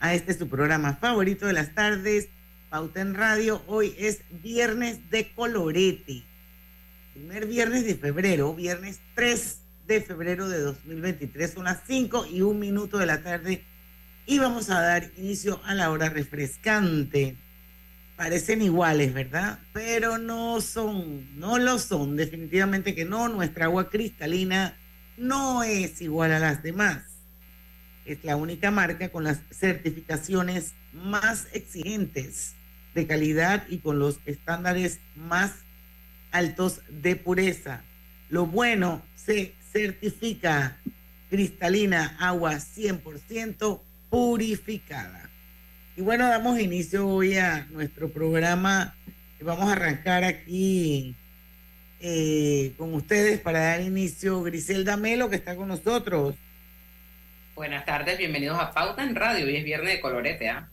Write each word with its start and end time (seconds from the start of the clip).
a 0.00 0.14
este 0.14 0.34
su 0.34 0.48
programa 0.48 0.94
favorito 0.94 1.46
de 1.46 1.52
las 1.52 1.74
tardes, 1.74 2.28
Pauta 2.70 3.00
en 3.00 3.14
Radio. 3.14 3.62
Hoy 3.66 3.94
es 3.98 4.20
viernes 4.42 5.10
de 5.10 5.32
colorete. 5.32 6.22
Primer 7.14 7.46
viernes 7.46 7.84
de 7.84 7.94
febrero, 7.94 8.54
viernes 8.54 9.00
3 9.14 9.58
de 9.86 10.00
febrero 10.02 10.48
de 10.48 10.60
2023, 10.60 11.52
son 11.52 11.64
las 11.64 11.80
5 11.86 12.26
y 12.26 12.42
un 12.42 12.58
minuto 12.58 12.98
de 12.98 13.06
la 13.06 13.22
tarde 13.22 13.64
y 14.26 14.38
vamos 14.38 14.68
a 14.70 14.80
dar 14.80 15.10
inicio 15.16 15.60
a 15.64 15.74
la 15.74 15.90
hora 15.90 16.10
refrescante. 16.10 17.36
Parecen 18.16 18.62
iguales, 18.62 19.14
¿verdad? 19.14 19.58
Pero 19.72 20.18
no 20.18 20.60
son, 20.60 21.38
no 21.38 21.58
lo 21.58 21.78
son, 21.78 22.16
definitivamente 22.16 22.94
que 22.94 23.04
no. 23.04 23.28
Nuestra 23.28 23.64
agua 23.64 23.88
cristalina 23.88 24.76
no 25.16 25.62
es 25.62 26.00
igual 26.02 26.32
a 26.32 26.38
las 26.38 26.62
demás. 26.62 27.07
Es 28.08 28.24
la 28.24 28.36
única 28.36 28.70
marca 28.70 29.10
con 29.10 29.22
las 29.22 29.40
certificaciones 29.50 30.72
más 30.94 31.46
exigentes 31.52 32.54
de 32.94 33.06
calidad 33.06 33.66
y 33.68 33.80
con 33.80 33.98
los 33.98 34.18
estándares 34.24 34.98
más 35.14 35.52
altos 36.30 36.80
de 36.88 37.16
pureza. 37.16 37.82
Lo 38.30 38.46
bueno 38.46 39.02
se 39.14 39.52
certifica 39.70 40.78
cristalina, 41.28 42.16
agua 42.18 42.54
100% 42.54 43.78
purificada. 44.08 45.28
Y 45.94 46.00
bueno, 46.00 46.26
damos 46.28 46.58
inicio 46.58 47.06
hoy 47.06 47.36
a 47.36 47.66
nuestro 47.72 48.08
programa. 48.08 48.94
Vamos 49.42 49.68
a 49.68 49.72
arrancar 49.72 50.24
aquí 50.24 51.14
eh, 52.00 52.72
con 52.78 52.94
ustedes 52.94 53.38
para 53.38 53.58
dar 53.60 53.82
inicio 53.82 54.42
Griselda 54.44 54.96
Melo, 54.96 55.28
que 55.28 55.36
está 55.36 55.56
con 55.56 55.68
nosotros. 55.68 56.36
Buenas 57.58 57.84
tardes, 57.84 58.16
bienvenidos 58.16 58.56
a 58.56 58.70
Pauta 58.70 59.02
en 59.02 59.16
Radio. 59.16 59.44
Hoy 59.44 59.56
es 59.56 59.64
viernes 59.64 59.94
de 59.94 60.00
colorete, 60.00 60.48
¿ah? 60.48 60.68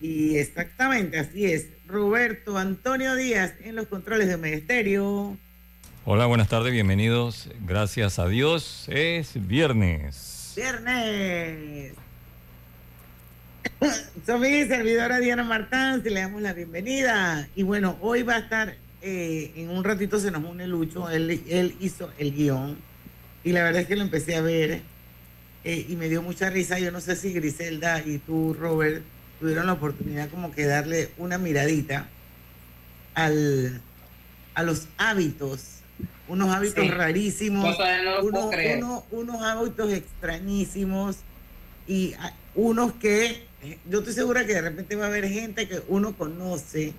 Y 0.00 0.36
exactamente, 0.36 1.18
así 1.18 1.46
es. 1.46 1.66
Roberto 1.88 2.56
Antonio 2.56 3.16
Díaz 3.16 3.54
en 3.64 3.74
los 3.74 3.88
controles 3.88 4.28
de 4.28 4.36
Ministerio. 4.36 5.36
Hola, 6.04 6.26
buenas 6.26 6.46
tardes, 6.46 6.70
bienvenidos. 6.72 7.50
Gracias 7.66 8.20
a 8.20 8.28
Dios, 8.28 8.86
es 8.88 9.48
viernes. 9.48 10.52
Viernes. 10.54 11.94
Soy 14.24 14.38
mi 14.38 14.64
servidora 14.68 15.18
Diana 15.18 15.42
Martán, 15.42 16.04
si 16.04 16.10
le 16.10 16.20
damos 16.20 16.40
la 16.40 16.52
bienvenida. 16.52 17.48
Y 17.56 17.64
bueno, 17.64 17.98
hoy 18.00 18.22
va 18.22 18.36
a 18.36 18.38
estar, 18.38 18.76
eh, 19.02 19.50
en 19.56 19.70
un 19.70 19.82
ratito 19.82 20.20
se 20.20 20.30
nos 20.30 20.44
une 20.44 20.68
Lucho, 20.68 21.10
él, 21.10 21.42
él 21.48 21.74
hizo 21.80 22.12
el 22.16 22.32
guion. 22.32 22.78
Y 23.42 23.50
la 23.50 23.64
verdad 23.64 23.82
es 23.82 23.88
que 23.88 23.96
lo 23.96 24.02
empecé 24.02 24.36
a 24.36 24.40
ver 24.40 24.82
eh, 25.66 25.84
y 25.88 25.96
me 25.96 26.08
dio 26.08 26.22
mucha 26.22 26.48
risa. 26.48 26.78
Yo 26.78 26.92
no 26.92 27.00
sé 27.00 27.16
si 27.16 27.32
Griselda 27.32 28.00
y 28.06 28.18
tú, 28.18 28.54
Robert, 28.54 29.02
tuvieron 29.40 29.66
la 29.66 29.72
oportunidad 29.72 30.30
como 30.30 30.52
que 30.52 30.64
darle 30.64 31.10
una 31.18 31.38
miradita 31.38 32.06
al, 33.14 33.80
a 34.54 34.62
los 34.62 34.86
hábitos, 34.96 35.80
unos 36.28 36.54
hábitos 36.54 36.88
rarísimos, 36.88 37.76
unos 39.10 39.42
hábitos 39.42 39.92
extrañísimos 39.92 41.16
y 41.88 42.14
unos 42.54 42.92
que 42.92 43.42
yo 43.90 43.98
estoy 43.98 44.14
segura 44.14 44.46
que 44.46 44.54
de 44.54 44.60
repente 44.60 44.94
va 44.94 45.06
a 45.06 45.08
haber 45.08 45.28
gente 45.28 45.66
que 45.66 45.82
uno 45.88 46.16
conoce 46.16 46.92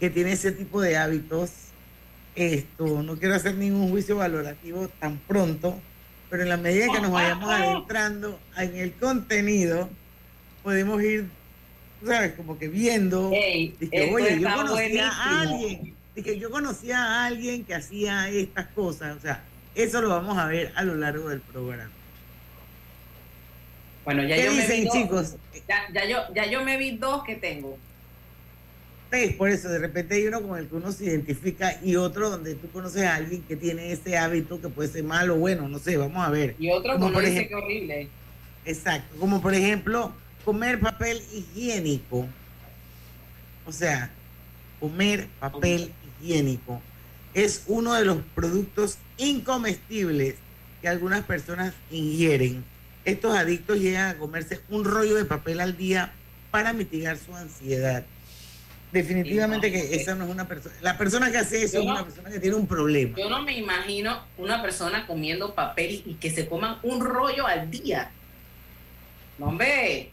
que 0.00 0.10
tiene 0.10 0.32
ese 0.32 0.50
tipo 0.50 0.80
de 0.80 0.96
hábitos. 0.96 1.50
Esto, 2.34 3.04
no 3.04 3.16
quiero 3.18 3.36
hacer 3.36 3.54
ningún 3.54 3.90
juicio 3.90 4.16
valorativo 4.16 4.88
tan 4.98 5.18
pronto, 5.18 5.80
pero 6.30 6.44
en 6.44 6.48
la 6.48 6.56
medida 6.56 6.86
que 6.92 7.00
nos 7.00 7.10
vayamos 7.10 7.50
adentrando 7.50 8.38
en 8.56 8.76
el 8.76 8.92
contenido, 8.94 9.90
podemos 10.62 11.02
ir, 11.02 11.26
¿sabes? 12.06 12.34
Como 12.34 12.56
que 12.56 12.68
viendo. 12.68 13.30
oye, 13.30 13.74
yo 14.40 14.54
conocía 14.54 15.08
a 15.08 15.40
alguien, 15.42 15.94
que 16.14 16.38
yo 16.38 16.50
conocía 16.50 17.02
a 17.02 17.26
alguien 17.26 17.64
que 17.64 17.74
hacía 17.74 18.28
estas 18.28 18.68
cosas. 18.68 19.16
O 19.16 19.20
sea, 19.20 19.42
eso 19.74 20.00
lo 20.00 20.10
vamos 20.10 20.38
a 20.38 20.46
ver 20.46 20.72
a 20.76 20.84
lo 20.84 20.94
largo 20.94 21.28
del 21.28 21.40
programa. 21.40 21.90
Bueno, 24.04 24.22
ya 24.22 24.36
yo 24.36 24.52
me 24.52 24.66
vi 24.66 24.88
chicos? 24.88 25.36
Ya, 25.68 26.06
yo, 26.06 26.32
ya 26.32 26.46
yo 26.46 26.64
me 26.64 26.76
vi 26.76 26.96
dos 26.96 27.24
que 27.24 27.34
tengo. 27.36 27.76
Es 29.12 29.34
por 29.34 29.48
eso, 29.48 29.68
de 29.68 29.78
repente 29.78 30.14
hay 30.14 30.26
uno 30.26 30.40
con 30.42 30.58
el 30.58 30.68
que 30.68 30.76
uno 30.76 30.92
se 30.92 31.06
identifica 31.06 31.78
y 31.82 31.96
otro 31.96 32.30
donde 32.30 32.54
tú 32.54 32.70
conoces 32.70 33.02
a 33.02 33.16
alguien 33.16 33.42
que 33.42 33.56
tiene 33.56 33.92
ese 33.92 34.16
hábito 34.16 34.60
que 34.60 34.68
puede 34.68 34.88
ser 34.88 35.02
malo 35.02 35.34
o 35.34 35.38
bueno, 35.38 35.68
no 35.68 35.78
sé, 35.78 35.96
vamos 35.96 36.24
a 36.24 36.30
ver. 36.30 36.54
Y 36.58 36.70
otro 36.70 36.94
como 36.94 37.12
por 37.12 37.24
ejemplo, 37.24 37.58
que 37.58 37.64
horrible. 37.64 38.08
Exacto, 38.64 39.16
como 39.18 39.42
por 39.42 39.54
ejemplo 39.54 40.12
comer 40.44 40.78
papel 40.78 41.22
higiénico. 41.32 42.26
O 43.66 43.72
sea, 43.72 44.10
comer 44.78 45.28
papel 45.40 45.92
higiénico 46.20 46.80
es 47.34 47.64
uno 47.66 47.94
de 47.94 48.04
los 48.04 48.18
productos 48.34 48.98
incomestibles 49.18 50.36
que 50.80 50.88
algunas 50.88 51.24
personas 51.24 51.74
ingieren 51.90 52.64
estos 53.04 53.34
adictos 53.34 53.78
llegan 53.78 54.14
a 54.14 54.18
comerse 54.18 54.60
un 54.68 54.84
rollo 54.84 55.16
de 55.16 55.24
papel 55.24 55.60
al 55.60 55.76
día 55.76 56.12
para 56.50 56.72
mitigar 56.72 57.16
su 57.16 57.34
ansiedad. 57.34 58.04
Definitivamente 58.92 59.70
que 59.70 59.94
esa 59.94 60.14
no 60.14 60.24
es 60.24 60.30
una 60.30 60.48
persona. 60.48 60.74
La 60.80 60.98
persona 60.98 61.30
que 61.30 61.38
hace 61.38 61.62
eso 61.62 61.78
es 61.78 61.86
una 61.86 62.04
persona 62.04 62.30
que 62.30 62.40
tiene 62.40 62.56
un 62.56 62.66
problema. 62.66 63.16
Yo 63.16 63.30
no 63.30 63.42
me 63.42 63.56
imagino 63.56 64.20
una 64.36 64.60
persona 64.62 65.06
comiendo 65.06 65.54
papel 65.54 66.02
y 66.04 66.14
que 66.14 66.30
se 66.30 66.48
coman 66.48 66.78
un 66.82 67.00
rollo 67.00 67.46
al 67.46 67.70
día. 67.70 68.10
No, 69.38 69.46
hombre. 69.46 70.10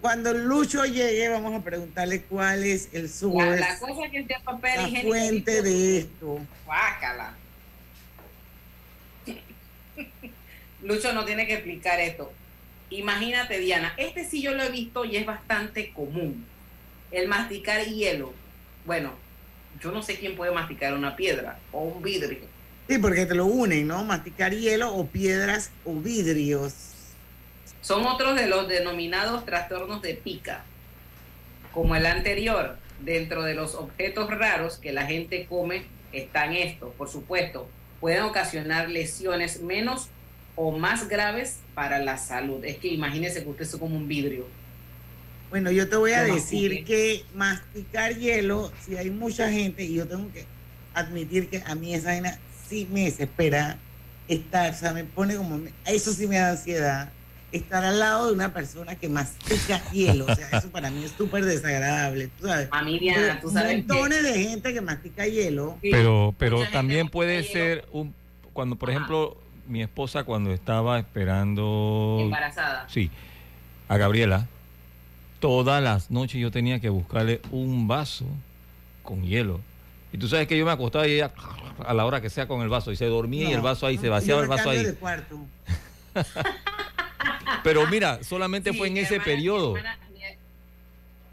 Cuando 0.00 0.32
Lucho 0.32 0.84
llegue, 0.84 1.28
vamos 1.28 1.54
a 1.54 1.62
preguntarle 1.62 2.22
cuál 2.22 2.64
es 2.64 2.88
el 2.92 3.08
su 3.08 3.38
la, 3.38 3.78
cosa 3.78 4.10
que 4.10 4.26
papel 4.44 4.92
la 4.92 5.02
fuente 5.02 5.62
de 5.62 5.98
esto. 5.98 6.40
Guácala. 6.64 7.34
Lucho 10.82 11.12
no 11.12 11.24
tiene 11.24 11.46
que 11.46 11.54
explicar 11.54 12.00
esto. 12.00 12.32
Imagínate, 12.90 13.58
Diana, 13.58 13.94
este 13.96 14.28
sí 14.28 14.42
yo 14.42 14.52
lo 14.52 14.62
he 14.62 14.70
visto 14.70 15.04
y 15.04 15.16
es 15.16 15.26
bastante 15.26 15.92
común. 15.92 16.46
El 17.16 17.28
masticar 17.28 17.82
hielo. 17.82 18.34
Bueno, 18.84 19.14
yo 19.80 19.90
no 19.90 20.02
sé 20.02 20.18
quién 20.18 20.36
puede 20.36 20.52
masticar 20.52 20.92
una 20.92 21.16
piedra 21.16 21.58
o 21.72 21.80
un 21.80 22.02
vidrio. 22.02 22.40
Sí, 22.86 22.98
porque 22.98 23.24
te 23.24 23.34
lo 23.34 23.46
unen, 23.46 23.86
¿no? 23.86 24.04
Masticar 24.04 24.52
hielo 24.52 24.94
o 24.94 25.06
piedras 25.06 25.70
o 25.86 25.94
vidrios. 25.94 26.74
Son 27.80 28.04
otros 28.04 28.36
de 28.36 28.48
los 28.48 28.68
denominados 28.68 29.46
trastornos 29.46 30.02
de 30.02 30.12
pica. 30.12 30.62
Como 31.72 31.96
el 31.96 32.04
anterior, 32.04 32.76
dentro 33.00 33.44
de 33.44 33.54
los 33.54 33.76
objetos 33.76 34.28
raros 34.28 34.76
que 34.76 34.92
la 34.92 35.06
gente 35.06 35.46
come 35.46 35.84
están 36.12 36.52
estos, 36.52 36.92
por 36.96 37.08
supuesto, 37.08 37.66
pueden 37.98 38.24
ocasionar 38.24 38.90
lesiones 38.90 39.62
menos 39.62 40.08
o 40.54 40.70
más 40.70 41.08
graves 41.08 41.60
para 41.74 41.98
la 41.98 42.18
salud. 42.18 42.62
Es 42.62 42.76
que 42.76 42.88
imagínese 42.88 43.42
que 43.42 43.48
usted 43.48 43.64
es 43.64 43.76
como 43.76 43.96
un 43.96 44.06
vidrio. 44.06 44.44
Bueno, 45.50 45.70
yo 45.70 45.88
te 45.88 45.96
voy 45.96 46.12
a 46.12 46.24
decir 46.24 46.84
que 46.84 47.24
masticar 47.34 48.14
hielo, 48.16 48.72
si 48.84 48.96
hay 48.96 49.10
mucha 49.10 49.50
gente, 49.50 49.84
y 49.84 49.94
yo 49.94 50.06
tengo 50.06 50.30
que 50.32 50.44
admitir 50.94 51.48
que 51.48 51.62
a 51.64 51.74
mí 51.74 51.94
esa 51.94 52.08
vaina 52.08 52.38
sí 52.68 52.88
me 52.90 53.04
desespera 53.04 53.78
estar, 54.28 54.72
o 54.72 54.74
sea, 54.74 54.92
me 54.92 55.04
pone 55.04 55.36
como, 55.36 55.60
eso 55.84 56.12
sí 56.12 56.26
me 56.26 56.38
da 56.38 56.50
ansiedad, 56.50 57.10
estar 57.52 57.84
al 57.84 57.98
lado 57.98 58.26
de 58.26 58.32
una 58.32 58.52
persona 58.52 58.96
que 58.96 59.08
mastica 59.08 59.80
hielo, 59.92 60.26
o 60.26 60.34
sea, 60.34 60.48
eso 60.58 60.68
para 60.70 60.90
mí 60.90 61.04
es 61.04 61.12
súper 61.12 61.44
desagradable, 61.44 62.28
tú 62.40 62.48
sabes. 62.48 62.68
A 62.72 62.82
mí, 62.82 62.98
Diana, 62.98 63.40
tú 63.40 63.50
sabes. 63.50 63.78
Montones 63.86 64.22
de 64.22 64.34
gente 64.34 64.74
que 64.74 64.80
mastica 64.80 65.26
hielo. 65.26 65.78
pero, 65.80 66.34
pero 66.38 66.66
también 66.70 67.08
puede 67.08 67.44
ser 67.44 67.84
un, 67.92 68.14
cuando 68.52 68.76
por 68.76 68.90
ejemplo 68.90 69.36
mi 69.68 69.82
esposa 69.82 70.24
cuando 70.24 70.52
estaba 70.52 70.98
esperando... 70.98 72.18
Embarazada. 72.20 72.88
Sí, 72.88 73.10
a 73.88 73.96
Gabriela, 73.96 74.46
todas 75.40 75.82
las 75.82 76.10
noches 76.10 76.40
yo 76.40 76.50
tenía 76.50 76.80
que 76.80 76.88
buscarle 76.88 77.40
un 77.50 77.86
vaso 77.88 78.24
con 79.02 79.22
hielo. 79.24 79.60
Y 80.12 80.18
tú 80.18 80.28
sabes 80.28 80.46
que 80.48 80.56
yo 80.56 80.64
me 80.64 80.72
acostaba 80.72 81.06
y 81.06 81.12
ella 81.12 81.32
a 81.84 81.92
la 81.94 82.06
hora 82.06 82.20
que 82.20 82.30
sea 82.30 82.46
con 82.48 82.62
el 82.62 82.68
vaso 82.68 82.90
y 82.92 82.96
se 82.96 83.06
dormía 83.06 83.50
y 83.50 83.52
el 83.52 83.60
vaso 83.60 83.86
ahí 83.86 83.98
se 83.98 84.08
vaciaba 84.08 84.42
el 84.42 84.48
vaso 84.48 84.70
ahí. 84.70 84.86
Pero 87.62 87.86
mira, 87.88 88.22
solamente 88.22 88.72
Sí, 88.72 88.78
fue 88.78 88.88
en 88.88 88.96
ese 88.98 89.16
hermana- 89.16 89.24
periodo. 89.24 89.72
Mi 89.72 89.78
hermana, 89.80 89.98
mi- 90.12 90.18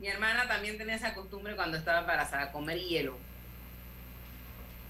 mi 0.01 0.07
hermana 0.07 0.47
también 0.47 0.77
tenía 0.77 0.95
esa 0.95 1.13
costumbre 1.13 1.55
cuando 1.55 1.77
estaba 1.77 1.99
embarazada, 1.99 2.51
comer 2.51 2.79
hielo. 2.79 3.17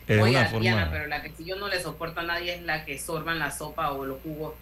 Es 0.08 0.22
Oye, 0.22 0.32
una 0.32 0.50
Diana, 0.60 0.78
forma. 0.82 0.92
pero 0.92 1.08
la 1.08 1.22
que 1.22 1.30
sí 1.32 1.46
yo 1.46 1.56
no 1.56 1.68
le 1.70 1.82
soporto 1.82 2.20
a 2.20 2.24
nadie 2.24 2.56
es 2.56 2.62
la 2.64 2.84
que 2.84 3.00
sorban 3.00 3.40
la 3.40 3.52
sopa 3.52 3.92
o 3.92 4.04
los 4.06 4.22
jugos. 4.22 4.54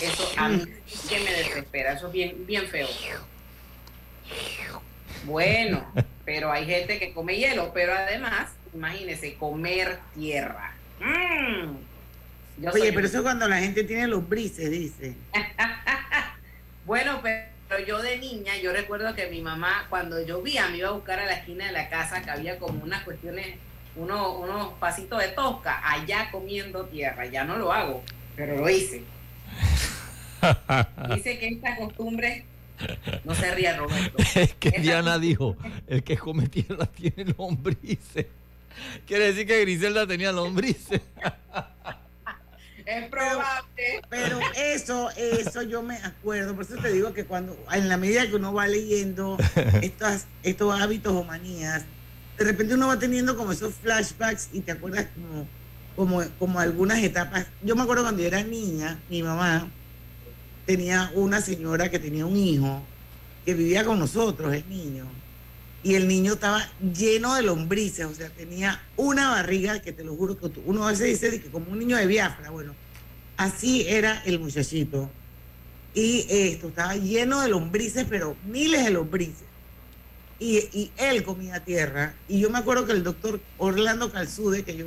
Eso 0.00 0.28
a 0.36 0.48
mí 0.48 0.64
que 1.08 1.20
me 1.20 1.30
desespera. 1.32 1.92
Eso 1.92 2.06
es 2.08 2.12
bien, 2.12 2.46
bien 2.46 2.66
feo. 2.66 2.88
Bueno, 5.24 5.84
pero 6.24 6.50
hay 6.52 6.64
gente 6.66 6.98
que 6.98 7.12
come 7.12 7.36
hielo, 7.36 7.72
pero 7.72 7.92
además, 7.94 8.50
imagínese, 8.74 9.34
comer 9.34 9.98
tierra. 10.14 10.74
Mm. 11.00 11.76
Yo 12.62 12.70
Oye, 12.72 12.88
un- 12.88 12.94
pero 12.94 13.06
eso 13.06 13.18
es 13.18 13.22
cuando 13.22 13.46
la 13.48 13.58
gente 13.58 13.84
tiene 13.84 14.06
los 14.08 14.28
brises, 14.28 14.70
dice. 14.70 15.14
Bueno, 16.84 17.20
pero 17.22 17.84
yo 17.86 18.00
de 18.00 18.16
niña, 18.16 18.56
yo 18.56 18.72
recuerdo 18.72 19.14
que 19.14 19.26
mi 19.26 19.42
mamá, 19.42 19.86
cuando 19.90 20.24
llovía, 20.24 20.68
me 20.68 20.78
iba 20.78 20.88
a 20.88 20.92
buscar 20.92 21.18
a 21.18 21.26
la 21.26 21.34
esquina 21.34 21.66
de 21.66 21.72
la 21.72 21.90
casa, 21.90 22.22
que 22.22 22.30
había 22.30 22.58
como 22.58 22.82
unas 22.82 23.02
cuestiones, 23.04 23.56
unos, 23.94 24.38
unos 24.38 24.72
pasitos 24.78 25.20
de 25.20 25.28
tosca, 25.28 25.82
allá 25.84 26.30
comiendo 26.30 26.86
tierra. 26.86 27.26
Ya 27.26 27.44
no 27.44 27.58
lo 27.58 27.70
hago, 27.74 28.02
pero 28.36 28.56
lo 28.56 28.70
hice. 28.70 29.02
Dice 31.14 31.38
que 31.38 31.48
esta 31.48 31.76
costumbre, 31.76 32.44
no 33.24 33.34
se 33.34 33.54
ría 33.54 33.76
Roberto, 33.76 34.16
Es 34.34 34.54
que 34.54 34.68
Esa 34.68 34.80
Diana 34.80 35.18
dijo, 35.18 35.56
el 35.86 36.02
que 36.02 36.16
come 36.16 36.48
tierra 36.48 36.86
tiene 36.94 37.34
lombrices. 37.36 38.26
Quiere 39.06 39.26
decir 39.26 39.46
que 39.46 39.60
Griselda 39.60 40.06
tenía 40.06 40.30
lombrices. 40.32 41.00
es 42.86 43.08
probable. 43.08 44.02
Pero 44.08 44.38
eso, 44.56 45.10
eso 45.16 45.62
yo 45.62 45.82
me 45.82 45.96
acuerdo, 45.96 46.54
por 46.54 46.64
eso 46.64 46.76
te 46.76 46.92
digo 46.92 47.12
que 47.12 47.24
cuando, 47.24 47.58
en 47.72 47.88
la 47.88 47.96
medida 47.96 48.26
que 48.28 48.36
uno 48.36 48.52
va 48.54 48.66
leyendo 48.66 49.36
estos, 49.82 50.26
estos 50.42 50.80
hábitos 50.80 51.12
o 51.12 51.24
manías, 51.24 51.84
de 52.38 52.44
repente 52.44 52.74
uno 52.74 52.86
va 52.86 52.98
teniendo 52.98 53.36
como 53.36 53.52
esos 53.52 53.74
flashbacks 53.74 54.50
y 54.52 54.60
te 54.60 54.72
acuerdas 54.72 55.06
como, 55.14 55.48
como, 55.96 56.30
como 56.38 56.60
algunas 56.60 56.98
etapas. 57.02 57.46
Yo 57.62 57.74
me 57.74 57.82
acuerdo 57.82 58.04
cuando 58.04 58.22
yo 58.22 58.28
era 58.28 58.42
niña, 58.44 59.00
mi 59.10 59.22
mamá 59.22 59.68
tenía 60.68 61.10
una 61.14 61.40
señora 61.40 61.90
que 61.90 61.98
tenía 61.98 62.26
un 62.26 62.36
hijo 62.36 62.82
que 63.46 63.54
vivía 63.54 63.86
con 63.86 63.98
nosotros, 63.98 64.52
el 64.52 64.68
niño, 64.68 65.06
y 65.82 65.94
el 65.94 66.06
niño 66.06 66.34
estaba 66.34 66.62
lleno 66.94 67.34
de 67.36 67.40
lombrices, 67.40 68.04
o 68.04 68.14
sea, 68.14 68.28
tenía 68.28 68.78
una 68.94 69.30
barriga 69.30 69.80
que 69.80 69.92
te 69.92 70.04
lo 70.04 70.14
juro 70.14 70.38
que 70.38 70.60
uno 70.66 70.86
a 70.86 70.90
veces 70.90 71.22
dice 71.22 71.40
que 71.40 71.50
como 71.50 71.72
un 71.72 71.78
niño 71.78 71.96
de 71.96 72.06
Biafra, 72.06 72.50
bueno, 72.50 72.74
así 73.38 73.86
era 73.88 74.22
el 74.26 74.40
muchachito. 74.40 75.08
Y 75.94 76.26
esto 76.28 76.68
estaba 76.68 76.96
lleno 76.96 77.40
de 77.40 77.48
lombrices, 77.48 78.04
pero 78.06 78.36
miles 78.46 78.84
de 78.84 78.90
lombrices. 78.90 79.48
Y, 80.38 80.58
y 80.58 80.92
él 80.98 81.22
comía 81.22 81.64
tierra. 81.64 82.14
Y 82.28 82.40
yo 82.40 82.50
me 82.50 82.58
acuerdo 82.58 82.84
que 82.84 82.92
el 82.92 83.02
doctor 83.02 83.40
Orlando 83.56 84.12
Calzude, 84.12 84.64
que 84.64 84.76
yo 84.76 84.86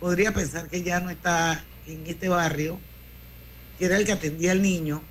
podría 0.00 0.34
pensar 0.34 0.68
que 0.68 0.82
ya 0.82 0.98
no 0.98 1.08
está 1.10 1.62
en 1.86 2.04
este 2.08 2.28
barrio, 2.28 2.80
que 3.80 3.86
era 3.86 3.96
el 3.96 4.04
que 4.04 4.12
atendía 4.12 4.52
al 4.52 4.60
niño, 4.60 5.02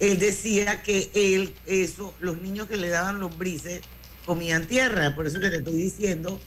él 0.00 0.18
decía 0.18 0.82
que 0.82 1.10
él, 1.14 1.54
eso, 1.66 2.14
los 2.20 2.40
niños 2.40 2.66
que 2.68 2.78
le 2.78 2.88
daban 2.88 3.20
lombrices 3.20 3.82
comían 4.24 4.66
tierra. 4.66 5.14
Por 5.14 5.26
eso 5.26 5.38
que 5.40 5.50
te 5.50 5.58
estoy 5.58 5.74
diciendo 5.74 6.40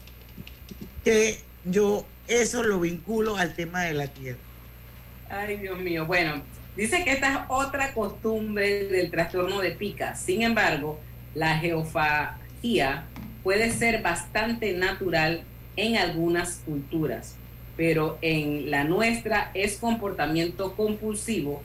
que 1.04 1.38
yo 1.64 2.04
eso 2.26 2.64
lo 2.64 2.80
vinculo 2.80 3.36
al 3.36 3.54
tema 3.54 3.82
de 3.82 3.94
la 3.94 4.08
tierra. 4.08 4.40
Ay, 5.30 5.56
Dios 5.58 5.78
mío. 5.78 6.04
Bueno, 6.04 6.42
dice 6.76 7.04
que 7.04 7.12
esta 7.12 7.32
es 7.32 7.38
otra 7.48 7.94
costumbre 7.94 8.88
del 8.88 9.12
trastorno 9.12 9.60
de 9.60 9.70
pica. 9.70 10.16
Sin 10.16 10.42
embargo, 10.42 10.98
la 11.34 11.58
geofagia 11.58 13.04
puede 13.44 13.70
ser 13.70 14.02
bastante 14.02 14.72
natural 14.72 15.44
en 15.76 15.96
algunas 15.96 16.60
culturas, 16.66 17.36
pero 17.78 18.18
en 18.22 18.72
la 18.72 18.82
nuestra 18.82 19.52
es 19.54 19.76
comportamiento 19.76 20.74
compulsivo 20.74 21.62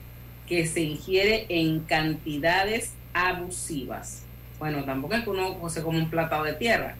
que 0.48 0.64
se 0.64 0.80
ingiere 0.80 1.44
en 1.48 1.80
cantidades 1.80 2.92
abusivas. 3.12 4.22
Bueno, 4.60 4.84
tampoco 4.84 5.14
es 5.14 5.24
que 5.24 5.30
uno 5.30 5.68
se 5.68 5.82
come 5.82 5.98
un 5.98 6.08
platado 6.10 6.44
de 6.44 6.52
tierra. 6.52 6.94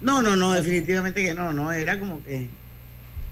No, 0.00 0.22
no, 0.22 0.36
no, 0.36 0.52
definitivamente 0.52 1.24
que 1.24 1.34
no, 1.34 1.52
no, 1.52 1.72
era 1.72 1.98
como 1.98 2.22
que, 2.22 2.46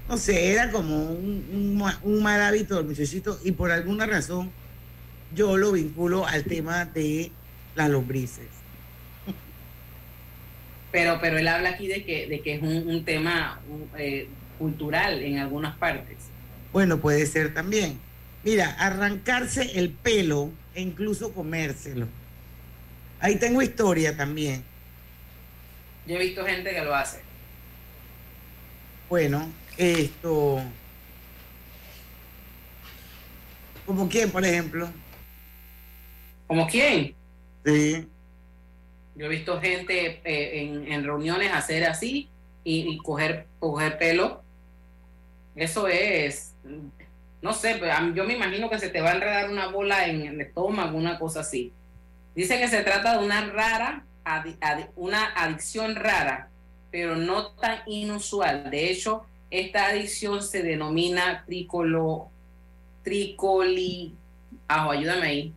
no 0.08 0.16
sé, 0.16 0.50
era 0.52 0.72
como 0.72 1.12
un, 1.12 1.46
un 1.52 1.78
ma- 1.78 2.00
un 2.02 2.20
mal 2.20 2.42
hábito 2.42 2.74
del 2.74 2.86
muchachito 2.86 3.38
y 3.44 3.52
por 3.52 3.70
alguna 3.70 4.04
razón 4.04 4.50
yo 5.32 5.56
lo 5.56 5.70
vinculo 5.70 6.26
al 6.26 6.42
tema 6.42 6.86
de 6.86 7.30
las 7.76 7.88
lombrices. 7.88 8.48
Pero, 10.90 11.18
pero 11.20 11.38
él 11.38 11.46
habla 11.46 11.70
aquí 11.70 11.86
de 11.86 12.04
que, 12.04 12.26
de 12.26 12.40
que 12.40 12.54
es 12.54 12.62
un, 12.62 12.88
un 12.88 13.04
tema 13.04 13.60
un, 13.68 13.88
eh, 13.98 14.28
cultural 14.58 15.22
en 15.22 15.38
algunas 15.38 15.76
partes. 15.76 16.16
Bueno, 16.72 16.98
puede 16.98 17.26
ser 17.26 17.54
también. 17.54 17.98
Mira, 18.44 18.70
arrancarse 18.78 19.78
el 19.78 19.90
pelo 19.90 20.50
e 20.74 20.82
incluso 20.82 21.32
comérselo. 21.32 22.06
Ahí 23.20 23.36
tengo 23.36 23.62
historia 23.62 24.16
también. 24.16 24.62
Yo 26.06 26.16
he 26.16 26.18
visto 26.18 26.44
gente 26.44 26.70
que 26.70 26.84
lo 26.84 26.94
hace. 26.94 27.20
Bueno, 29.08 29.48
esto. 29.76 30.62
¿Como 33.84 34.08
quién, 34.08 34.30
por 34.30 34.44
ejemplo? 34.44 34.88
¿Como 36.46 36.66
quién? 36.66 37.14
Sí. 37.64 38.06
Yo 39.16 39.26
he 39.26 39.28
visto 39.28 39.60
gente 39.60 40.20
eh, 40.24 40.62
en, 40.62 40.92
en 40.92 41.04
reuniones 41.04 41.52
hacer 41.52 41.84
así 41.84 42.28
y, 42.64 42.92
y 42.92 42.98
coger, 42.98 43.46
coger 43.58 43.98
pelo. 43.98 44.42
Eso 45.56 45.88
es, 45.88 46.54
no 47.40 47.54
sé, 47.54 47.78
pero 47.80 48.14
yo 48.14 48.24
me 48.24 48.34
imagino 48.34 48.68
que 48.68 48.78
se 48.78 48.90
te 48.90 49.00
va 49.00 49.10
a 49.10 49.14
enredar 49.14 49.50
una 49.50 49.68
bola 49.68 50.06
en 50.06 50.26
el 50.26 50.38
estómago, 50.40 50.98
una 50.98 51.18
cosa 51.18 51.40
así. 51.40 51.72
Dice 52.34 52.58
que 52.58 52.68
se 52.68 52.82
trata 52.82 53.18
de 53.18 53.24
una 53.24 53.46
rara, 53.46 54.04
una 54.96 55.32
adicción 55.34 55.96
rara, 55.96 56.50
pero 56.90 57.16
no 57.16 57.52
tan 57.52 57.78
inusual. 57.86 58.70
De 58.70 58.90
hecho, 58.90 59.24
esta 59.50 59.86
adicción 59.86 60.42
se 60.42 60.62
denomina 60.62 61.44
tricolo, 61.46 62.28
tricoli, 63.02 64.14
ayúdame 64.68 65.26
ahí, 65.26 65.54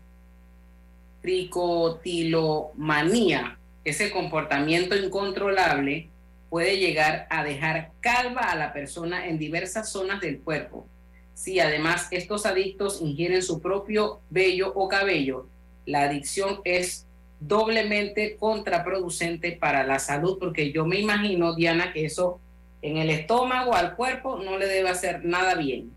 tricotilomanía. 1.21 3.57
Ese 3.83 4.11
comportamiento 4.11 4.95
incontrolable 4.95 6.07
puede 6.49 6.77
llegar 6.79 7.27
a 7.29 7.43
dejar 7.43 7.91
calva 7.99 8.41
a 8.41 8.55
la 8.55 8.73
persona 8.73 9.27
en 9.27 9.37
diversas 9.37 9.89
zonas 9.91 10.19
del 10.21 10.39
cuerpo. 10.39 10.87
Si 11.33 11.59
además 11.59 12.07
estos 12.11 12.45
adictos 12.45 13.01
ingieren 13.01 13.41
su 13.43 13.61
propio 13.61 14.19
vello 14.29 14.73
o 14.75 14.87
cabello, 14.89 15.47
la 15.85 16.03
adicción 16.03 16.59
es 16.65 17.05
doblemente 17.39 18.35
contraproducente 18.37 19.53
para 19.53 19.83
la 19.85 19.99
salud, 19.99 20.37
porque 20.39 20.71
yo 20.73 20.85
me 20.85 20.99
imagino, 20.99 21.55
Diana, 21.55 21.93
que 21.93 22.05
eso 22.05 22.39
en 22.81 22.97
el 22.97 23.09
estómago, 23.09 23.73
al 23.75 23.95
cuerpo, 23.95 24.39
no 24.43 24.57
le 24.57 24.65
debe 24.67 24.89
hacer 24.89 25.23
nada 25.25 25.55
bien. 25.55 25.91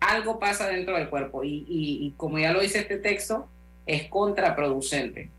Algo 0.00 0.38
pasa 0.38 0.68
dentro 0.68 0.96
del 0.96 1.08
cuerpo 1.08 1.42
y, 1.42 1.64
y- 1.68 2.06
y 2.06 2.14
como 2.16 2.38
ya 2.38 2.52
lo 2.52 2.60
dice 2.60 2.80
este 2.80 2.98
texto, 2.98 3.48
es 3.86 4.08
contraproducente. 4.08 5.30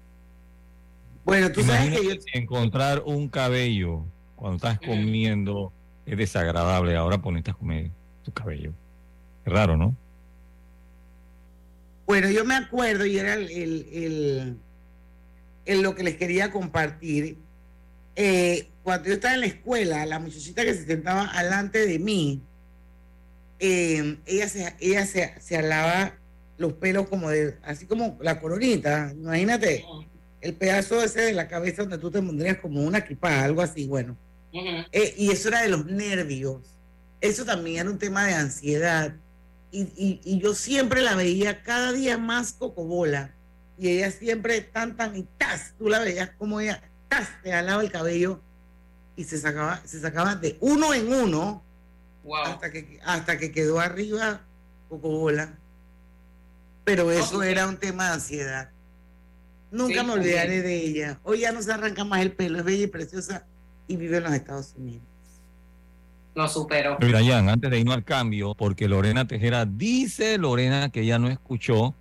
Bueno, 1.23 1.51
tú 1.51 1.61
sabes 1.61 1.89
que 1.89 1.95
yo, 1.95 2.01
Imagínate 2.03 2.37
encontrar 2.39 3.03
un 3.05 3.27
cabello 3.29 4.05
cuando 4.37 4.55
estás 4.55 4.79
comiendo 4.79 5.73
es 6.05 6.17
desagradable. 6.17 6.95
Ahora 6.95 7.17
ponerte 7.17 7.51
a 7.51 7.53
comer 7.53 7.91
tu 8.23 8.31
cabello. 8.31 8.71
Es 9.45 9.51
raro, 9.51 9.75
¿no? 9.75 9.93
Bueno, 12.05 12.29
yo 12.29 12.45
me 12.45 12.55
acuerdo 12.55 13.05
y 13.05 13.17
era 13.17 13.33
el, 13.33 13.49
el- 13.51 14.57
el- 15.65 15.81
lo 15.81 15.93
que 15.95 16.03
les 16.03 16.15
quería 16.15 16.51
compartir. 16.51 17.37
Eh, 18.15 18.69
cuando 18.83 19.09
yo 19.09 19.15
estaba 19.15 19.33
en 19.33 19.41
la 19.41 19.47
escuela, 19.47 20.05
la 20.05 20.17
muchachita 20.19 20.63
que 20.63 20.73
se 20.73 20.85
sentaba 20.85 21.25
alante 21.25 21.85
de 21.85 21.99
mí, 21.99 22.41
eh, 23.59 24.17
ella, 24.25 24.47
se, 24.47 24.73
ella 24.79 25.05
se, 25.05 25.33
se 25.41 25.57
alaba 25.57 26.13
los 26.57 26.73
pelos 26.73 27.09
como 27.09 27.29
de, 27.29 27.57
así 27.63 27.85
como 27.85 28.17
la 28.21 28.39
coronita, 28.39 29.11
imagínate, 29.13 29.83
el 30.41 30.53
pedazo 30.55 31.03
ese 31.03 31.21
de 31.21 31.33
la 31.33 31.47
cabeza 31.47 31.81
donde 31.83 31.97
tú 31.97 32.09
te 32.09 32.21
pondrías 32.21 32.57
como 32.57 32.81
una 32.83 32.99
equipada, 32.99 33.43
algo 33.43 33.61
así, 33.61 33.85
bueno. 33.87 34.15
Ujú. 34.57 34.85
Eh, 34.91 35.13
y 35.17 35.31
eso 35.31 35.49
era 35.49 35.61
de 35.61 35.69
los 35.69 35.85
nervios. 35.85 36.61
Eso 37.21 37.45
también 37.45 37.81
era 37.81 37.89
un 37.89 37.97
tema 37.97 38.25
de 38.25 38.33
ansiedad. 38.35 39.13
Y, 39.71 39.81
y- 39.95 40.21
y 40.23 40.39
yo 40.39 40.53
siempre 40.55 41.01
la 41.01 41.15
veía 41.15 41.61
cada 41.63 41.91
día 41.91 42.17
más 42.17 42.53
cocobola. 42.53 43.33
Y 43.77 43.89
ella 43.89 44.11
siempre 44.11 44.61
tan, 44.61 44.95
tan, 44.95 45.15
y 45.15 45.23
tas, 45.37 45.73
tú 45.77 45.87
la 45.89 45.99
veías 45.99 46.31
como 46.37 46.59
ella, 46.59 46.81
tas, 47.09 47.29
te 47.43 47.51
jalaba 47.51 47.81
el 47.83 47.91
cabello 47.91 48.41
y 49.15 49.23
se 49.23 49.37
sacaba, 49.37 49.81
se 49.85 49.99
sacaba 49.99 50.35
de 50.35 50.57
uno 50.61 50.93
en 50.93 51.11
uno 51.13 51.63
Wow. 52.23 52.43
hasta 52.43 52.71
que, 52.71 52.99
hasta 53.05 53.37
que 53.37 53.51
quedó 53.51 53.79
arriba 53.79 54.41
cocobola. 54.89 55.57
pero 56.83 57.11
eso 57.11 57.43
era 57.43 57.67
un 57.67 57.77
tema 57.77 58.07
de 58.07 58.13
ansiedad. 58.13 58.69
Nunca 59.71 59.99
Sí, 60.01 60.05
me 60.07 60.13
olvidaré 60.13 60.61
de 60.61 60.75
ella. 60.75 61.19
Hoy 61.23 61.39
ya 61.41 61.51
no 61.51 61.61
se 61.61 61.71
arranca 61.71 62.03
más 62.05 62.21
el 62.21 62.31
pelo, 62.31 62.57
es 62.59 62.63
bella 62.65 62.83
y 62.83 62.87
preciosa 62.87 63.45
y 63.87 63.95
vive 63.95 64.17
en 64.17 64.23
los 64.23 64.33
Estados 64.33 64.73
Unidos. 64.77 65.03
Lo 66.35 66.47
superó. 66.47 66.97
Mira, 67.01 67.19
Jan, 67.23 67.49
antes 67.49 67.71
de 67.71 67.79
irnos 67.79 67.95
al 67.95 68.03
cambio, 68.03 68.53
porque 68.53 68.87
Lorena 68.87 69.27
Tejera 69.27 69.65
dice, 69.65 70.37
Lorena, 70.37 70.89
que 70.89 71.05
ya 71.05 71.17
no 71.17 71.29
escuchó 71.29 71.95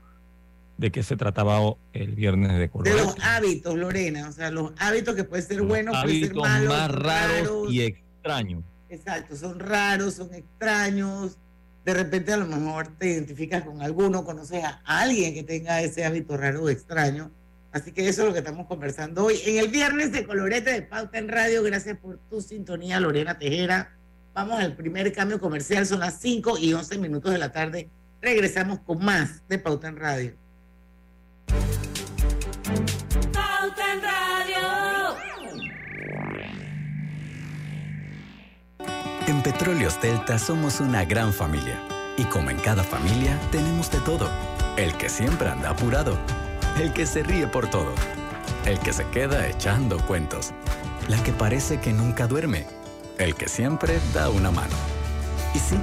de 0.76 0.92
qué 0.92 1.02
se 1.02 1.16
trataba 1.16 1.58
el 1.94 2.12
viernes 2.14 2.52
de 2.52 2.58
De 2.58 2.68
color. 2.68 2.94
los 2.94 3.16
hábitos, 3.22 3.74
Lorena, 3.76 4.28
o 4.28 4.32
sea, 4.32 4.50
los 4.50 4.72
hábitos 4.78 5.14
que 5.14 5.24
pueden 5.24 5.46
ser 5.46 5.62
buenos, 5.62 5.96
pueden 6.02 6.26
ser 6.26 6.34
malos, 6.34 6.68
más 6.68 6.90
son 6.90 7.00
raros 7.00 7.72
y 7.72 7.82
extraños. 7.82 8.62
Exacto, 8.90 9.36
son 9.36 9.58
raros, 9.58 10.14
son 10.14 10.34
extraños. 10.34 11.38
De 11.86 11.94
repente 11.94 12.32
a 12.32 12.36
lo 12.36 12.46
mejor 12.46 12.88
te 12.98 13.06
identificas 13.12 13.62
con 13.62 13.80
alguno, 13.80 14.24
conoces 14.24 14.64
a 14.64 14.80
alguien 14.84 15.32
que 15.32 15.44
tenga 15.44 15.80
ese 15.80 16.04
hábito 16.04 16.36
raro 16.36 16.64
o 16.64 16.68
extraño. 16.68 17.30
Así 17.72 17.92
que 17.92 18.08
eso 18.08 18.22
es 18.22 18.28
lo 18.28 18.32
que 18.32 18.38
estamos 18.40 18.66
conversando 18.66 19.24
hoy. 19.24 19.38
En 19.44 19.58
el 19.58 19.68
viernes 19.68 20.12
de 20.12 20.24
Colorete 20.24 20.72
de 20.72 20.82
Pauta 20.82 21.18
en 21.18 21.28
Radio, 21.28 21.62
gracias 21.62 21.98
por 21.98 22.18
tu 22.30 22.40
sintonía, 22.40 23.00
Lorena 23.00 23.38
Tejera. 23.38 23.96
Vamos 24.34 24.60
al 24.60 24.76
primer 24.76 25.12
cambio 25.12 25.40
comercial, 25.40 25.86
son 25.86 26.00
las 26.00 26.20
5 26.20 26.58
y 26.58 26.72
11 26.72 26.98
minutos 26.98 27.32
de 27.32 27.38
la 27.38 27.52
tarde. 27.52 27.90
Regresamos 28.20 28.80
con 28.80 29.04
más 29.04 29.46
de 29.48 29.58
Pauta 29.58 29.88
en 29.88 29.96
Radio. 29.96 30.34
Pauta 33.32 33.92
en 33.92 34.02
Radio. 34.02 35.16
En 39.26 39.42
Petróleos 39.42 40.00
Delta 40.00 40.38
somos 40.38 40.80
una 40.80 41.04
gran 41.04 41.32
familia. 41.32 41.80
Y 42.16 42.24
como 42.24 42.50
en 42.50 42.58
cada 42.58 42.82
familia, 42.82 43.38
tenemos 43.50 43.90
de 43.90 44.00
todo. 44.00 44.30
El 44.76 44.96
que 44.96 45.08
siempre 45.08 45.48
anda 45.48 45.70
apurado. 45.70 46.18
El 46.78 46.92
que 46.92 47.06
se 47.06 47.22
ríe 47.22 47.46
por 47.46 47.70
todo. 47.70 47.90
El 48.66 48.78
que 48.80 48.92
se 48.92 49.08
queda 49.08 49.48
echando 49.48 49.98
cuentos. 50.06 50.52
La 51.08 51.22
que 51.22 51.32
parece 51.32 51.80
que 51.80 51.90
nunca 51.90 52.26
duerme. 52.26 52.66
El 53.16 53.34
que 53.34 53.48
siempre 53.48 53.98
da 54.12 54.28
una 54.28 54.50
mano. 54.50 54.74
Y 55.54 55.58
sí, 55.58 55.76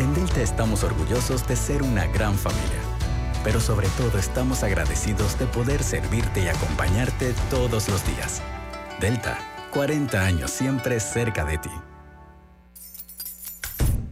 en 0.00 0.12
Delta 0.12 0.40
estamos 0.40 0.82
orgullosos 0.82 1.46
de 1.46 1.54
ser 1.54 1.84
una 1.84 2.04
gran 2.08 2.36
familia. 2.36 2.80
Pero 3.44 3.60
sobre 3.60 3.86
todo 3.90 4.18
estamos 4.18 4.64
agradecidos 4.64 5.38
de 5.38 5.46
poder 5.46 5.84
servirte 5.84 6.42
y 6.42 6.48
acompañarte 6.48 7.32
todos 7.48 7.88
los 7.88 8.04
días. 8.04 8.42
Delta, 8.98 9.38
40 9.70 10.20
años 10.20 10.50
siempre 10.50 10.98
cerca 10.98 11.44
de 11.44 11.58
ti. 11.58 11.70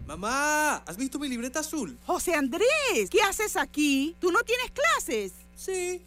Mamá, 0.06 0.76
¿has 0.86 0.96
visto 0.96 1.18
mi 1.18 1.28
libreta 1.28 1.60
azul? 1.60 1.98
José 2.06 2.36
Andrés, 2.36 3.10
¿qué 3.10 3.22
haces 3.22 3.56
aquí? 3.56 4.16
¿Tú 4.20 4.30
no 4.30 4.44
tienes 4.44 4.70
clases? 4.70 5.32
Sí, 5.56 6.06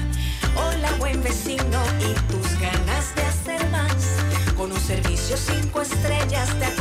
Hola, 0.55 0.91
buen 0.99 1.21
vecino, 1.23 1.81
y 1.99 2.13
tus 2.31 2.59
ganas 2.59 3.15
de 3.15 3.21
hacer 3.23 3.69
más. 3.69 3.93
Con 4.55 4.71
un 4.71 4.79
servicio 4.79 5.37
cinco 5.37 5.81
estrellas 5.81 6.49
te 6.59 6.80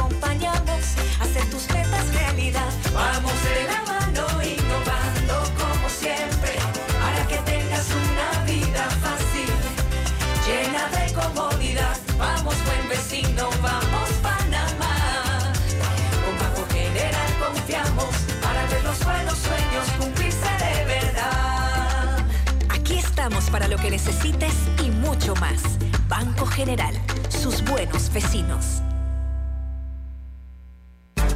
para 23.51 23.69
lo 23.69 23.77
que 23.77 23.91
necesites 23.91 24.55
y 24.85 24.91
mucho 24.91 25.35
más. 25.37 25.63
Banco 26.09 26.47
General, 26.47 26.95
sus 27.29 27.63
buenos 27.65 28.13
vecinos. 28.13 28.83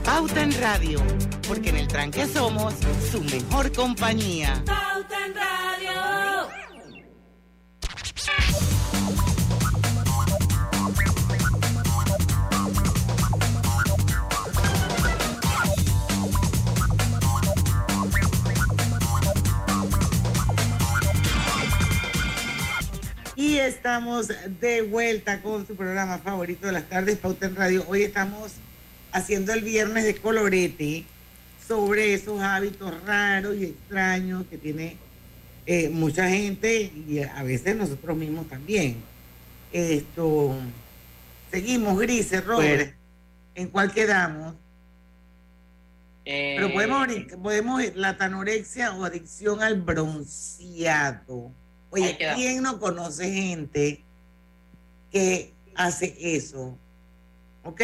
Pauta 0.05 0.43
en 0.43 0.53
Radio, 0.61 1.03
porque 1.49 1.71
en 1.71 1.77
el 1.77 1.89
tranque 1.89 2.27
somos 2.27 2.75
su 3.11 3.23
mejor 3.23 3.73
compañía. 3.73 4.63
Pauta 4.67 5.27
en 5.27 5.35
Radio. 5.35 5.64
Y 23.55 23.59
estamos 23.61 24.33
de 24.61 24.83
vuelta 24.83 25.41
con 25.41 25.65
su 25.65 25.77
programa 25.77 26.19
favorito 26.19 26.67
de 26.67 26.73
las 26.73 26.89
tardes, 26.89 27.19
Pauta 27.19 27.47
en 27.47 27.55
Radio. 27.55 27.85
Hoy 27.87 28.03
estamos 28.03 28.51
haciendo 29.13 29.53
el 29.53 29.63
viernes 29.63 30.03
de 30.03 30.17
colorete 30.17 31.05
sobre 31.69 32.15
esos 32.15 32.43
hábitos 32.43 32.93
raros 33.05 33.55
y 33.55 33.67
extraños 33.67 34.45
que 34.51 34.59
tiene 34.59 34.97
eh, 35.67 35.89
mucha 35.89 36.29
gente 36.29 36.91
y 37.07 37.21
a 37.21 37.45
veces 37.45 37.77
nosotros 37.77 38.17
mismos 38.17 38.49
también. 38.49 38.97
Esto, 39.73 40.57
seguimos, 41.53 41.97
Grises, 42.01 42.45
Robert, 42.45 42.97
¿en 43.55 43.69
cuál 43.69 43.93
quedamos? 43.93 44.57
Eh, 46.25 46.55
Pero 46.57 46.73
podemos, 46.73 47.07
podemos 47.41 47.95
la 47.95 48.17
tanorexia 48.17 48.95
o 48.95 49.05
adicción 49.05 49.63
al 49.63 49.81
bronceado. 49.81 51.53
Oye. 52.03 52.19
¿quién 52.35 52.63
no 52.63 52.79
conoce 52.79 53.31
gente 53.33 54.05
que 55.11 55.53
hace 55.75 56.17
eso? 56.21 56.79
Ok. 57.65 57.81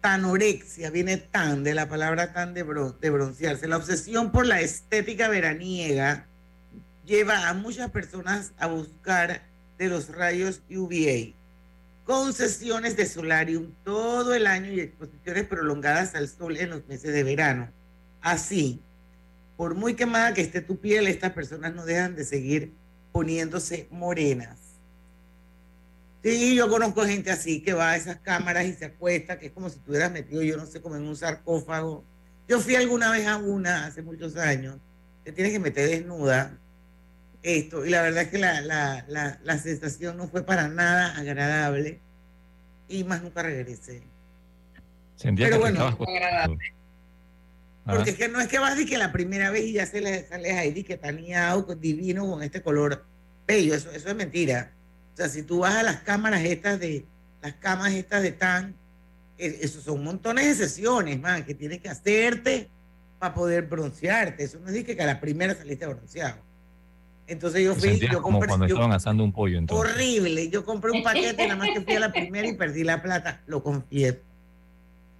Tanorexia, 0.00 0.90
viene 0.90 1.16
tan 1.16 1.64
de 1.64 1.74
la 1.74 1.88
palabra 1.88 2.32
tan 2.32 2.54
de, 2.54 2.64
bron- 2.64 2.96
de 3.00 3.10
broncearse. 3.10 3.66
La 3.66 3.76
obsesión 3.76 4.30
por 4.30 4.46
la 4.46 4.60
estética 4.60 5.28
veraniega 5.28 6.26
lleva 7.04 7.48
a 7.48 7.54
muchas 7.54 7.90
personas 7.90 8.52
a 8.58 8.66
buscar 8.68 9.42
de 9.78 9.88
los 9.88 10.08
rayos 10.08 10.62
UVA 10.70 11.32
con 12.04 12.32
sesiones 12.32 12.96
de 12.96 13.04
solarium 13.06 13.72
todo 13.84 14.32
el 14.34 14.46
año 14.46 14.70
y 14.70 14.78
exposiciones 14.80 15.44
prolongadas 15.46 16.14
al 16.14 16.28
sol 16.28 16.56
en 16.56 16.70
los 16.70 16.86
meses 16.86 17.12
de 17.12 17.24
verano. 17.24 17.68
Así, 18.20 18.80
por 19.56 19.74
muy 19.74 19.94
quemada 19.94 20.34
que 20.34 20.42
esté 20.42 20.60
tu 20.60 20.78
piel, 20.78 21.06
estas 21.06 21.32
personas 21.32 21.74
no 21.74 21.84
dejan 21.84 22.14
de 22.14 22.24
seguir 22.24 22.72
poniéndose 23.12 23.88
morenas. 23.90 24.58
Sí, 26.22 26.54
yo 26.54 26.68
conozco 26.68 27.04
gente 27.04 27.30
así 27.30 27.62
que 27.62 27.72
va 27.72 27.92
a 27.92 27.96
esas 27.96 28.16
cámaras 28.16 28.66
y 28.66 28.74
se 28.74 28.86
acuesta, 28.86 29.38
que 29.38 29.46
es 29.46 29.52
como 29.52 29.70
si 29.70 29.78
estuvieras 29.78 30.10
metido, 30.10 30.42
yo 30.42 30.56
no 30.56 30.66
sé, 30.66 30.80
como 30.80 30.96
en 30.96 31.02
un 31.02 31.16
sarcófago. 31.16 32.04
Yo 32.48 32.60
fui 32.60 32.74
alguna 32.74 33.10
vez 33.10 33.26
a 33.26 33.36
una 33.36 33.86
hace 33.86 34.02
muchos 34.02 34.36
años, 34.36 34.76
te 35.24 35.32
tienes 35.32 35.52
que 35.52 35.58
meter 35.58 35.88
desnuda, 35.88 36.58
esto, 37.42 37.86
y 37.86 37.90
la 37.90 38.02
verdad 38.02 38.24
es 38.24 38.28
que 38.28 38.38
la, 38.38 38.60
la, 38.60 39.04
la, 39.08 39.38
la 39.44 39.58
sensación 39.58 40.16
no 40.16 40.26
fue 40.26 40.42
para 40.42 40.68
nada 40.68 41.16
agradable 41.16 42.00
y 42.88 43.04
más 43.04 43.22
nunca 43.22 43.42
regresé. 43.42 44.02
Sentía 45.14 45.46
Pero 45.46 45.58
que 45.58 45.62
bueno, 45.62 45.96
costando. 45.96 46.58
Porque 47.86 48.10
es 48.10 48.16
que 48.16 48.28
no 48.28 48.40
es 48.40 48.48
que 48.48 48.58
vas 48.58 48.78
y 48.80 48.84
que 48.84 48.98
la 48.98 49.12
primera 49.12 49.50
vez 49.50 49.64
y 49.64 49.72
ya 49.74 49.86
se 49.86 50.00
le 50.00 50.26
sales 50.26 50.54
ahí 50.54 50.82
que 50.82 50.96
taneado, 50.96 51.62
divino 51.76 52.28
con 52.28 52.42
este 52.42 52.60
color 52.60 53.04
bello. 53.46 53.74
Eso, 53.74 53.90
eso 53.92 54.08
es 54.08 54.16
mentira. 54.16 54.72
O 55.14 55.16
sea, 55.16 55.28
si 55.28 55.42
tú 55.42 55.60
vas 55.60 55.76
a 55.76 55.82
las 55.82 56.00
cámaras 56.00 56.42
estas 56.42 56.80
de, 56.80 57.06
las 57.40 57.54
camas 57.54 57.92
estas 57.92 58.22
de 58.22 58.32
tan, 58.32 58.74
eh, 59.38 59.60
eso 59.62 59.80
son 59.80 60.02
montones 60.02 60.46
de 60.46 60.66
sesiones, 60.66 61.20
man, 61.20 61.44
que 61.44 61.54
tienes 61.54 61.80
que 61.80 61.88
hacerte 61.88 62.68
para 63.20 63.34
poder 63.34 63.62
broncearte. 63.66 64.42
Eso 64.42 64.58
no 64.58 64.68
es 64.68 64.84
que 64.84 65.00
a 65.00 65.06
la 65.06 65.20
primera 65.20 65.54
saliste 65.54 65.86
bronceado. 65.86 66.44
Entonces 67.28 67.64
yo 67.64 67.74
fui, 67.74 67.98
yo 67.98 68.22
como 68.22 68.38
cuando 68.40 68.66
estaban 68.66 68.92
asando 68.92 69.24
un 69.24 69.32
pollo. 69.32 69.58
Entonces. 69.58 69.94
Horrible. 69.94 70.48
Yo 70.48 70.64
compré 70.64 70.90
un 70.90 71.02
paquete, 71.02 71.46
nada 71.46 71.56
más 71.56 71.68
que 71.72 71.80
fui 71.80 71.94
a 71.94 72.00
la 72.00 72.12
primera 72.12 72.48
y 72.48 72.54
perdí 72.54 72.84
la 72.84 73.02
plata, 73.02 73.42
lo 73.46 73.62
confieso. 73.62 74.18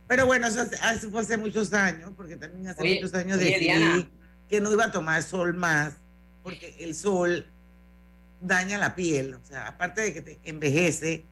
Pero 0.08 0.26
bueno, 0.26 0.46
eso, 0.46 0.66
fue 1.10 1.20
hace 1.20 1.36
muchos 1.36 1.72
años, 1.72 2.12
porque 2.16 2.36
también 2.36 2.68
hace 2.68 2.94
muchos 2.94 3.14
años 3.14 3.38
decidí 3.38 4.08
que 4.48 4.60
no 4.60 4.72
iba 4.72 4.84
a 4.84 4.92
tomar 4.92 5.22
sol 5.22 5.54
más, 5.54 5.94
porque 6.42 6.76
el 6.78 6.94
sol 6.94 7.46
daña 8.40 8.78
la 8.78 8.94
piel. 8.94 9.34
O 9.34 9.44
sea, 9.44 9.66
aparte 9.66 10.02
de 10.02 10.14
que 10.14 10.22
te 10.22 10.38
envejece, 10.44 11.24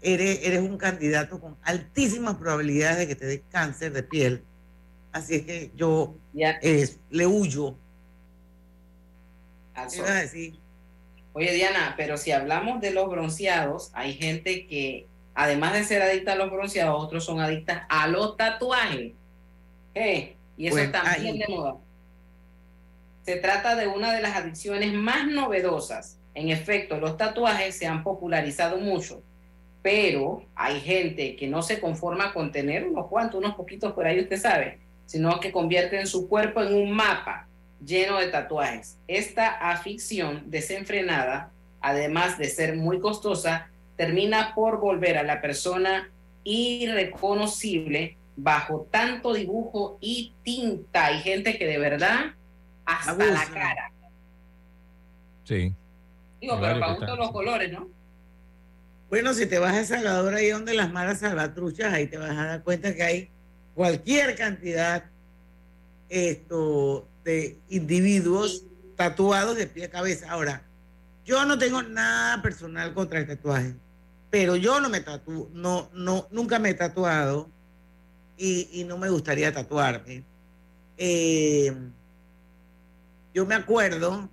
eres, 0.00 0.40
eres 0.42 0.60
un 0.60 0.78
candidato 0.78 1.38
con 1.38 1.56
altísimas 1.62 2.36
probabilidades 2.36 2.98
de 2.98 3.08
que 3.08 3.16
te 3.16 3.26
dé 3.26 3.42
cáncer 3.50 3.92
de 3.92 4.02
piel. 4.02 4.42
Así 5.12 5.34
es 5.34 5.42
que 5.42 5.70
yo 5.76 6.16
le 6.32 7.26
huyo. 7.26 7.76
Oye, 11.34 11.52
Diana, 11.54 11.94
pero 11.96 12.16
si 12.16 12.30
hablamos 12.30 12.80
de 12.80 12.90
los 12.90 13.08
bronceados, 13.08 13.90
hay 13.94 14.14
gente 14.14 14.66
que 14.66 15.06
además 15.34 15.72
de 15.72 15.84
ser 15.84 16.02
adicta 16.02 16.32
a 16.32 16.36
los 16.36 16.50
bronceados, 16.50 17.02
otros 17.02 17.24
son 17.24 17.40
adictas 17.40 17.82
a 17.88 18.08
los 18.08 18.36
tatuajes. 18.36 19.12
¿Eh? 19.94 20.36
Y 20.56 20.66
eso 20.66 20.76
pues, 20.76 20.92
también 20.92 21.38
de 21.38 21.46
moda. 21.48 21.76
Se 23.24 23.36
trata 23.36 23.76
de 23.76 23.86
una 23.86 24.12
de 24.12 24.20
las 24.20 24.36
adicciones 24.36 24.92
más 24.92 25.26
novedosas. 25.26 26.18
En 26.34 26.48
efecto, 26.48 26.98
los 26.98 27.16
tatuajes 27.16 27.76
se 27.76 27.86
han 27.86 28.02
popularizado 28.02 28.78
mucho, 28.78 29.22
pero 29.82 30.44
hay 30.54 30.80
gente 30.80 31.36
que 31.36 31.46
no 31.46 31.62
se 31.62 31.80
conforma 31.80 32.32
con 32.32 32.52
tener 32.52 32.86
unos 32.86 33.06
cuantos, 33.08 33.38
unos 33.38 33.54
poquitos 33.54 33.92
por 33.92 34.06
ahí, 34.06 34.20
usted 34.20 34.40
sabe, 34.40 34.78
sino 35.06 35.40
que 35.40 35.52
convierte 35.52 36.04
su 36.06 36.28
cuerpo 36.28 36.62
en 36.62 36.74
un 36.74 36.92
mapa 36.92 37.48
lleno 37.84 38.18
de 38.18 38.28
tatuajes. 38.28 38.96
Esta 39.08 39.48
afición 39.70 40.44
desenfrenada, 40.46 41.50
además 41.80 42.38
de 42.38 42.48
ser 42.48 42.76
muy 42.76 43.00
costosa, 43.00 43.68
termina 43.96 44.54
por 44.54 44.80
volver 44.80 45.18
a 45.18 45.22
la 45.22 45.40
persona 45.40 46.10
irreconocible 46.44 48.16
bajo 48.36 48.88
tanto 48.90 49.34
dibujo 49.34 49.98
y 50.00 50.32
tinta. 50.42 51.06
Hay 51.06 51.20
gente 51.20 51.58
que 51.58 51.66
de 51.66 51.78
verdad 51.78 52.34
hasta 52.84 53.26
la 53.26 53.44
cara. 53.46 53.92
Sí. 55.44 55.72
Digo, 56.40 56.58
pero 56.60 56.80
para 56.80 56.96
todos 56.96 57.18
los 57.18 57.30
colores, 57.30 57.72
¿no? 57.72 57.88
Bueno, 59.08 59.34
si 59.34 59.46
te 59.46 59.58
vas 59.58 59.76
a 59.76 59.84
Salvador, 59.84 60.34
ahí 60.34 60.48
donde 60.48 60.74
las 60.74 60.90
malas 60.90 61.20
salvatruchas, 61.20 61.92
ahí 61.92 62.06
te 62.06 62.16
vas 62.16 62.30
a 62.30 62.46
dar 62.46 62.62
cuenta 62.62 62.94
que 62.94 63.02
hay 63.02 63.30
cualquier 63.74 64.34
cantidad 64.36 65.04
esto, 66.08 67.06
de 67.24 67.58
individuos 67.68 68.64
tatuados 68.96 69.56
de 69.56 69.66
pie 69.66 69.84
a 69.84 69.90
cabeza. 69.90 70.30
Ahora, 70.30 70.62
yo 71.24 71.44
no 71.44 71.58
tengo 71.58 71.82
nada 71.82 72.42
personal 72.42 72.92
contra 72.94 73.20
el 73.20 73.26
tatuaje 73.26 73.76
pero 74.32 74.56
yo 74.56 74.80
no 74.80 74.88
me 74.88 75.00
tatúo, 75.00 75.50
no, 75.52 75.90
no, 75.92 76.26
nunca 76.30 76.58
me 76.58 76.70
he 76.70 76.74
tatuado 76.74 77.50
y, 78.38 78.82
no 78.88 78.96
me 78.96 79.10
gustaría 79.10 79.52
tatuarme. 79.52 80.24
Eh, 80.96 81.70
yo 83.34 83.44
me 83.44 83.54
acuerdo 83.54 84.30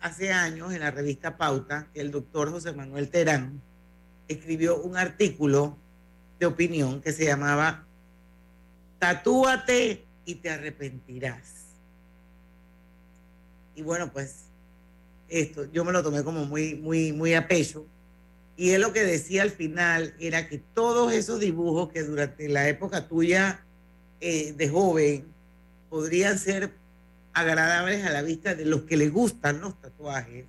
hace 0.00 0.32
años 0.32 0.72
en 0.72 0.78
la 0.78 0.92
revista 0.92 1.36
Pauta 1.36 1.88
que 1.92 2.00
el 2.02 2.12
doctor 2.12 2.52
José 2.52 2.72
Manuel 2.72 3.08
Terán 3.08 3.60
escribió 4.28 4.80
un 4.80 4.96
artículo 4.96 5.76
de 6.38 6.46
opinión 6.46 7.00
que 7.00 7.12
se 7.12 7.24
llamaba 7.24 7.84
Tatúate 9.00 10.06
y 10.24 10.36
te 10.36 10.50
arrepentirás. 10.50 11.64
Y 13.74 13.82
bueno, 13.82 14.12
pues 14.12 14.44
esto 15.32 15.64
yo 15.72 15.84
me 15.84 15.92
lo 15.92 16.02
tomé 16.02 16.22
como 16.22 16.44
muy, 16.44 16.74
muy, 16.74 17.12
muy 17.12 17.34
a 17.34 17.48
pecho. 17.48 17.86
Y 18.56 18.70
él 18.70 18.82
lo 18.82 18.92
que 18.92 19.02
decía 19.02 19.42
al 19.42 19.50
final 19.50 20.14
era 20.20 20.46
que 20.46 20.58
todos 20.58 21.12
esos 21.12 21.40
dibujos 21.40 21.90
que 21.90 22.02
durante 22.02 22.48
la 22.48 22.68
época 22.68 23.08
tuya 23.08 23.64
eh, 24.20 24.52
de 24.52 24.68
joven 24.68 25.26
podrían 25.88 26.38
ser 26.38 26.72
agradables 27.32 28.04
a 28.04 28.10
la 28.10 28.22
vista 28.22 28.54
de 28.54 28.66
los 28.66 28.82
que 28.82 28.96
le 28.96 29.08
gustan 29.08 29.60
los 29.60 29.80
tatuajes, 29.80 30.44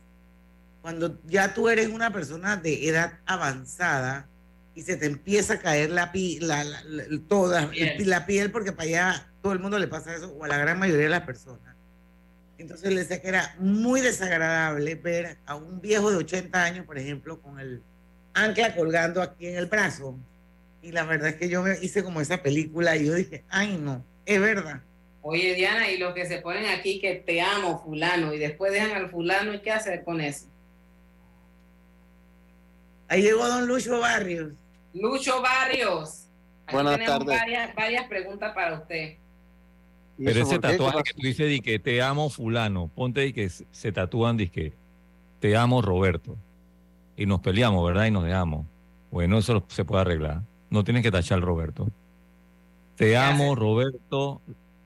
cuando 0.81 1.17
ya 1.25 1.53
tú 1.53 1.69
eres 1.69 1.87
una 1.87 2.11
persona 2.11 2.57
de 2.57 2.89
edad 2.89 3.19
avanzada 3.25 4.27
y 4.75 4.81
se 4.81 4.97
te 4.97 5.05
empieza 5.05 5.53
a 5.53 5.59
caer 5.59 5.91
la, 5.91 6.11
la, 6.41 6.73
toda, 7.29 7.71
la 7.99 8.25
piel, 8.25 8.51
porque 8.51 8.73
para 8.73 8.89
allá 8.89 9.31
todo 9.41 9.53
el 9.53 9.59
mundo 9.59 9.79
le 9.79 9.87
pasa 9.87 10.13
eso, 10.13 10.33
o 10.33 10.43
a 10.43 10.47
la 10.49 10.57
gran 10.57 10.77
mayoría 10.77 11.05
de 11.05 11.09
las 11.09 11.23
personas. 11.23 11.72
Entonces 12.57 12.93
le 12.93 13.01
decía 13.01 13.21
que 13.21 13.27
era 13.27 13.55
muy 13.59 14.01
desagradable 14.01 14.95
ver 14.95 15.37
a 15.45 15.55
un 15.55 15.81
viejo 15.81 16.11
de 16.11 16.17
80 16.17 16.63
años, 16.63 16.85
por 16.85 16.97
ejemplo, 16.97 17.41
con 17.41 17.59
el 17.59 17.81
ancla 18.33 18.75
colgando 18.75 19.21
aquí 19.21 19.47
en 19.47 19.57
el 19.57 19.65
brazo. 19.65 20.17
Y 20.81 20.91
la 20.91 21.03
verdad 21.03 21.29
es 21.29 21.35
que 21.35 21.49
yo 21.49 21.63
me 21.63 21.77
hice 21.81 22.03
como 22.03 22.21
esa 22.21 22.41
película 22.41 22.95
y 22.95 23.07
yo 23.07 23.13
dije, 23.15 23.43
ay 23.49 23.77
no, 23.77 24.03
es 24.25 24.39
verdad. 24.39 24.81
Oye 25.21 25.55
Diana, 25.55 25.89
y 25.89 25.97
los 25.97 26.13
que 26.13 26.25
se 26.25 26.39
ponen 26.39 26.65
aquí 26.65 26.99
que 26.99 27.15
te 27.15 27.41
amo 27.41 27.81
fulano 27.81 28.33
y 28.33 28.39
después 28.39 28.73
dejan 28.73 28.91
al 28.91 29.09
fulano, 29.09 29.53
¿y 29.53 29.61
qué 29.61 29.71
hacer 29.71 30.03
con 30.03 30.19
eso? 30.19 30.47
Ahí 33.07 33.21
llegó 33.21 33.47
don 33.47 33.67
Lucho 33.67 33.99
Barrios. 33.99 34.53
Lucho 34.93 35.41
Barrios. 35.41 36.27
Buenas 36.71 36.97
tenemos 36.97 37.19
tardes. 37.19 37.39
Varias, 37.39 37.75
varias 37.75 38.07
preguntas 38.07 38.53
para 38.53 38.73
usted. 38.73 39.17
Pero 40.23 40.41
ese 40.41 40.59
tatuaje 40.59 41.03
que 41.03 41.13
tú 41.13 41.21
dices 41.21 41.61
que 41.61 41.79
te 41.79 42.01
amo 42.01 42.29
fulano, 42.29 42.89
ponte 42.93 43.25
y 43.25 43.33
que 43.33 43.49
se 43.49 43.91
tatúan 43.91 44.37
de 44.37 44.49
que 44.49 44.73
te 45.39 45.57
amo 45.57 45.81
Roberto 45.81 46.37
y 47.17 47.25
nos 47.25 47.41
peleamos, 47.41 47.85
¿verdad? 47.85 48.05
Y 48.05 48.11
nos 48.11 48.23
dejamos. 48.23 48.65
Bueno, 49.11 49.37
eso 49.37 49.63
se 49.67 49.85
puede 49.85 50.01
arreglar. 50.01 50.41
No 50.69 50.83
tienes 50.83 51.03
que 51.03 51.11
tachar 51.11 51.39
Roberto. 51.41 51.87
Te 52.95 53.17
amo, 53.17 53.55
Roberto, 53.55 54.41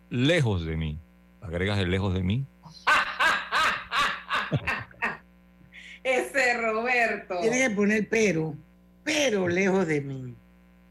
lejos 0.10 0.66
de 0.66 0.78
mí. 0.78 0.98
¿Agregas 1.42 1.80
el 1.80 1.92
lejos 1.92 2.14
de 2.14 2.24
mí? 2.24 2.46
Ese 6.04 6.58
Roberto. 6.58 7.40
Tiene 7.42 7.60
que 7.60 7.70
poner 7.70 8.08
pero, 8.10 8.56
pero 9.04 9.48
lejos 9.48 9.88
de 9.88 10.02
mí. 10.02 10.36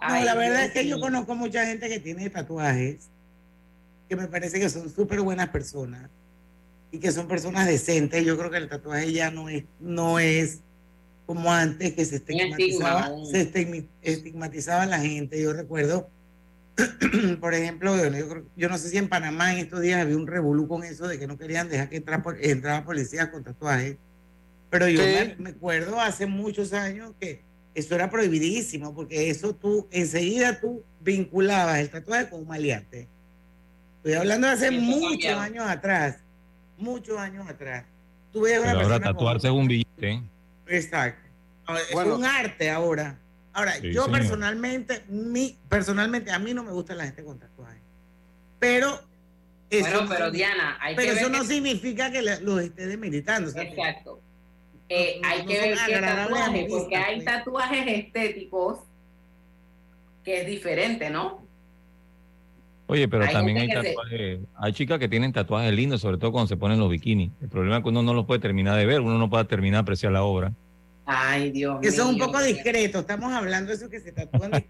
No, 0.01 0.25
la 0.25 0.35
verdad 0.35 0.65
es 0.65 0.73
que 0.73 0.87
yo 0.87 1.01
conozco 1.01 1.35
mucha 1.35 1.67
gente 1.67 1.89
que 1.89 2.01
tiene 2.01 2.29
tatuajes, 2.29 3.09
que 4.09 4.16
me 4.16 4.29
parece 4.29 4.61
que 4.61 4.69
son 4.69 4.88
súper 4.90 5.21
buenas 5.21 5.49
personas 5.49 6.11
y 6.90 6.99
que 6.99 7.12
son 7.12 7.29
personas 7.29 7.66
decentes. 7.66 8.25
Yo 8.25 8.38
creo 8.38 8.51
que 8.51 8.59
el 8.59 8.69
tatuaje 8.69 9.12
ya 9.12 9.31
no 9.31 9.49
es, 9.49 9.64
no 9.81 10.19
es 10.19 10.61
como 11.27 11.53
antes 11.53 11.92
que 11.92 12.05
se 12.05 12.16
estigmatizaba, 12.16 13.12
se 13.31 13.51
estigmatizaba 14.03 14.87
la 14.87 15.01
gente. 15.01 15.42
Yo 15.42 15.53
recuerdo, 15.53 16.09
por 17.40 17.55
ejemplo, 17.55 17.95
yo, 18.57 18.69
no 18.69 18.79
sé 18.79 18.90
si 18.90 18.99
en 18.99 19.09
Panamá 19.09 19.53
en 19.53 19.59
estos 19.59 19.81
días 19.81 20.01
había 20.01 20.16
un 20.16 20.27
revolú 20.27 20.69
con 20.69 20.85
eso 20.85 21.09
de 21.09 21.19
que 21.19 21.27
no 21.27 21.37
querían 21.37 21.69
dejar 21.69 21.88
que 21.88 21.97
entrara, 21.97 22.23
entraba 22.40 22.85
policías 22.85 23.29
con 23.29 23.42
tatuajes. 23.42 23.97
Pero 24.71 24.88
yo 24.88 25.01
me, 25.38 25.51
acuerdo 25.51 26.01
hace 26.01 26.27
muchos 26.27 26.73
años 26.73 27.12
que 27.21 27.42
eso 27.75 27.95
era 27.95 28.11
prohibidísimo, 28.11 28.95
porque 28.95 29.31
eso 29.31 29.55
tú, 29.55 29.88
enseguida 29.90 30.61
tú 30.61 30.83
vinculabas 31.01 31.79
el 31.79 31.90
tatuaje 31.90 32.29
con 32.29 32.40
un 32.40 32.49
maleante. 32.49 33.09
Estoy 34.07 34.21
hablando 34.21 34.47
de 34.47 34.53
hace 34.53 34.71
muchos 34.71 35.33
años 35.33 35.69
atrás, 35.69 36.19
muchos 36.79 37.19
años 37.19 37.49
atrás. 37.49 37.85
Tú 38.33 38.47
ahora 38.47 39.01
tatuarse 39.01 39.49
es 39.49 39.53
un 39.53 39.66
billete. 39.66 40.23
Exacto. 40.69 41.29
Es 41.90 41.92
un 41.92 42.25
arte 42.25 42.71
ahora. 42.71 43.19
Ahora, 43.53 43.77
yo 43.81 44.09
personalmente, 44.09 45.03
mi, 45.09 45.59
personalmente, 45.69 46.31
a 46.31 46.38
mí 46.38 46.55
no 46.55 46.62
me 46.62 46.71
gusta 46.71 46.95
la 46.95 47.03
gente 47.03 47.25
con 47.25 47.37
tatuajes. 47.40 47.83
Pero 48.61 49.01
eso, 49.71 50.07
pero 50.09 50.31
Diana, 50.31 50.79
hay 50.81 50.95
pero 50.95 51.11
eso 51.11 51.29
no 51.29 51.42
significa 51.42 52.12
que 52.12 52.23
los 52.23 52.61
esté 52.61 52.87
demeritando. 52.87 53.51
Exacto. 53.61 54.21
Eh, 54.88 55.21
hay 55.25 55.45
que 55.47 55.61
ver 55.61 55.79
qué 55.85 55.99
tatuajes, 55.99 56.66
porque 56.71 56.95
hay 56.95 57.14
pues. 57.16 57.25
tatuajes 57.25 57.88
estéticos 57.88 58.79
que 60.23 60.42
es 60.42 60.47
diferente, 60.47 61.11
¿no? 61.11 61.46
Oye, 62.88 63.09
pero 63.09 63.27
también 63.27 63.59
hay 63.59 63.68
tatuajes, 63.68 64.40
hay 64.55 64.72
chicas 64.72 64.99
que 64.99 65.09
tienen 65.09 65.33
tatuajes 65.33 65.72
lindos, 65.72 66.01
sobre 66.01 66.18
todo 66.18 66.31
cuando 66.31 66.46
se 66.46 66.57
ponen 66.57 66.79
los 66.79 66.88
bikinis. 66.88 67.33
El 67.42 67.49
problema 67.49 67.79
es 67.79 67.83
que 67.83 67.88
uno 67.88 68.03
no 68.03 68.14
los 68.14 68.27
puede 68.27 68.40
terminar 68.40 68.79
de 68.79 68.87
ver, 68.87 69.01
uno 69.01 69.18
no 69.18 69.29
puede 69.29 69.44
terminar 69.44 69.79
de 69.79 69.83
apreciar 69.83 70.12
la 70.12 70.22
obra. 70.22 70.53
Ay, 71.05 71.53
Dios 71.53 71.79
Que 71.81 71.92
son 71.92 72.09
un 72.09 72.18
poco 72.18 72.42
discretos. 72.42 73.03
Estamos 73.03 73.33
hablando 73.33 73.70
de 73.70 73.77
eso 73.77 73.88
que 73.88 74.01
se 74.01 74.11
tatúan 74.11 74.51
de, 74.51 74.66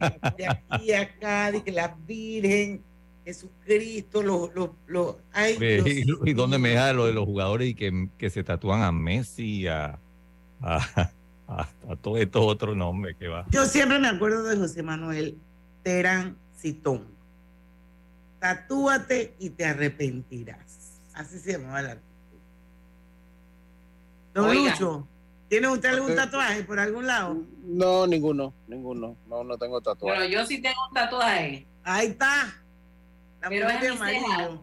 aquí 0.69 0.93
a 0.93 1.01
acá, 1.01 1.51
de 1.51 1.63
que 1.63 1.73
la 1.73 1.97
Virgen. 2.07 2.83
Jesucristo, 3.25 4.23
los... 4.23 4.55
los, 4.55 4.71
los 4.87 5.17
¿Y, 6.25 6.33
dónde 6.33 6.59
me 6.59 6.75
da 6.75 6.93
lo 6.93 7.07
de 7.07 7.13
los 7.13 7.25
jugadores 7.25 7.71
y 7.71 7.75
que, 7.75 8.09
que 8.17 8.31
se 8.31 8.45
tatúan 8.45 8.83
a 8.83 8.93
Messi, 8.93 9.67
a, 9.67 9.99
a, 10.63 11.09
a, 11.49 11.97
todos 12.01 12.21
estos 12.21 12.45
otros 12.45 12.77
nombres 12.77 13.17
que 13.19 13.27
va? 13.27 13.45
Yo 13.51 13.65
siempre 13.65 13.99
me 13.99 14.07
acuerdo 14.07 14.45
de 14.45 14.57
José 14.57 14.85
Manuel 14.85 15.37
Terán 15.83 16.37
Citón. 16.57 17.16
Tatúate 18.39 19.35
y 19.39 19.51
te 19.51 19.65
arrepentirás. 19.65 21.01
Así 21.15 21.39
se 21.39 21.53
llamaba 21.53 21.83
la 21.83 21.97
Don 24.35 24.55
Lucho, 24.55 25.09
¿tiene 25.49 25.69
usted 25.69 25.89
algún 25.89 26.15
tatuaje 26.15 26.63
por 26.65 26.79
algún 26.79 27.07
lado? 27.07 27.39
No, 27.65 28.07
ninguno, 28.07 28.53
ninguno. 28.69 29.17
No, 29.27 29.43
no 29.43 29.57
tengo 29.57 29.81
tatuaje. 29.81 30.19
Bueno, 30.19 30.31
yo 30.31 30.45
sí 30.45 30.61
tengo 30.61 30.77
un 30.87 30.95
tatuaje. 30.95 31.67
Ahí 31.83 32.09
está. 32.09 32.63
La 33.41 33.49
pero 33.49 33.69
es 33.71 33.81
de 33.81 33.89
amarillo. 33.89 34.63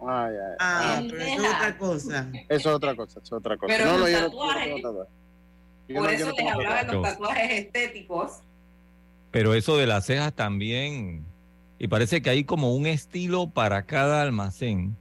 Ah, 0.00 0.30
ya, 0.32 0.56
ah, 0.60 1.02
pero 1.10 1.22
eso 1.22 1.42
es 1.42 1.54
otra 1.54 1.78
cosa. 1.78 2.30
Eso 2.48 2.48
es 2.48 2.66
otra 2.66 2.94
cosa, 2.94 3.20
es 3.20 3.32
otra 3.32 3.56
cosa. 3.56 3.74
Pero 3.76 3.92
no, 3.92 3.98
los 3.98 4.12
tatuajes, 4.12 4.82
por 5.92 6.10
eso 6.10 6.32
les 6.32 6.52
hablaba 6.52 6.84
de 6.84 6.92
los 6.92 7.02
tatuajes 7.02 7.50
estéticos. 7.50 8.42
Pero 9.32 9.54
eso 9.54 9.76
de 9.76 9.86
las 9.86 10.06
cejas 10.06 10.32
también. 10.32 11.24
Y 11.78 11.88
parece 11.88 12.22
que 12.22 12.30
hay 12.30 12.44
como 12.44 12.74
un 12.74 12.86
estilo 12.86 13.48
para 13.48 13.84
cada 13.84 14.22
almacén. 14.22 14.96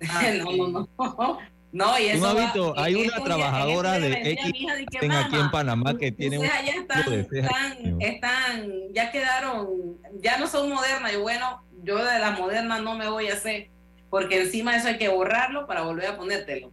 no, 0.44 0.68
no, 0.68 0.88
no. 0.98 1.38
No, 1.72 1.98
y 2.00 2.06
eso 2.06 2.74
hay 2.76 2.94
una 2.96 3.22
trabajadora 3.22 3.92
de 4.00 4.32
X 4.32 4.66
aquí 5.12 5.36
en 5.36 5.50
Panamá 5.52 5.96
que 5.96 6.10
tiene 6.10 6.38
un 6.38 6.44
ya 6.44 6.58
están, 6.72 8.00
están, 8.00 8.70
ya 8.92 9.12
quedaron, 9.12 9.96
ya 10.20 10.38
no 10.38 10.48
son 10.48 10.70
modernas. 10.70 11.12
Y 11.12 11.16
bueno, 11.16 11.62
yo 11.84 12.04
de 12.04 12.18
las 12.18 12.38
modernas 12.38 12.82
no 12.82 12.96
me 12.96 13.08
voy 13.08 13.28
a 13.28 13.34
hacer, 13.34 13.68
porque 14.08 14.42
encima 14.42 14.72
de 14.72 14.78
eso 14.78 14.88
hay 14.88 14.98
que 14.98 15.08
borrarlo 15.08 15.68
para 15.68 15.82
volver 15.82 16.06
a 16.06 16.16
ponértelo. 16.16 16.72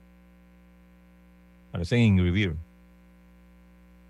Parecen 1.71 1.99
Ingrid 1.99 2.53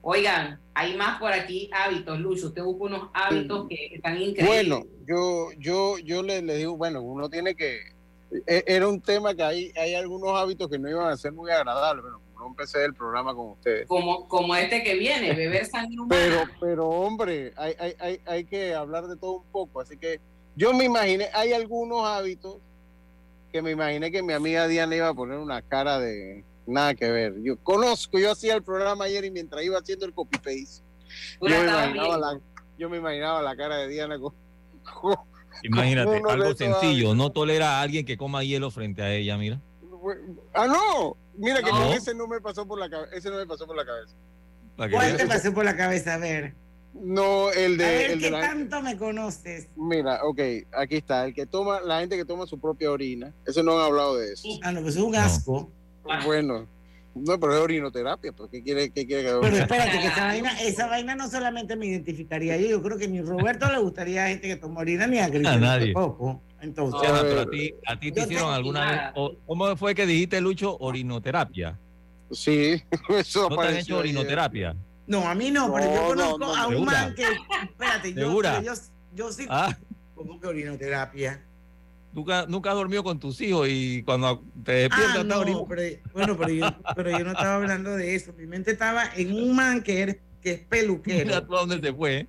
Oigan, 0.01 0.57
hay 0.77 0.95
más 0.95 1.17
por 1.19 1.33
aquí 1.33 1.71
hábitos, 1.73 2.19
Lucho. 2.19 2.47
Usted 2.47 2.61
busca 2.61 2.83
unos 2.83 3.09
hábitos 3.11 3.67
que 3.67 3.95
están 3.95 4.21
increíbles. 4.21 4.45
Bueno, 4.45 4.83
yo, 5.07 5.49
yo, 5.57 5.97
yo 5.97 6.21
le, 6.21 6.43
le 6.43 6.57
digo, 6.57 6.77
bueno, 6.77 7.01
uno 7.01 7.29
tiene 7.29 7.55
que 7.55 7.79
e, 8.45 8.63
era 8.67 8.87
un 8.87 9.01
tema 9.01 9.33
que 9.33 9.41
hay, 9.41 9.71
hay 9.75 9.95
algunos 9.95 10.37
hábitos 10.37 10.69
que 10.69 10.77
no 10.77 10.87
iban 10.87 11.11
a 11.11 11.17
ser 11.17 11.31
muy 11.33 11.49
agradables. 11.49 12.05
Como 12.05 12.39
no 12.39 12.47
empecé 12.51 12.85
el 12.85 12.93
programa 12.93 13.33
con 13.33 13.53
ustedes. 13.53 13.87
Como, 13.87 14.27
como 14.27 14.55
este 14.55 14.83
que 14.83 14.93
viene, 14.93 15.33
beber 15.33 15.65
sangre 15.65 15.95
humana. 15.99 16.09
Pero, 16.09 16.41
pero 16.59 16.89
hombre, 16.89 17.53
hay, 17.55 17.73
hay, 17.79 17.95
hay, 17.97 18.21
hay 18.27 18.43
que 18.45 18.75
hablar 18.75 19.07
de 19.07 19.17
todo 19.17 19.37
un 19.37 19.51
poco. 19.51 19.81
Así 19.81 19.97
que 19.97 20.19
yo 20.55 20.75
me 20.75 20.85
imaginé, 20.85 21.29
hay 21.33 21.53
algunos 21.53 22.05
hábitos 22.05 22.57
que 23.51 23.63
me 23.63 23.71
imaginé 23.71 24.11
que 24.11 24.21
mi 24.21 24.33
amiga 24.33 24.67
Diana 24.67 24.95
iba 24.95 25.09
a 25.09 25.13
poner 25.15 25.39
una 25.39 25.63
cara 25.63 25.99
de 25.99 26.43
nada 26.67 26.93
que 26.93 27.09
ver. 27.09 27.35
Yo 27.41 27.57
conozco, 27.57 28.19
yo 28.19 28.31
hacía 28.31 28.53
el 28.55 28.63
programa 28.63 29.05
ayer 29.05 29.25
y 29.25 29.31
mientras 29.31 29.63
iba 29.63 29.79
haciendo 29.79 30.05
el 30.05 30.13
copy 30.13 30.37
paste, 30.37 30.83
yo 31.41 31.49
me, 31.49 31.63
imaginaba 31.63 32.17
la, 32.17 32.39
yo 32.77 32.89
me 32.89 32.97
imaginaba 32.97 33.41
la 33.41 33.55
cara 33.55 33.77
de 33.77 33.87
Diana 33.87 34.19
con 34.19 34.33
Imagínate, 35.63 36.21
algo 36.29 36.53
sencillo, 36.55 37.15
no 37.15 37.31
tolera 37.31 37.79
a 37.79 37.81
alguien 37.81 38.05
que 38.05 38.17
coma 38.17 38.43
hielo 38.43 38.69
frente 38.69 39.01
a 39.01 39.13
ella, 39.13 39.37
mira. 39.37 39.59
Ah, 40.53 40.67
no, 40.67 41.17
mira 41.35 41.61
que 41.61 41.95
ese 41.95 42.13
no 42.13 42.27
me 42.27 42.39
pasó 42.39 42.67
por 42.67 42.79
la 42.79 42.89
cabeza, 42.89 43.15
ese 43.15 43.29
no 43.29 43.37
me 43.37 43.47
pasó 43.47 43.65
por 43.65 43.75
la 43.75 43.85
cabeza. 43.85 44.15
¿Cuál 44.75 45.17
te 45.17 45.25
pasó 45.25 45.53
por 45.53 45.65
la 45.65 45.75
cabeza? 45.75 46.13
A 46.13 46.17
ver. 46.17 46.53
No, 46.93 47.51
el 47.51 47.77
de. 47.77 47.85
A 47.85 47.89
ver, 47.89 48.11
el 48.11 48.19
¿qué 48.19 48.31
tanto 48.31 48.81
me 48.81 48.97
conoces? 48.97 49.69
Mira, 49.75 50.23
ok, 50.23 50.39
aquí 50.73 50.95
está. 50.95 51.25
El 51.25 51.33
que 51.33 51.45
toma, 51.45 51.81
la 51.81 51.99
gente 51.99 52.17
que 52.17 52.25
toma 52.25 52.45
su 52.45 52.59
propia 52.59 52.91
orina. 52.91 53.33
Eso 53.45 53.63
no 53.63 53.77
han 53.77 53.85
hablado 53.85 54.17
de 54.17 54.33
eso. 54.33 54.47
Ah, 54.63 54.71
no, 54.71 54.81
pues 54.81 54.95
es 54.95 55.01
un 55.01 55.15
asco. 55.15 55.71
Bueno, 56.25 56.67
no, 57.25 57.39
pero 57.39 57.55
es 57.55 57.61
orinoterapia, 57.61 58.31
¿por 58.31 58.49
qué 58.49 58.63
quiere, 58.63 58.91
qué 58.91 59.05
quiere 59.05 59.23
que 59.23 59.37
Pero 59.41 59.57
espérate, 59.57 59.99
que 59.99 60.07
esa 60.07 60.25
vaina, 60.25 60.61
esa 60.61 60.87
vaina 60.87 61.15
no 61.15 61.29
solamente 61.29 61.75
me 61.75 61.87
identificaría 61.87 62.57
yo, 62.57 62.67
yo 62.67 62.81
creo 62.81 62.97
que 62.97 63.07
ni 63.07 63.21
Roberto 63.21 63.71
le 63.71 63.79
gustaría 63.79 64.25
a 64.25 64.27
gente 64.29 64.47
que 64.47 64.55
toma 64.55 64.81
orina 64.81 65.07
ni 65.07 65.19
a 65.19 65.29
Cristian 65.29 65.55
a 65.55 65.57
nadie. 65.57 65.93
tampoco. 65.93 66.41
Entonces, 66.59 67.09
pero 67.21 67.41
a 67.41 67.49
ti, 67.49 67.73
a 67.85 67.99
ti 67.99 68.11
te 68.11 68.21
hicieron 68.21 68.51
alguna 68.51 69.13
vez, 69.13 69.31
¿cómo 69.45 69.75
fue 69.75 69.93
que 69.93 70.05
dijiste, 70.05 70.41
Lucho, 70.41 70.75
orinoterapia? 70.79 71.77
Sí, 72.31 72.81
eso 73.09 73.49
¿No 73.49 73.57
te 73.57 73.67
han 73.67 73.77
hecho 73.77 73.97
orinoterapia? 73.97 74.75
No, 75.05 75.27
a 75.27 75.35
mí 75.35 75.51
no, 75.51 75.71
pero 75.73 75.93
yo 75.93 76.07
conozco 76.07 76.55
a 76.55 76.67
un 76.67 76.83
man 76.83 77.15
que, 77.15 77.23
espérate, 77.63 78.13
yo, 78.13 78.41
yo, 78.41 78.73
yo, 79.13 79.31
sí, 79.31 79.45
ah. 79.49 79.75
¿cómo 80.15 80.39
que 80.39 80.47
orinoterapia? 80.47 81.46
Nunca, 82.13 82.45
nunca 82.47 82.71
has 82.71 82.75
dormido 82.75 83.03
con 83.03 83.19
tus 83.19 83.39
hijos 83.41 83.67
y 83.69 84.01
cuando 84.03 84.43
te 84.63 84.71
despiertas 84.71 85.17
ah, 85.19 85.23
no, 85.23 85.67
pero, 85.67 85.99
bueno, 86.13 86.37
pero 86.37 86.49
yo, 86.51 86.65
pero 86.95 87.11
yo 87.11 87.23
no 87.23 87.31
estaba 87.31 87.55
hablando 87.55 87.95
de 87.95 88.15
eso. 88.15 88.33
Mi 88.33 88.47
mente 88.47 88.71
estaba 88.71 89.03
en 89.15 89.33
un 89.33 89.55
man 89.55 89.83
que, 89.83 90.19
que 90.41 90.51
es 90.51 90.59
peluquero. 90.61 91.25
Mira 91.25 91.41
dónde 91.41 91.79
se 91.79 91.93
fue. 91.93 92.27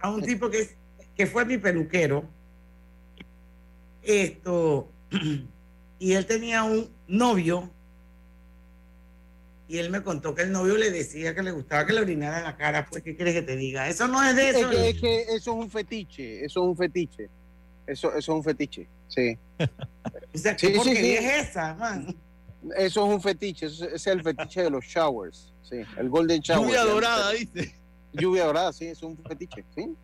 A 0.00 0.10
un 0.10 0.22
tipo 0.22 0.48
que, 0.48 0.68
que 1.16 1.26
fue 1.26 1.44
mi 1.44 1.58
peluquero. 1.58 2.24
Esto. 4.02 4.88
Y 5.98 6.12
él 6.12 6.26
tenía 6.26 6.62
un 6.62 6.88
novio. 7.08 7.70
Y 9.66 9.78
él 9.78 9.90
me 9.90 10.02
contó 10.02 10.34
que 10.34 10.42
el 10.42 10.52
novio 10.52 10.76
le 10.76 10.92
decía 10.92 11.34
que 11.34 11.42
le 11.42 11.50
gustaba 11.50 11.84
que 11.84 11.92
le 11.92 12.00
orinara 12.00 12.38
en 12.38 12.44
la 12.44 12.56
cara. 12.56 12.86
Pues, 12.88 13.02
¿qué 13.02 13.16
quieres 13.16 13.34
que 13.34 13.42
te 13.42 13.56
diga? 13.56 13.88
Eso 13.88 14.06
no 14.06 14.22
es 14.22 14.36
de 14.36 14.50
eso. 14.50 14.70
es 14.70 15.00
que 15.00 15.22
eso 15.22 15.34
es 15.34 15.46
un 15.48 15.70
fetiche. 15.70 16.44
Eso 16.44 16.60
es 16.62 16.68
un 16.68 16.76
fetiche. 16.76 17.28
Eso, 17.88 18.08
eso 18.08 18.18
es 18.18 18.28
un 18.28 18.44
fetiche, 18.44 18.86
sí. 19.08 19.38
o 19.58 20.38
sea, 20.38 20.54
¿qué 20.54 20.78
sí, 20.78 20.90
es 20.90 21.48
esa, 21.48 21.74
man? 21.74 22.14
Eso 22.76 23.06
es 23.06 23.14
un 23.14 23.22
fetiche, 23.22 23.66
ese 23.66 23.94
es 23.94 24.06
el 24.06 24.22
fetiche 24.22 24.62
de 24.62 24.70
los 24.70 24.84
showers, 24.84 25.54
sí, 25.62 25.76
el 25.96 26.10
golden 26.10 26.40
shower. 26.40 26.66
Lluvia 26.66 26.84
dorada, 26.84 27.30
dice. 27.32 27.74
Lluvia 28.12 28.44
dorada, 28.44 28.72
sí, 28.74 28.86
es 28.86 29.02
un 29.02 29.16
fetiche, 29.16 29.64
sí. 29.74 29.96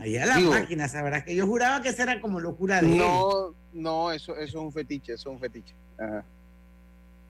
Allá 0.00 0.26
la 0.26 0.40
máquina, 0.40 0.88
sabrás 0.88 1.24
que 1.24 1.34
yo 1.34 1.46
juraba 1.46 1.82
que 1.82 1.90
eso 1.90 2.02
era 2.02 2.20
como 2.20 2.40
locura 2.40 2.80
de 2.80 2.88
No, 2.88 3.54
no, 3.72 4.10
eso, 4.10 4.36
eso 4.36 4.58
es 4.58 4.64
un 4.64 4.72
fetiche, 4.72 5.12
eso 5.14 5.30
es 5.30 5.34
un 5.34 5.40
fetiche. 5.40 5.74
Ajá. 5.98 6.24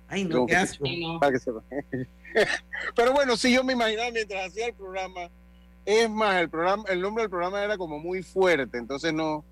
Ay, 0.09 0.25
no, 0.25 0.47
qué 0.47 0.57
asco. 0.57 0.85
Para 1.21 1.33
que 1.33 1.39
sepa. 1.39 1.63
Pero 2.97 3.13
bueno, 3.13 3.37
sí, 3.37 3.53
yo 3.53 3.63
me 3.63 3.75
imaginaba 3.75 4.11
mientras 4.11 4.49
hacía 4.49 4.67
el 4.67 4.75
programa 4.75 5.31
es 5.85 6.11
más, 6.11 6.41
el 6.41 6.51
programa, 6.51 6.85
el 6.89 7.01
nombre 7.01 7.23
del 7.23 7.31
programa 7.31 7.63
era 7.63 7.77
como 7.77 7.99
muy 7.99 8.23
fuerte, 8.23 8.79
entonces 8.79 9.13
no, 9.13 9.45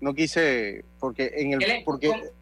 no 0.00 0.14
quise, 0.14 0.84
porque 0.98 1.32
en 1.36 1.52
el, 1.52 1.84
porque 1.84 2.32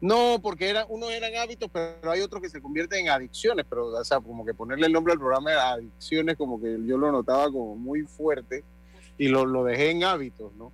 no, 0.00 0.38
porque 0.40 0.70
era, 0.70 0.86
unos 0.86 1.10
eran 1.10 1.34
hábitos, 1.36 1.68
pero 1.72 2.10
hay 2.10 2.20
otros 2.20 2.40
que 2.40 2.48
se 2.48 2.60
convierten 2.60 3.00
en 3.00 3.08
adicciones, 3.10 3.66
pero 3.68 3.86
o 3.86 4.04
sea, 4.04 4.20
como 4.20 4.44
que 4.44 4.54
ponerle 4.54 4.86
el 4.86 4.92
nombre 4.92 5.12
al 5.12 5.18
programa 5.18 5.50
de 5.50 5.56
adicciones, 5.56 6.36
como 6.36 6.60
que 6.60 6.78
yo 6.84 6.96
lo 6.96 7.10
notaba 7.10 7.50
como 7.50 7.74
muy 7.74 8.02
fuerte 8.02 8.64
y 9.16 9.28
lo, 9.28 9.44
lo 9.44 9.64
dejé 9.64 9.90
en 9.90 10.04
hábitos, 10.04 10.52
¿no? 10.54 10.72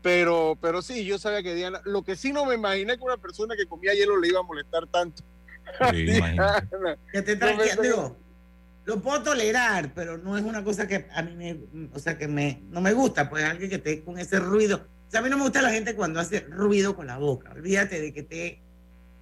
Pero, 0.00 0.58
pero 0.60 0.82
sí, 0.82 1.04
yo 1.04 1.18
sabía 1.18 1.42
que 1.42 1.54
Diana, 1.54 1.80
lo 1.84 2.02
que 2.02 2.16
sí 2.16 2.32
no 2.32 2.44
me 2.46 2.54
imaginé 2.54 2.96
que 2.96 3.04
una 3.04 3.16
persona 3.16 3.54
que 3.56 3.66
comía 3.66 3.94
hielo 3.94 4.18
le 4.18 4.28
iba 4.28 4.40
a 4.40 4.42
molestar 4.42 4.86
tanto. 4.86 5.22
Sí, 5.90 6.06
que 7.12 7.22
te 7.22 7.36
lo 8.84 9.00
puedo 9.00 9.22
tolerar, 9.22 9.92
pero 9.94 10.18
no 10.18 10.36
es 10.36 10.44
una 10.44 10.62
cosa 10.62 10.86
que 10.86 11.06
a 11.12 11.22
mí 11.22 11.34
me, 11.34 11.88
o 11.92 11.98
sea, 11.98 12.18
que 12.18 12.28
me, 12.28 12.62
no 12.70 12.80
me 12.80 12.92
gusta, 12.92 13.30
pues 13.30 13.44
alguien 13.44 13.70
que 13.70 13.76
esté 13.76 14.04
con 14.04 14.18
ese 14.18 14.38
ruido. 14.38 14.86
O 15.08 15.10
sea, 15.10 15.20
a 15.20 15.22
mí 15.22 15.30
no 15.30 15.36
me 15.36 15.44
gusta 15.44 15.62
la 15.62 15.70
gente 15.70 15.94
cuando 15.94 16.20
hace 16.20 16.40
ruido 16.40 16.94
con 16.94 17.06
la 17.06 17.18
boca. 17.18 17.50
Olvídate 17.52 18.00
de 18.00 18.12
que 18.12 18.20
esté 18.20 18.60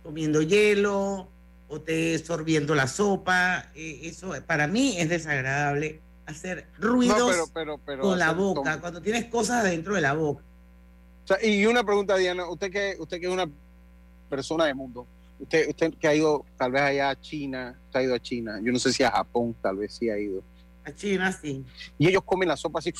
comiendo 0.02 0.42
hielo 0.42 1.28
o 1.68 1.76
esté 1.76 2.18
sorbiendo 2.18 2.74
la 2.74 2.88
sopa. 2.88 3.70
Eh, 3.74 4.00
eso 4.04 4.34
para 4.46 4.66
mí 4.66 4.96
es 4.98 5.08
desagradable 5.08 6.00
hacer 6.26 6.66
ruidos 6.78 7.50
con 8.00 8.18
la 8.18 8.32
boca, 8.32 8.80
cuando 8.80 9.00
tienes 9.00 9.26
cosas 9.26 9.64
dentro 9.64 9.94
de 9.94 10.00
la 10.00 10.14
boca. 10.14 10.42
O 11.24 11.26
sea, 11.26 11.44
y 11.44 11.66
una 11.66 11.84
pregunta, 11.84 12.16
Diana, 12.16 12.48
usted 12.48 12.70
que, 12.70 12.96
usted 12.98 13.20
que 13.20 13.26
es 13.26 13.32
una 13.32 13.48
persona 14.28 14.64
de 14.64 14.74
mundo, 14.74 15.06
Usted, 15.42 15.68
usted 15.70 15.94
que 15.98 16.06
ha 16.06 16.14
ido 16.14 16.44
tal 16.56 16.70
vez 16.70 16.82
allá 16.82 17.10
a 17.10 17.20
China, 17.20 17.76
usted 17.86 18.00
ha 18.00 18.02
ido 18.04 18.14
a 18.14 18.20
China, 18.20 18.60
yo 18.62 18.70
no 18.70 18.78
sé 18.78 18.92
si 18.92 19.02
a 19.02 19.10
Japón 19.10 19.54
tal 19.60 19.76
vez 19.76 19.92
sí 19.92 20.08
ha 20.08 20.16
ido. 20.16 20.42
A 20.84 20.92
China 20.92 21.32
sí. 21.32 21.64
Y 21.98 22.08
ellos 22.08 22.22
comen 22.24 22.48
la 22.48 22.56
sopa 22.56 22.78
así. 22.78 22.92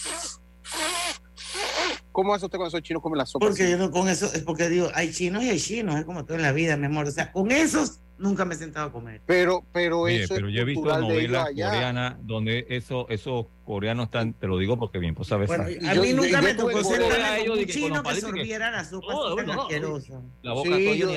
¿Cómo 2.13 2.35
hace 2.35 2.45
usted 2.45 2.59
con 2.59 2.67
esos 2.67 2.83
chinos 2.83 3.03
comen 3.03 3.19
la 3.19 3.27
sopa? 3.27 3.47
Porque 3.47 3.71
yo 3.71 3.79
no 3.79 3.91
con 3.91 4.09
eso, 4.09 4.27
es 4.27 4.43
porque 4.43 4.69
digo, 4.69 4.89
hay 4.95 5.11
chinos 5.13 5.43
y 5.43 5.49
hay 5.49 5.59
chinos, 5.59 5.97
es 5.97 6.05
como 6.05 6.25
todo 6.25 6.37
en 6.37 6.43
la 6.43 6.53
vida, 6.53 6.77
mi 6.77 6.87
amor. 6.87 7.07
O 7.07 7.11
sea, 7.11 7.33
con 7.33 7.51
esos 7.51 8.01
nunca 8.19 8.45
me 8.45 8.55
he 8.55 8.59
sentado 8.59 8.89
a 8.89 8.93
comer. 8.93 9.23
Pero, 9.27 9.65
pero 9.73 10.07
eso. 10.09 10.35
Pero 10.35 10.49
yo 10.51 10.63
he 10.63 10.65
visto 10.65 10.99
novelas 10.99 11.49
coreanas 11.49 12.17
donde 12.23 12.67
eso, 12.69 13.09
esos 13.09 13.47
coreanos 13.65 14.07
están, 14.07 14.35
te 14.35 14.47
lo 14.47 14.59
digo 14.59 14.79
porque 14.79 14.99
mi 14.99 15.09
esposa 15.09 15.39
ve 15.39 15.47
bueno, 15.47 15.65
A 15.65 15.95
mí 15.95 16.13
nunca 16.13 16.43
me 16.43 16.55
tocó 16.55 16.85
ser 16.85 17.03
un 17.51 17.65
chino 17.67 18.03
que 18.03 18.21
sorbiera 18.21 18.71
la 18.71 18.85
sopa 18.85 19.15
oh, 19.15 19.35
tan 19.35 19.51
asquerosa. 19.51 20.21
La 20.43 20.53
boca 20.53 20.77
sí, 20.77 20.99
yo, 20.99 21.11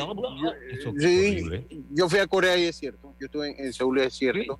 eso 0.71 0.93
sí, 0.97 1.67
yo 1.91 2.09
fui 2.09 2.19
a 2.19 2.27
Corea 2.27 2.57
y 2.57 2.63
es 2.63 2.75
cierto. 2.77 3.13
Yo 3.19 3.25
estuve 3.25 3.61
en, 3.61 3.73
Seúl 3.73 3.99
y 3.99 4.01
es 4.01 4.13
cierto. 4.13 4.59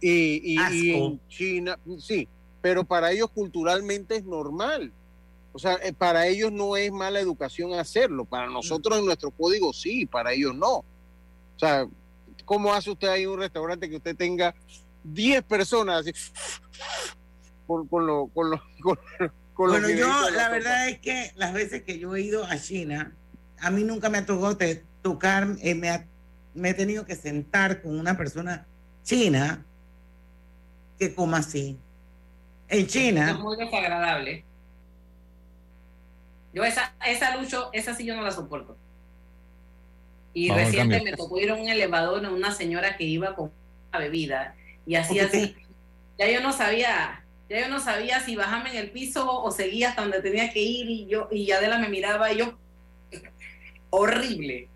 Y, 0.00 0.56
y, 0.56 0.58
y 0.72 0.90
en 0.94 1.20
China, 1.28 1.78
sí, 1.98 2.28
pero 2.60 2.84
para 2.84 3.12
ellos 3.12 3.30
culturalmente 3.30 4.16
es 4.16 4.24
normal 4.24 4.92
O 5.52 5.58
sea, 5.58 5.74
eh, 5.82 5.92
para 5.92 6.26
ellos 6.26 6.52
no 6.52 6.76
es 6.76 6.92
mala 6.92 7.20
educación 7.20 7.74
hacerlo, 7.74 8.24
para 8.24 8.46
nosotros 8.46 8.98
en 8.98 9.06
nuestro 9.06 9.30
código 9.30 9.72
sí, 9.72 10.06
para 10.06 10.32
ellos 10.32 10.54
no. 10.54 10.76
O 10.76 11.58
sea, 11.58 11.86
¿cómo 12.44 12.72
hace 12.72 12.90
usted 12.90 13.08
ahí 13.08 13.26
un 13.26 13.40
restaurante 13.40 13.88
que 13.88 13.96
usted 13.96 14.16
tenga 14.16 14.54
10 15.04 15.42
personas 15.44 16.00
así, 16.00 16.12
con, 17.66 17.86
con 17.88 18.06
lo, 18.06 18.28
con 18.28 18.50
lo, 18.50 18.62
con, 19.54 19.70
bueno, 19.70 19.90
yo 19.90 20.30
la 20.30 20.48
verdad 20.48 20.88
es 20.88 21.00
que 21.00 21.32
las 21.36 21.52
veces 21.52 21.82
que 21.82 21.98
yo 21.98 22.14
he 22.16 22.22
ido 22.22 22.44
a 22.44 22.58
China, 22.58 23.14
a 23.58 23.70
mí 23.70 23.84
nunca 23.84 24.08
me 24.08 24.18
ha 24.18 24.26
tocado 24.26 24.56
tocar, 25.02 25.48
eh, 25.60 25.74
me, 25.74 26.08
me 26.54 26.70
he 26.70 26.74
tenido 26.74 27.04
que 27.04 27.14
sentar 27.14 27.82
con 27.82 27.98
una 27.98 28.16
persona 28.16 28.66
china 29.02 29.66
que 30.98 31.14
coma 31.14 31.38
así. 31.38 31.78
En 32.68 32.86
China. 32.86 33.32
Es 33.32 33.38
muy 33.38 33.56
desagradable. 33.56 34.44
Yo 36.52 36.64
esa, 36.64 36.94
esa 37.06 37.36
lucho, 37.36 37.70
esa 37.72 37.94
sí 37.94 38.04
yo 38.04 38.16
no 38.16 38.22
la 38.22 38.32
soporto. 38.32 38.76
Y 40.32 40.50
reciente 40.50 41.02
me 41.02 41.12
tocó 41.12 41.38
ir 41.38 41.50
a 41.50 41.54
un 41.54 41.68
elevador 41.68 42.24
a 42.24 42.30
una 42.30 42.52
señora 42.52 42.96
que 42.96 43.04
iba 43.04 43.34
con 43.34 43.52
una 43.88 43.98
bebida 43.98 44.54
y 44.86 44.94
así 44.94 45.18
así. 45.18 45.56
Ya 46.18 46.30
yo 46.30 46.40
no 46.40 46.52
sabía, 46.52 47.24
ya 47.48 47.60
yo 47.60 47.68
no 47.68 47.80
sabía 47.80 48.20
si 48.20 48.36
bajarme 48.36 48.70
en 48.70 48.76
el 48.76 48.90
piso 48.90 49.42
o 49.42 49.50
seguía 49.50 49.90
hasta 49.90 50.02
donde 50.02 50.22
tenía 50.22 50.52
que 50.52 50.60
ir 50.60 50.88
y 50.88 51.06
yo 51.06 51.28
y 51.30 51.50
Adela 51.50 51.78
me 51.78 51.88
miraba 51.88 52.32
y 52.32 52.38
yo 52.38 52.58
horrible. 53.90 54.68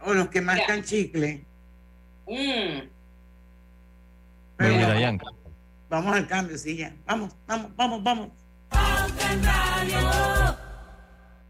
O 0.00 0.14
los 0.14 0.28
que 0.28 0.40
marcan 0.40 0.82
chicle. 0.82 1.44
Mm. 2.26 2.88
vamos 5.88 6.16
al 6.16 6.26
cambio, 6.26 6.56
sí, 6.56 6.76
ya. 6.76 6.94
Vamos, 7.06 7.34
vamos, 7.46 7.76
vamos, 7.76 8.02
vamos. 8.02 8.28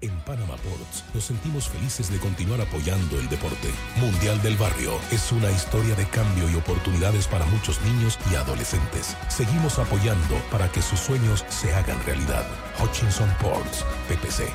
En 0.00 0.16
Panama 0.20 0.54
Ports 0.56 1.04
nos 1.12 1.24
sentimos 1.24 1.68
felices 1.68 2.08
de 2.10 2.18
continuar 2.18 2.60
apoyando 2.60 3.18
el 3.18 3.28
deporte. 3.28 3.68
Mundial 3.96 4.40
del 4.42 4.56
Barrio 4.56 4.92
es 5.10 5.32
una 5.32 5.50
historia 5.50 5.96
de 5.96 6.06
cambio 6.06 6.48
y 6.48 6.54
oportunidades 6.54 7.26
para 7.26 7.44
muchos 7.46 7.80
niños 7.82 8.16
y 8.30 8.36
adolescentes. 8.36 9.16
Seguimos 9.28 9.80
apoyando 9.80 10.36
para 10.52 10.70
que 10.70 10.82
sus 10.82 11.00
sueños 11.00 11.44
se 11.48 11.74
hagan 11.74 11.98
realidad. 12.06 12.46
Hutchinson 12.80 13.28
Ports, 13.40 13.84
PPC. 14.08 14.48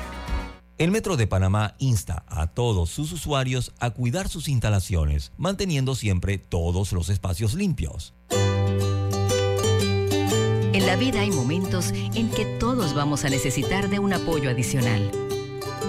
El 0.78 0.90
Metro 0.90 1.16
de 1.18 1.26
Panamá 1.26 1.74
insta 1.78 2.24
a 2.26 2.46
todos 2.46 2.88
sus 2.88 3.12
usuarios 3.12 3.72
a 3.80 3.90
cuidar 3.90 4.30
sus 4.30 4.48
instalaciones, 4.48 5.32
manteniendo 5.36 5.94
siempre 5.94 6.38
todos 6.38 6.92
los 6.92 7.10
espacios 7.10 7.52
limpios. 7.52 8.14
En 10.72 10.86
la 10.86 10.96
vida 10.96 11.20
hay 11.20 11.30
momentos 11.30 11.92
en 11.92 12.30
que 12.30 12.46
todos 12.58 12.94
vamos 12.94 13.24
a 13.24 13.28
necesitar 13.28 13.88
de 13.90 14.00
un 14.00 14.12
apoyo 14.12 14.50
adicional. 14.50 15.23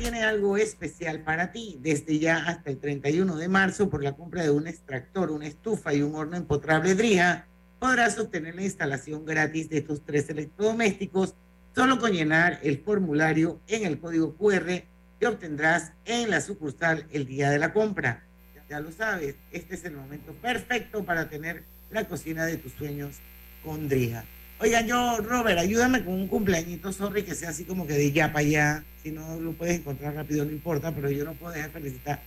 Tiene 0.00 0.24
algo 0.24 0.56
especial 0.56 1.20
para 1.20 1.52
ti. 1.52 1.78
Desde 1.82 2.18
ya 2.18 2.38
hasta 2.46 2.70
el 2.70 2.78
31 2.78 3.36
de 3.36 3.48
marzo, 3.48 3.90
por 3.90 4.02
la 4.02 4.16
compra 4.16 4.42
de 4.42 4.50
un 4.50 4.66
extractor, 4.66 5.30
una 5.30 5.46
estufa 5.46 5.92
y 5.92 6.00
un 6.00 6.14
horno 6.14 6.38
empotrable 6.38 6.94
Drija, 6.94 7.46
podrás 7.78 8.18
obtener 8.18 8.54
la 8.54 8.62
instalación 8.62 9.26
gratis 9.26 9.68
de 9.68 9.82
tus 9.82 10.00
tres 10.00 10.30
electrodomésticos 10.30 11.34
solo 11.74 11.98
con 11.98 12.12
llenar 12.12 12.60
el 12.62 12.78
formulario 12.78 13.60
en 13.68 13.84
el 13.84 14.00
código 14.00 14.34
QR 14.36 14.84
que 15.20 15.26
obtendrás 15.26 15.92
en 16.06 16.30
la 16.30 16.40
sucursal 16.40 17.06
el 17.12 17.26
día 17.26 17.50
de 17.50 17.58
la 17.58 17.74
compra. 17.74 18.24
Ya 18.70 18.80
lo 18.80 18.92
sabes, 18.92 19.34
este 19.52 19.74
es 19.74 19.84
el 19.84 19.96
momento 19.96 20.32
perfecto 20.32 21.04
para 21.04 21.28
tener 21.28 21.64
la 21.90 22.08
cocina 22.08 22.46
de 22.46 22.56
tus 22.56 22.72
sueños 22.72 23.16
con 23.62 23.88
Drija. 23.88 24.24
Oigan, 24.62 24.86
yo, 24.86 25.18
Robert, 25.22 25.58
ayúdame 25.58 26.04
con 26.04 26.12
un 26.12 26.28
cumpleañito, 26.28 26.92
sorry, 26.92 27.22
que 27.22 27.34
sea 27.34 27.48
así 27.48 27.64
como 27.64 27.86
que 27.86 27.94
de 27.94 28.12
ya 28.12 28.30
para 28.30 28.40
allá. 28.40 28.84
Si 29.02 29.10
no 29.10 29.40
lo 29.40 29.52
puedes 29.52 29.78
encontrar 29.78 30.14
rápido, 30.14 30.44
no 30.44 30.50
importa, 30.50 30.92
pero 30.94 31.10
yo 31.10 31.24
no 31.24 31.32
puedo 31.32 31.54
dejar 31.54 31.70
felicitar 31.70 32.20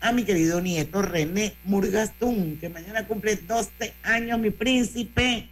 a 0.00 0.12
mi 0.12 0.24
querido 0.24 0.60
nieto 0.60 1.00
René 1.00 1.54
Murgastún, 1.64 2.58
que 2.60 2.68
mañana 2.68 3.06
cumple 3.06 3.36
12 3.36 3.94
años, 4.02 4.38
mi 4.38 4.50
príncipe. 4.50 5.48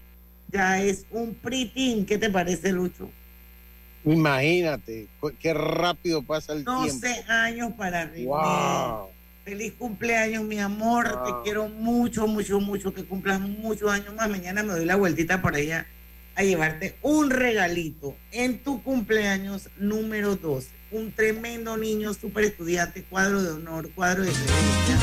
Ya 0.53 0.83
es 0.83 1.07
un 1.11 1.35
pritín. 1.35 2.05
¿Qué 2.05 2.18
te 2.18 2.29
parece, 2.29 2.70
Lucho? 2.70 3.11
Imagínate, 4.05 5.09
qué 5.40 5.55
rápido 5.55 6.22
pasa 6.22 6.53
el 6.53 6.64
tiempo. 6.64 6.83
12 6.83 7.25
años 7.29 7.72
para 7.79 8.05
René. 8.05 8.29
Feliz 9.42 9.72
cumpleaños, 9.79 10.44
mi 10.44 10.59
amor. 10.59 11.22
Te 11.25 11.33
quiero 11.44 11.68
mucho, 11.68 12.27
mucho, 12.27 12.61
mucho. 12.61 12.92
Que 12.92 13.05
cumplas 13.05 13.40
muchos 13.40 13.90
años 13.90 14.14
más. 14.14 14.29
Mañana 14.29 14.62
me 14.62 14.75
doy 14.75 14.85
la 14.85 14.96
vueltita 14.96 15.40
por 15.40 15.55
allá 15.55 15.87
a 16.37 16.42
llevarte 16.42 16.99
un 17.03 17.31
regalito 17.31 18.14
en 18.31 18.62
tu 18.62 18.83
cumpleaños 18.83 19.70
número 19.79 20.37
12. 20.37 20.68
Un 20.92 21.12
tremendo 21.12 21.77
niño, 21.77 22.14
súper 22.14 22.44
estudiante, 22.44 23.05
cuadro 23.05 23.42
de 23.42 23.51
honor, 23.51 23.90
cuadro 23.94 24.22
de 24.22 24.31
excelencia. 24.31 24.99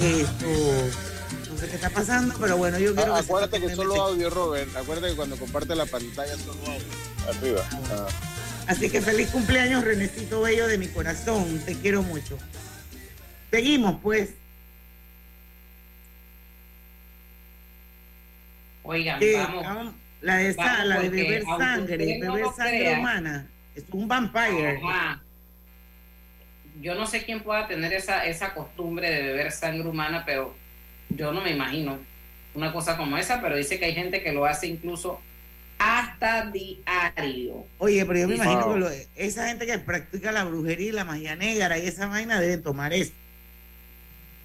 Y 0.00 0.20
esto, 0.20 1.58
sé 1.58 1.68
qué 1.68 1.74
está 1.76 1.90
pasando, 1.90 2.34
pero 2.38 2.56
bueno, 2.56 2.78
yo 2.78 2.94
quiero. 2.94 3.14
Ah, 3.14 3.20
acuérdate 3.20 3.60
que 3.60 3.74
solo 3.74 4.00
audio, 4.00 4.30
Robert. 4.30 4.74
Acuérdate 4.76 5.10
que 5.10 5.16
cuando 5.16 5.36
comparte 5.36 5.74
la 5.74 5.86
pantalla 5.86 6.36
solo 6.36 6.60
audio. 6.66 6.86
Arriba. 7.28 7.68
Ah. 7.90 8.06
Así 8.66 8.88
que 8.88 9.00
feliz 9.00 9.28
cumpleaños, 9.30 9.82
Renecito 9.82 10.42
Bello 10.42 10.68
de 10.68 10.78
mi 10.78 10.88
corazón. 10.88 11.60
Te 11.64 11.74
quiero 11.74 12.02
mucho. 12.02 12.38
Seguimos, 13.50 13.96
pues. 14.02 14.30
Oigan, 18.90 19.20
vamos. 19.62 19.94
La 20.20 20.36
de, 20.38 20.52
la 20.84 20.98
de 20.98 21.08
beber 21.10 21.44
sangre, 21.44 21.96
beber 21.96 22.44
sangre 22.56 22.98
humana. 22.98 23.46
Es 23.76 23.84
un 23.92 24.08
vampire. 24.08 24.80
Yo 26.80 26.96
no 26.96 27.06
sé 27.06 27.24
quién 27.24 27.40
pueda 27.40 27.68
tener 27.68 27.92
esa, 27.92 28.26
esa 28.26 28.52
costumbre 28.52 29.08
de 29.08 29.22
beber 29.22 29.52
sangre 29.52 29.88
humana, 29.88 30.24
pero 30.26 30.56
yo 31.08 31.32
no 31.32 31.40
me 31.40 31.52
imagino 31.52 32.00
una 32.54 32.72
cosa 32.72 32.96
como 32.96 33.16
esa, 33.16 33.40
pero 33.40 33.56
dice 33.56 33.78
que 33.78 33.84
hay 33.84 33.94
gente 33.94 34.24
que 34.24 34.32
lo 34.32 34.44
hace 34.44 34.66
incluso 34.66 35.20
hasta 35.78 36.50
diario. 36.50 37.64
Oye, 37.78 38.04
pero 38.04 38.18
yo 38.18 38.28
me 38.28 38.34
imagino 38.34 38.74
que 38.88 39.06
esa 39.14 39.46
gente 39.46 39.66
que 39.66 39.78
practica 39.78 40.32
la 40.32 40.42
brujería 40.42 40.88
y 40.88 40.92
la 40.92 41.04
magia 41.04 41.36
negra 41.36 41.78
y 41.78 41.86
esa 41.86 42.08
vaina 42.08 42.40
deben 42.40 42.64
tomar 42.64 42.92
eso. 42.92 43.12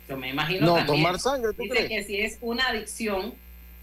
Yo 0.07 0.17
me 0.17 0.29
imagino 0.29 0.67
no, 0.67 0.85
tomar 0.85 1.19
sangre, 1.19 1.51
¿tú 1.53 1.63
Dice 1.63 1.87
que 1.87 2.03
si 2.03 2.21
es 2.21 2.37
una 2.41 2.67
adicción 2.67 3.33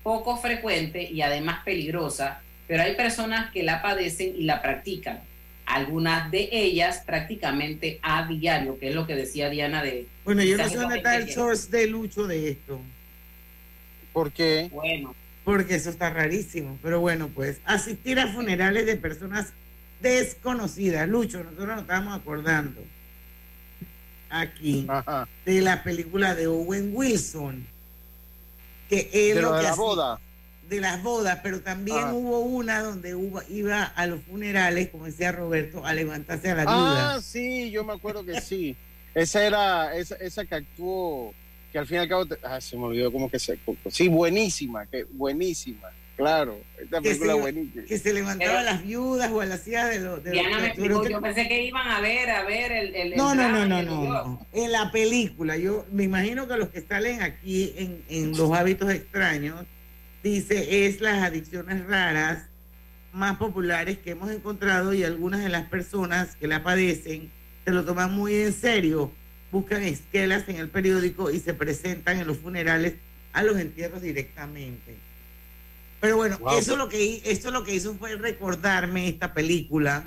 poco 0.02 0.36
frecuente 0.36 1.02
y 1.02 1.22
además 1.22 1.60
peligrosa, 1.64 2.40
pero 2.66 2.82
hay 2.82 2.94
personas 2.94 3.50
que 3.52 3.62
la 3.62 3.82
padecen 3.82 4.34
y 4.36 4.44
la 4.44 4.62
practican. 4.62 5.20
Algunas 5.64 6.30
de 6.30 6.48
ellas 6.50 7.02
prácticamente 7.06 7.98
a 8.02 8.26
diario, 8.26 8.78
que 8.78 8.88
es 8.88 8.94
lo 8.94 9.06
que 9.06 9.14
decía 9.14 9.48
Diana 9.48 9.82
de... 9.82 10.06
Bueno, 10.24 10.42
yo 10.42 10.56
no 10.56 10.68
sé 10.68 10.76
dónde 10.76 10.96
está 10.96 11.16
el 11.16 11.30
source 11.30 11.70
de 11.70 11.86
Lucho 11.86 12.26
de 12.26 12.50
esto. 12.50 12.80
¿Por 14.12 14.32
qué? 14.32 14.68
Bueno. 14.72 15.14
Porque 15.44 15.76
eso 15.76 15.90
está 15.90 16.10
rarísimo. 16.10 16.78
Pero 16.82 17.00
bueno, 17.00 17.28
pues 17.28 17.60
asistir 17.64 18.18
a 18.18 18.26
funerales 18.26 18.86
de 18.86 18.96
personas 18.96 19.52
desconocidas. 20.00 21.08
Lucho, 21.08 21.42
nosotros 21.42 21.68
nos 21.68 21.80
estábamos 21.82 22.20
acordando 22.20 22.82
aquí 24.28 24.86
de 25.44 25.60
la 25.60 25.82
película 25.82 26.34
de 26.34 26.46
Owen 26.46 26.90
Wilson. 26.92 27.66
Que 28.92 29.08
es 29.30 29.34
de 29.34 29.40
lo 29.40 29.54
de 29.54 29.62
la 29.62 29.74
boda 29.74 30.20
de 30.68 30.80
las 30.80 31.02
bodas, 31.02 31.40
pero 31.42 31.60
también 31.60 31.98
ah. 32.00 32.14
hubo 32.14 32.40
una 32.40 32.80
donde 32.82 33.14
hubo, 33.14 33.42
iba 33.48 33.84
a 33.84 34.06
los 34.06 34.22
funerales, 34.22 34.88
como 34.88 35.06
decía 35.06 35.30
Roberto, 35.30 35.84
a 35.84 35.92
levantarse 35.92 36.50
a 36.50 36.54
la 36.54 36.62
viuda. 36.62 37.14
Ah, 37.14 37.20
sí, 37.20 37.70
yo 37.70 37.84
me 37.84 37.92
acuerdo 37.92 38.24
que 38.24 38.40
sí. 38.40 38.74
esa 39.14 39.44
era, 39.44 39.94
esa, 39.94 40.16
esa 40.16 40.44
que 40.44 40.54
actuó, 40.54 41.34
que 41.70 41.78
al 41.78 41.86
fin 41.86 41.98
y 41.98 42.00
al 42.00 42.08
cabo, 42.08 42.26
ah, 42.42 42.60
se 42.60 42.76
me 42.76 42.84
olvidó 42.84 43.12
cómo 43.12 43.30
que 43.30 43.38
se... 43.38 43.58
Sí, 43.90 44.08
buenísima, 44.08 44.86
que 44.86 45.04
buenísima. 45.04 45.90
Claro, 46.22 46.60
esta 46.80 47.00
película 47.00 47.32
que 47.32 47.36
se, 47.36 47.40
buenísima. 47.40 47.84
Que 47.84 47.98
se 47.98 48.12
levantaba 48.12 48.60
a 48.60 48.62
las 48.62 48.82
viudas 48.84 49.30
o 49.32 49.40
a 49.40 49.46
las 49.46 49.66
hijas 49.66 49.90
de 49.90 49.98
los... 49.98 50.22
De 50.22 50.88
los 50.88 51.08
yo 51.08 51.20
pensé 51.20 51.48
que 51.48 51.64
iban 51.64 51.88
a 51.88 52.00
ver, 52.00 52.30
a 52.30 52.44
ver 52.44 52.70
el... 52.70 52.94
el 52.94 53.16
no, 53.16 53.34
no, 53.34 53.48
no, 53.48 53.66
no, 53.66 53.82
no, 53.82 54.46
En 54.52 54.70
la 54.70 54.92
película, 54.92 55.56
yo 55.56 55.84
me 55.90 56.04
imagino 56.04 56.46
que 56.46 56.56
los 56.56 56.68
que 56.68 56.80
salen 56.80 57.22
aquí 57.22 57.74
en, 57.76 58.04
en 58.08 58.36
Los 58.36 58.52
Hábitos 58.52 58.88
Extraños 58.90 59.66
dice, 60.22 60.86
es 60.86 61.00
las 61.00 61.24
adicciones 61.24 61.84
raras 61.86 62.44
más 63.12 63.36
populares 63.36 63.98
que 63.98 64.12
hemos 64.12 64.30
encontrado 64.30 64.94
y 64.94 65.02
algunas 65.02 65.42
de 65.42 65.48
las 65.48 65.68
personas 65.68 66.36
que 66.36 66.46
la 66.46 66.62
padecen 66.62 67.30
se 67.64 67.72
lo 67.72 67.84
toman 67.84 68.12
muy 68.14 68.36
en 68.36 68.52
serio, 68.52 69.10
buscan 69.50 69.82
esquelas 69.82 70.48
en 70.48 70.56
el 70.56 70.68
periódico 70.68 71.32
y 71.32 71.40
se 71.40 71.52
presentan 71.52 72.20
en 72.20 72.28
los 72.28 72.38
funerales 72.38 72.94
a 73.32 73.42
los 73.42 73.58
entierros 73.58 74.02
directamente. 74.02 74.96
Pero 76.02 76.16
bueno, 76.16 76.38
eso, 76.58 76.76
lo 76.76 76.90
que, 76.90 77.22
eso 77.24 77.50
lo 77.50 77.64
que 77.64 77.74
hizo 77.74 77.94
fue 77.94 78.16
recordarme 78.16 79.08
esta 79.08 79.32
película 79.32 80.04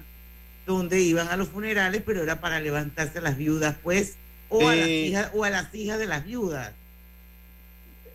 donde 0.67 1.01
iban 1.01 1.29
a 1.29 1.37
los 1.37 1.47
funerales, 1.47 2.03
pero 2.05 2.21
era 2.21 2.39
para 2.39 2.59
levantarse 2.59 3.17
a 3.17 3.21
las 3.21 3.37
viudas, 3.37 3.75
pues, 3.81 4.15
o, 4.49 4.69
a, 4.69 4.75
las 4.75 4.87
eh, 4.87 5.05
hijas, 5.07 5.31
o 5.33 5.43
a 5.43 5.49
las 5.49 5.73
hijas 5.73 5.97
de 5.97 6.05
las 6.05 6.23
viudas 6.23 6.73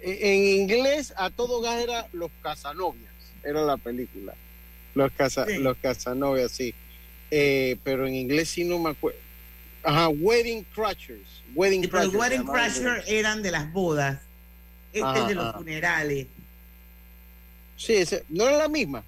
en 0.03 0.61
inglés 0.61 1.13
a 1.17 1.31
todo 1.31 1.61
gas 1.61 1.83
era 1.83 2.07
Los 2.13 2.31
Casanovias, 2.43 3.13
era 3.45 3.63
la 3.63 3.77
película. 3.77 4.35
Los, 4.95 5.13
casa, 5.13 5.47
los 5.47 5.77
Casanovias, 5.79 6.51
sí. 6.51 6.75
Eh, 7.31 7.77
pero 7.85 8.07
en 8.07 8.15
inglés 8.15 8.49
sí 8.49 8.65
no 8.65 8.79
me 8.79 8.91
acuerdo. 8.91 9.19
Ajá, 9.83 10.09
Wedding 10.09 10.65
Crashers. 10.75 11.43
Wedding 11.55 11.83
Crashers. 11.83 12.13
Los 12.13 12.21
Wedding 12.21 12.45
Crashers 12.45 13.09
eran 13.09 13.43
de 13.43 13.51
las 13.51 13.73
bodas. 13.73 14.21
Este 14.93 15.19
es 15.21 15.29
de 15.29 15.35
los 15.35 15.55
funerales. 15.55 16.27
Sí, 17.81 17.95
ese, 17.95 18.25
no 18.29 18.47
era 18.47 18.59
la 18.59 18.69
misma. 18.69 19.03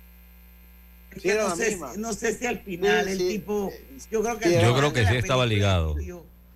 Sí 1.21 1.29
era 1.29 1.43
no, 1.43 1.49
la 1.51 1.57
sé, 1.57 1.71
misma. 1.71 1.93
no 1.99 2.13
sé 2.15 2.33
si 2.33 2.47
al 2.47 2.61
final 2.61 3.07
el 3.07 3.19
tipo. 3.19 3.71
Yo 4.11 4.23
creo 4.23 4.39
que, 4.39 4.63
yo 4.63 4.75
creo 4.75 4.93
que 4.95 5.07
sí 5.07 5.17
estaba 5.17 5.45
ligado. 5.45 5.95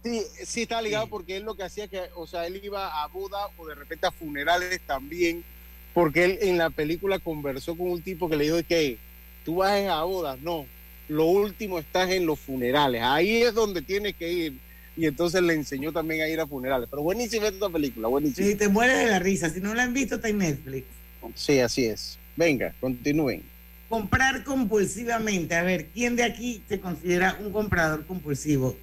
Sí, 0.03 0.23
sí 0.45 0.63
está 0.63 0.81
ligado 0.81 1.09
porque 1.09 1.37
él 1.37 1.43
lo 1.43 1.57
que 1.57 1.65
hacía 1.65 1.89
que, 1.89 2.01
o 2.15 2.27
sea, 2.27 2.47
él 2.47 2.59
iba 2.65 3.03
a 3.03 3.07
boda 3.09 3.37
o 3.59 3.67
de 3.67 3.75
repente 3.75 4.07
a 4.07 4.13
funerales 4.13 4.81
también, 4.87 5.45
porque 5.93 6.25
él 6.25 6.39
en 6.41 6.57
la 6.57 6.71
película 6.71 7.19
conversó 7.19 7.77
con 7.77 7.91
un 7.91 8.01
tipo 8.01 8.31
que 8.31 8.37
le 8.37 8.45
dijo 8.45 8.57
que 8.67 8.97
tú 9.45 9.57
vas 9.57 9.79
a 9.87 10.03
bodas, 10.05 10.39
no, 10.41 10.65
lo 11.09 11.27
último 11.27 11.79
estás 11.79 12.09
en 12.11 12.25
los 12.25 12.39
funerales, 12.41 13.03
ahí 13.03 13.43
es 13.43 13.53
donde 13.53 13.83
tienes 13.83 14.15
que 14.17 14.33
ir. 14.33 14.61
Y 14.97 15.05
entonces 15.05 15.43
le 15.43 15.53
enseñó 15.53 15.93
también 15.93 16.23
a 16.23 16.29
ir 16.29 16.41
a 16.41 16.47
funerales. 16.47 16.89
Pero 16.89 17.03
buenísima 17.03 17.49
esta 17.49 17.69
película, 17.69 18.09
buenísima. 18.09 18.47
Sí, 18.47 18.55
te 18.55 18.69
mueres 18.69 18.97
de 18.97 19.07
la 19.11 19.19
risa. 19.19 19.51
Si 19.51 19.61
no 19.61 19.75
la 19.75 19.83
han 19.83 19.93
visto, 19.93 20.15
está 20.15 20.31
en 20.31 20.39
Netflix. 20.39 20.87
Sí, 21.35 21.61
así 21.61 21.87
es. 21.87 22.19
Venga, 22.37 22.75
continúen. 22.81 23.43
Comprar 23.89 24.45
compulsivamente. 24.45 25.55
A 25.55 25.63
ver, 25.63 25.87
¿quién 25.87 26.17
de 26.17 26.25
aquí 26.25 26.63
se 26.69 26.81
considera 26.81 27.37
un 27.41 27.53
comprador 27.53 28.05
compulsivo? 28.07 28.77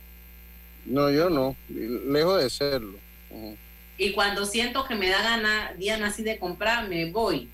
No, 0.86 1.10
yo 1.10 1.30
no, 1.30 1.56
lejos 1.70 2.42
de 2.42 2.50
serlo. 2.50 2.98
Y 3.98 4.12
cuando 4.12 4.46
siento 4.46 4.86
que 4.86 4.96
me 4.96 5.10
da 5.10 5.22
gana, 5.22 5.74
Diana, 5.78 6.08
así 6.08 6.24
de 6.24 6.38
comprar, 6.40 6.88
me 6.90 7.12
voy. 7.12 7.50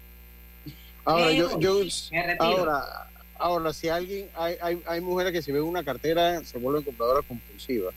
Ahora, 1.06 1.32
yo, 1.32 1.60
yo 1.60 1.82
ahora, 2.40 2.84
ahora, 3.38 3.74
si 3.74 3.90
alguien, 3.90 4.28
hay, 4.36 4.56
hay, 4.62 4.82
hay 4.86 5.02
mujeres 5.02 5.32
que 5.32 5.42
si 5.42 5.52
ven 5.52 5.64
una 5.64 5.84
cartera 5.84 6.44
se 6.44 6.58
vuelven 6.58 6.84
compradoras 6.84 7.26
compulsivas. 7.26 7.94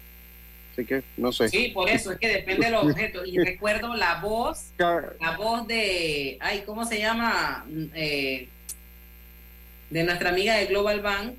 Así 0.72 0.84
que, 0.86 1.02
no 1.16 1.32
sé. 1.32 1.48
Sí, 1.48 1.68
por 1.68 1.88
eso, 1.88 2.12
es 2.12 2.18
que 2.18 2.28
depende 2.28 2.66
del 2.66 2.74
objeto. 2.76 3.24
Y 3.24 3.38
recuerdo 3.38 3.94
la 3.94 4.20
voz, 4.20 4.72
la 4.78 5.36
voz 5.36 5.66
de, 5.66 6.38
ay, 6.40 6.62
¿cómo 6.64 6.84
se 6.84 6.98
llama? 6.98 7.66
Eh, 7.94 8.48
de 9.90 10.04
nuestra 10.04 10.30
amiga 10.30 10.54
de 10.56 10.66
Global 10.66 11.00
Bank. 11.00 11.34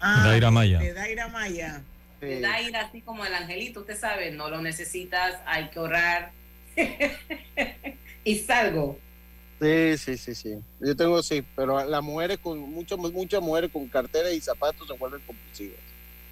Ah, 0.00 0.24
Daira 0.26 0.50
Maya. 0.50 0.78
De 0.78 0.94
Daira 0.94 1.28
Maya 1.28 1.82
da 2.20 2.60
ir 2.60 2.76
así 2.76 3.00
como 3.00 3.24
el 3.24 3.34
angelito, 3.34 3.80
usted 3.80 3.98
sabe, 3.98 4.30
no 4.30 4.50
lo 4.50 4.60
necesitas, 4.60 5.36
hay 5.46 5.68
que 5.68 5.78
ahorrar. 5.78 6.32
y 8.24 8.38
salgo. 8.38 8.98
Sí, 9.60 9.98
sí, 9.98 10.16
sí, 10.16 10.34
sí. 10.34 10.58
Yo 10.80 10.96
tengo 10.96 11.22
sí, 11.22 11.44
pero 11.54 11.84
las 11.84 12.02
mujeres 12.02 12.38
con 12.38 12.58
muchas 12.58 12.98
muchas 12.98 13.42
mujeres 13.42 13.70
con 13.70 13.86
carteras 13.88 14.32
y 14.32 14.40
zapatos 14.40 14.86
se 14.86 14.94
vuelven 14.94 15.20
compulsivas. 15.26 15.78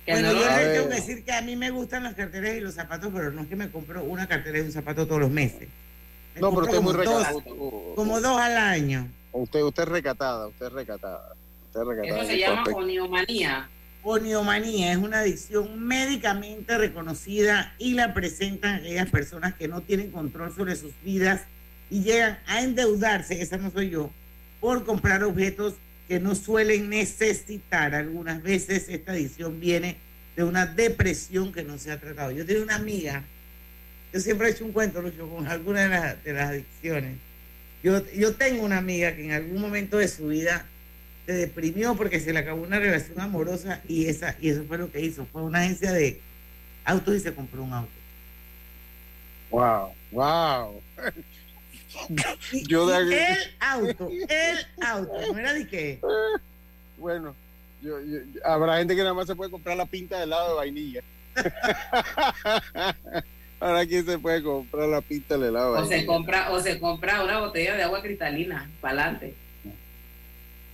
Bueno, 0.08 0.32
yo 0.32 0.46
les 0.46 0.72
tengo 0.72 0.88
que 0.88 0.94
decir 0.94 1.24
que 1.24 1.32
a 1.32 1.42
mí 1.42 1.56
me 1.56 1.70
gustan 1.70 2.02
las 2.02 2.14
carteras 2.14 2.56
y 2.56 2.60
los 2.60 2.74
zapatos, 2.74 3.10
pero 3.14 3.30
no 3.30 3.42
es 3.42 3.48
que 3.48 3.56
me 3.56 3.70
compro 3.70 4.02
una 4.04 4.26
cartera 4.26 4.58
y 4.58 4.62
un 4.62 4.72
zapato 4.72 5.06
todos 5.06 5.20
los 5.20 5.30
meses. 5.30 5.68
no, 6.40 6.50
pero 6.50 6.62
usted 6.62 6.76
es 6.76 6.82
muy 6.82 6.92
recatado. 6.94 7.42
como 7.94 8.20
dos 8.20 8.40
al 8.40 8.56
año. 8.56 9.08
Usted, 9.32 9.62
usted 9.62 9.82
es 9.82 9.88
recatada, 9.88 10.46
usted 10.48 10.66
es 10.66 10.72
recatada. 10.72 11.34
Usted 11.66 11.80
es 11.80 11.86
recatada. 11.86 12.20
Eso 12.20 12.30
se 12.30 12.38
llama 12.38 12.64
oniomanía. 12.74 13.68
Oniomanía 14.02 14.92
es 14.92 14.98
una 14.98 15.20
adicción 15.20 15.78
médicamente 15.86 16.78
reconocida 16.78 17.74
y 17.78 17.92
la 17.92 18.14
presentan 18.14 18.76
aquellas 18.76 19.10
personas 19.10 19.54
que 19.54 19.68
no 19.68 19.82
tienen 19.82 20.10
control 20.10 20.54
sobre 20.54 20.76
sus 20.76 20.92
vidas 21.02 21.42
y 21.90 22.02
llegan 22.02 22.38
a 22.46 22.62
endeudarse, 22.62 23.42
esa 23.42 23.56
no 23.56 23.70
soy 23.70 23.90
yo, 23.90 24.10
por 24.60 24.84
comprar 24.84 25.24
objetos 25.24 25.74
que 26.08 26.18
no 26.18 26.34
suelen 26.34 26.88
necesitar. 26.88 27.94
Algunas 27.94 28.42
veces 28.42 28.88
esta 28.88 29.12
adicción 29.12 29.60
viene 29.60 29.96
de 30.34 30.44
una 30.44 30.66
depresión 30.66 31.52
que 31.52 31.62
no 31.62 31.78
se 31.78 31.92
ha 31.92 32.00
tratado. 32.00 32.30
Yo 32.30 32.46
tengo 32.46 32.62
una 32.62 32.76
amiga, 32.76 33.22
yo 34.12 34.20
siempre 34.20 34.48
he 34.48 34.50
hecho 34.52 34.64
un 34.64 34.72
cuento, 34.72 35.02
Lucho, 35.02 35.28
con 35.28 35.46
alguna 35.46 36.16
de, 36.24 36.32
las 36.32 36.48
adicciones. 36.48 37.16
Yo, 37.82 38.04
yo 38.12 38.34
tengo 38.34 38.64
una 38.64 38.78
amiga 38.78 39.14
que 39.14 39.26
en 39.26 39.32
algún 39.32 39.60
momento 39.60 39.98
de 39.98 40.08
su 40.08 40.28
vida 40.28 40.66
se 41.26 41.34
deprimió 41.34 41.94
porque 41.94 42.20
se 42.20 42.32
le 42.32 42.38
acabó 42.38 42.62
una 42.62 42.78
relación 42.78 43.20
amorosa 43.20 43.82
y 43.86 44.06
esa 44.06 44.34
y 44.40 44.48
eso 44.48 44.64
fue 44.64 44.78
lo 44.78 44.90
que 44.90 45.00
hizo. 45.00 45.26
Fue 45.26 45.42
una 45.42 45.60
agencia 45.60 45.92
de 45.92 46.20
autos 46.84 47.16
y 47.16 47.20
se 47.20 47.34
compró 47.34 47.62
un 47.62 47.74
auto. 47.74 47.92
Wow, 49.50 49.92
wow. 50.10 50.82
yo 52.66 52.96
El 52.96 53.36
auto, 53.60 54.10
el 54.10 54.66
auto, 54.84 55.32
no 55.32 55.38
era 55.38 55.52
de 55.52 55.66
qué. 55.66 56.00
Bueno, 56.98 57.32
yo, 57.80 57.94
habrá 58.44 58.78
gente 58.78 58.96
que 58.96 59.02
nada 59.02 59.14
más 59.14 59.28
se 59.28 59.36
puede 59.36 59.52
comprar 59.52 59.76
la 59.76 59.86
pinta 59.86 60.18
del 60.18 60.30
lado 60.30 60.48
de 60.48 60.54
vainilla. 60.56 61.00
Ahora 63.60 63.86
quién 63.86 64.04
se 64.04 64.18
puede 64.18 64.42
comprar 64.42 64.88
la 64.88 65.00
pista 65.00 65.34
del 65.34 65.50
helado. 65.50 65.74
O 65.80 65.84
se 65.84 66.04
compra, 66.04 66.50
o 66.50 66.60
se 66.60 66.80
compra 66.80 67.22
una 67.22 67.38
botella 67.38 67.76
de 67.76 67.84
agua 67.84 68.02
cristalina, 68.02 68.68
para 68.80 69.02
adelante. 69.02 69.34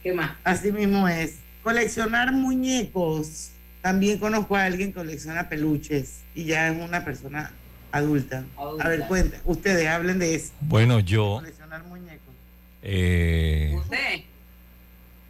¿Qué 0.03 0.14
más? 0.14 0.33
Así 0.45 0.72
mismo 0.72 1.07
es. 1.09 1.41
Coleccionar 1.62 2.33
muñecos. 2.33 3.51
También 3.83 4.18
conozco 4.18 4.57
a 4.57 4.64
alguien 4.64 4.89
que 4.89 5.01
colecciona 5.01 5.49
peluches 5.51 6.22
y 6.35 6.45
ya 6.45 6.68
es 6.68 6.83
una 6.83 7.05
persona 7.05 7.53
adulta. 7.99 8.45
A 8.80 8.88
ver, 8.88 9.07
cuenta, 9.09 9.38
ustedes 9.45 9.86
hablen 9.88 10.18
de 10.18 10.34
eso. 10.34 10.53
Bueno, 10.61 11.01
yo. 11.01 11.36
Coleccionar 11.40 11.84
muñecos. 11.84 12.34
Eh, 12.82 13.74
¿Usted? 13.76 14.20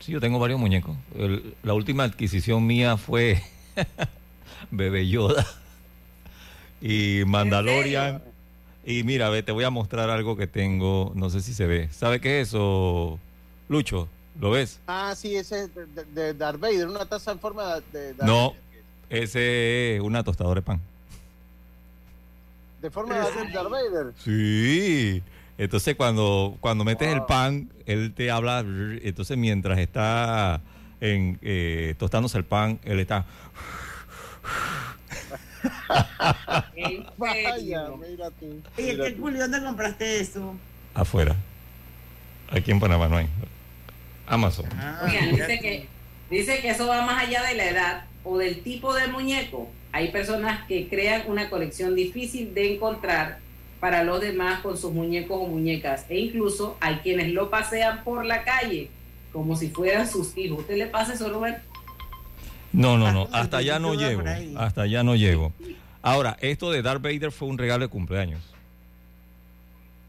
Sí, 0.01 0.13
yo 0.13 0.21
tengo 0.21 0.39
varios 0.39 0.59
muñecos. 0.61 0.97
El- 1.17 1.55
la 1.63 1.75
última 1.75 2.05
adquisición 2.05 2.67
mía 2.67 2.97
fue 2.97 3.43
Bebé 4.71 5.09
Yoda 5.09 5.47
y 6.81 7.23
Mandalorian. 7.27 8.23
Y 8.87 9.03
mira, 9.03 9.31
ve, 9.31 9.43
te 9.43 9.53
voy 9.53 9.65
a 9.65 9.71
mostrar 9.71 10.11
algo 10.11 10.37
que 10.37 10.47
tengo, 10.47 11.13
no 11.15 11.31
sé 11.31 11.41
si 11.41 11.55
se 11.55 11.67
ve. 11.67 11.89
¿Sabe 11.91 12.21
qué 12.21 12.41
es 12.43 12.49
eso, 12.49 13.19
Lucho? 13.69 14.09
¿Lo 14.39 14.51
ves? 14.51 14.79
Ah, 14.87 15.15
sí, 15.17 15.37
ese 15.37 15.65
es 15.65 15.75
de, 15.75 15.87
de, 15.87 16.05
de 16.05 16.35
Darth 16.35 16.61
Vader, 16.61 16.89
una 16.89 17.07
taza 17.07 17.33
en 17.33 17.39
forma 17.39 17.77
de, 17.77 17.99
de 17.99 18.15
Darth 18.15 18.29
No, 18.29 18.49
Vader. 18.51 18.63
ese 19.09 19.97
es 19.97 20.03
una 20.03 20.23
tostadora 20.25 20.61
de 20.61 20.67
pan. 20.67 20.81
De 22.85 22.91
forma 22.91 23.15
de 23.15 23.51
Darth 23.51 23.71
Vader. 23.71 24.13
Sí. 24.23 25.23
Entonces 25.57 25.95
cuando, 25.95 26.59
cuando 26.61 26.85
metes 26.85 27.09
el 27.09 27.25
pan, 27.25 27.73
él 27.87 28.13
te 28.15 28.31
habla, 28.31 28.59
entonces 28.59 29.39
mientras 29.39 29.79
está 29.79 30.61
en, 31.01 31.39
eh, 31.41 31.95
tostándose 31.97 32.37
el 32.37 32.45
pan, 32.45 32.79
él 32.85 33.01
está... 33.01 33.25
Vaya, 37.17 37.89
mira 37.99 38.31
tú. 38.39 38.63
Oye, 38.77 38.93
mira 38.93 39.05
qué 39.07 39.13
tú. 39.13 39.23
cool, 39.23 39.39
¿dónde 39.39 39.63
compraste 39.63 40.21
eso? 40.21 40.55
afuera. 40.93 41.37
Aquí 42.51 42.71
en 42.71 42.81
Panamá 42.81 43.09
no 43.09 43.17
hay. 43.17 43.29
Amazon. 44.27 44.67
Ah, 44.79 45.01
Oigan, 45.07 45.31
dice 45.31 45.59
que, 45.59 45.89
dice 46.29 46.61
que 46.61 46.69
eso 46.69 46.87
va 46.87 47.01
más 47.07 47.25
allá 47.25 47.45
de 47.45 47.55
la 47.55 47.65
edad 47.65 48.05
o 48.25 48.37
del 48.37 48.63
tipo 48.63 48.93
de 48.93 49.09
muñeco. 49.09 49.71
Hay 49.95 50.11
personas 50.11 50.67
que 50.67 50.89
crean 50.89 51.23
una 51.29 51.49
colección 51.49 51.95
difícil 51.95 52.53
de 52.53 52.75
encontrar 52.75 53.39
para 53.79 54.03
los 54.03 54.21
demás 54.21 54.59
con 54.61 54.77
sus 54.77 54.93
muñecos 54.93 55.39
o 55.41 55.47
muñecas. 55.47 56.07
E 56.09 56.19
incluso 56.19 56.77
hay 56.81 56.97
quienes 56.97 57.33
lo 57.33 57.49
pasean 57.49 58.03
por 58.03 58.25
la 58.25 58.43
calle 58.43 58.91
como 59.33 59.55
si 59.55 59.69
fueran 59.69 60.09
sus 60.11 60.37
hijos. 60.37 60.59
¿Usted 60.63 60.79
le 60.79 60.89
pasa 60.89 61.15
eso, 61.15 61.29
Robert? 61.29 61.63
No, 62.73 62.99
no, 62.99 63.13
no. 63.13 63.29
Hasta 63.31 63.59
allá 63.59 63.79
no 63.79 63.95
llego. 63.95 64.25
Hasta 64.57 64.83
allá 64.83 65.05
no 65.05 65.15
llego. 65.15 65.53
Ahora, 66.03 66.39
esto 66.41 66.73
de 66.73 66.83
Darth 66.83 67.01
Vader 67.01 67.31
fue 67.31 67.47
un 67.47 67.57
regalo 67.57 67.85
de 67.85 67.89
cumpleaños. 67.89 68.43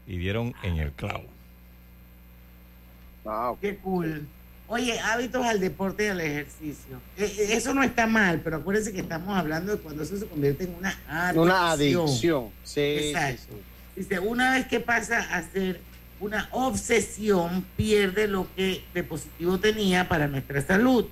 Y 0.08 0.16
dieron 0.16 0.52
en 0.64 0.78
el 0.78 0.90
clavo. 0.90 1.26
Wow. 3.22 3.56
Qué 3.60 3.76
cool. 3.76 4.26
Oye, 4.68 4.98
hábitos 4.98 5.44
al 5.46 5.60
deporte 5.60 6.06
y 6.06 6.08
al 6.08 6.20
ejercicio. 6.20 7.00
Eh, 7.16 7.32
eh, 7.38 7.48
Eso 7.52 7.72
no 7.72 7.82
está 7.84 8.06
mal, 8.06 8.40
pero 8.42 8.56
acuérdense 8.56 8.92
que 8.92 9.00
estamos 9.00 9.36
hablando 9.36 9.72
de 9.72 9.78
cuando 9.78 10.02
eso 10.02 10.16
se 10.18 10.26
convierte 10.26 10.64
en 10.64 10.74
una 10.74 10.98
adicción. 11.08 11.44
Una 11.44 11.70
adicción. 11.70 12.50
Sí, 12.64 12.80
Exacto. 12.80 13.42
sí, 13.42 13.48
sí. 13.54 14.00
Dice, 14.00 14.18
una 14.18 14.54
vez 14.54 14.66
que 14.66 14.80
pasa 14.80 15.20
a 15.20 15.42
ser 15.42 15.80
una 16.18 16.48
obsesión, 16.50 17.64
pierde 17.76 18.26
lo 18.26 18.48
que 18.56 18.82
de 18.92 19.04
positivo 19.04 19.58
tenía 19.58 20.08
para 20.08 20.26
nuestra 20.26 20.60
salud. 20.60 21.06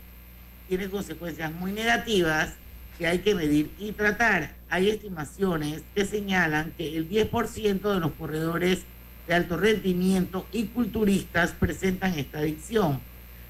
Tiene 0.68 0.88
consecuencias 0.90 1.52
muy 1.52 1.72
negativas 1.72 2.50
que 2.98 3.06
hay 3.06 3.20
que 3.20 3.34
medir 3.34 3.70
y 3.78 3.92
tratar. 3.92 4.54
Hay 4.68 4.90
estimaciones 4.90 5.82
que 5.94 6.04
señalan 6.04 6.72
que 6.76 6.96
el 6.96 7.08
10% 7.08 7.94
de 7.94 8.00
los 8.00 8.12
corredores 8.12 8.80
de 9.28 9.34
alto 9.34 9.56
rendimiento 9.56 10.46
y 10.52 10.64
culturistas 10.64 11.52
presentan 11.52 12.18
esta 12.18 12.38
adicción. 12.38 13.00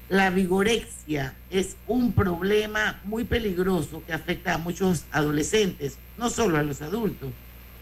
La 0.09 0.29
vigorexia 0.29 1.33
es 1.49 1.77
un 1.87 2.13
problema 2.13 3.01
muy 3.05 3.23
peligroso 3.23 4.03
que 4.05 4.13
afecta 4.13 4.53
a 4.53 4.57
muchos 4.59 5.05
adolescentes, 5.11 5.97
no 6.17 6.29
solo 6.29 6.57
a 6.57 6.63
los 6.63 6.81
adultos, 6.83 7.31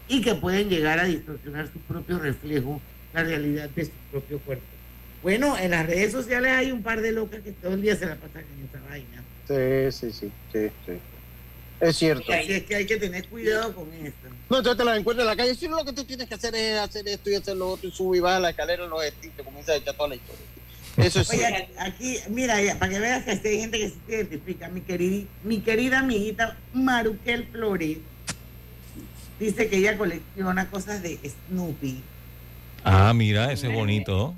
y 0.08 0.22
que 0.22 0.34
pueden 0.34 0.70
llegar 0.70 0.98
a 0.98 1.04
distorsionar 1.04 1.70
su 1.70 1.78
propio 1.80 2.18
reflejo, 2.18 2.80
la 3.12 3.24
realidad 3.24 3.68
de 3.68 3.84
su 3.84 3.90
propio 4.10 4.38
cuerpo. 4.38 4.64
Bueno, 5.22 5.58
en 5.58 5.70
las 5.70 5.86
redes 5.86 6.12
sociales 6.12 6.52
hay 6.52 6.72
un 6.72 6.82
par 6.82 7.02
de 7.02 7.12
locas 7.12 7.40
que 7.42 7.52
todo 7.52 7.74
el 7.74 7.82
día 7.82 7.94
se 7.96 8.06
la 8.06 8.16
pasan 8.16 8.44
en 8.58 8.68
esa 8.68 8.80
vaina. 8.88 9.22
Sí, 9.46 9.92
sí, 9.92 10.12
sí, 10.12 10.32
sí, 10.52 10.70
sí. 10.86 10.92
Es 11.80 11.96
cierto. 11.96 12.32
Así 12.32 12.52
es 12.52 12.62
que 12.64 12.76
hay 12.76 12.86
que 12.86 12.96
tener 12.96 13.28
cuidado 13.28 13.74
con 13.74 13.92
esto. 13.92 14.28
No, 14.48 14.58
entonces 14.58 14.78
te 14.78 14.84
las 14.84 14.98
encuentras 14.98 15.24
en 15.24 15.30
la 15.30 15.36
calle. 15.36 15.54
Si 15.54 15.68
no, 15.68 15.76
lo 15.76 15.84
que 15.84 15.92
tú 15.92 16.04
tienes 16.04 16.28
que 16.28 16.34
hacer 16.34 16.54
es 16.54 16.78
hacer 16.78 17.06
esto 17.08 17.28
y 17.28 17.34
hacer 17.34 17.56
lo 17.56 17.70
otro, 17.70 17.88
y 17.88 17.92
sube 17.92 18.16
y 18.16 18.20
baja 18.20 18.40
la 18.40 18.50
escalera, 18.50 18.86
los 18.86 19.04
estilos, 19.04 19.36
comienza 19.44 19.72
a 19.72 19.76
echar 19.76 19.94
toda 19.94 20.08
la 20.08 20.14
historia. 20.14 20.44
Eso 20.96 21.20
es 21.20 21.30
Oye, 21.30 21.68
aquí, 21.78 22.18
mira, 22.28 22.62
ya, 22.62 22.78
para 22.78 22.92
que 22.92 23.00
veas 23.00 23.24
que 23.24 23.30
hay 23.48 23.60
gente 23.60 23.78
que 23.78 23.88
se 23.88 23.96
identifica, 24.08 24.68
mi 24.68 24.80
querida, 24.80 25.26
mi 25.42 25.60
querida 25.60 25.98
amiguita 25.98 26.56
Maruquel 26.72 27.46
Flores 27.50 27.98
dice 29.40 29.68
que 29.68 29.78
ella 29.78 29.98
colecciona 29.98 30.70
cosas 30.70 31.02
de 31.02 31.18
Snoopy. 31.48 32.02
Ah, 32.84 33.12
mira, 33.14 33.52
ese 33.52 33.68
es 33.68 33.74
bonito. 33.74 34.34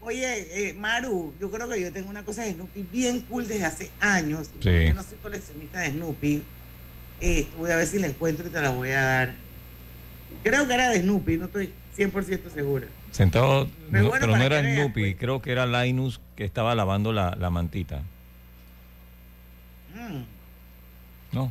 Oye, 0.00 0.68
eh, 0.70 0.74
Maru, 0.74 1.34
yo 1.38 1.50
creo 1.50 1.68
que 1.68 1.80
yo 1.80 1.92
tengo 1.92 2.08
una 2.08 2.24
cosa 2.24 2.42
de 2.42 2.54
Snoopy 2.54 2.86
bien 2.90 3.20
cool 3.22 3.46
desde 3.46 3.64
hace 3.64 3.90
años. 4.00 4.48
Sí. 4.60 4.86
Yo 4.86 4.94
no 4.94 5.02
soy 5.02 5.18
coleccionista 5.22 5.80
de 5.80 5.90
Snoopy. 5.92 6.42
Eh, 7.20 7.46
voy 7.58 7.70
a 7.70 7.76
ver 7.76 7.86
si 7.86 7.98
la 7.98 8.06
encuentro 8.06 8.46
y 8.46 8.50
te 8.50 8.60
la 8.60 8.70
voy 8.70 8.90
a 8.90 9.02
dar. 9.02 9.34
Creo 10.42 10.66
que 10.66 10.74
era 10.74 10.88
de 10.88 11.00
Snoopy, 11.00 11.36
no 11.36 11.46
estoy 11.46 11.72
100% 11.96 12.52
segura. 12.52 12.86
Sentado, 13.12 13.68
Pero 13.90 14.04
no, 14.04 14.08
bueno, 14.10 14.20
pero 14.26 14.36
no 14.36 14.42
para 14.44 14.58
era 14.60 14.70
Snoopy, 14.74 15.00
pues. 15.00 15.16
creo 15.18 15.42
que 15.42 15.50
era 15.52 15.66
Linus 15.66 16.20
que 16.36 16.44
estaba 16.44 16.74
lavando 16.74 17.12
la, 17.12 17.34
la 17.38 17.50
mantita. 17.50 18.02
Mm. 19.94 20.22
No, 21.32 21.50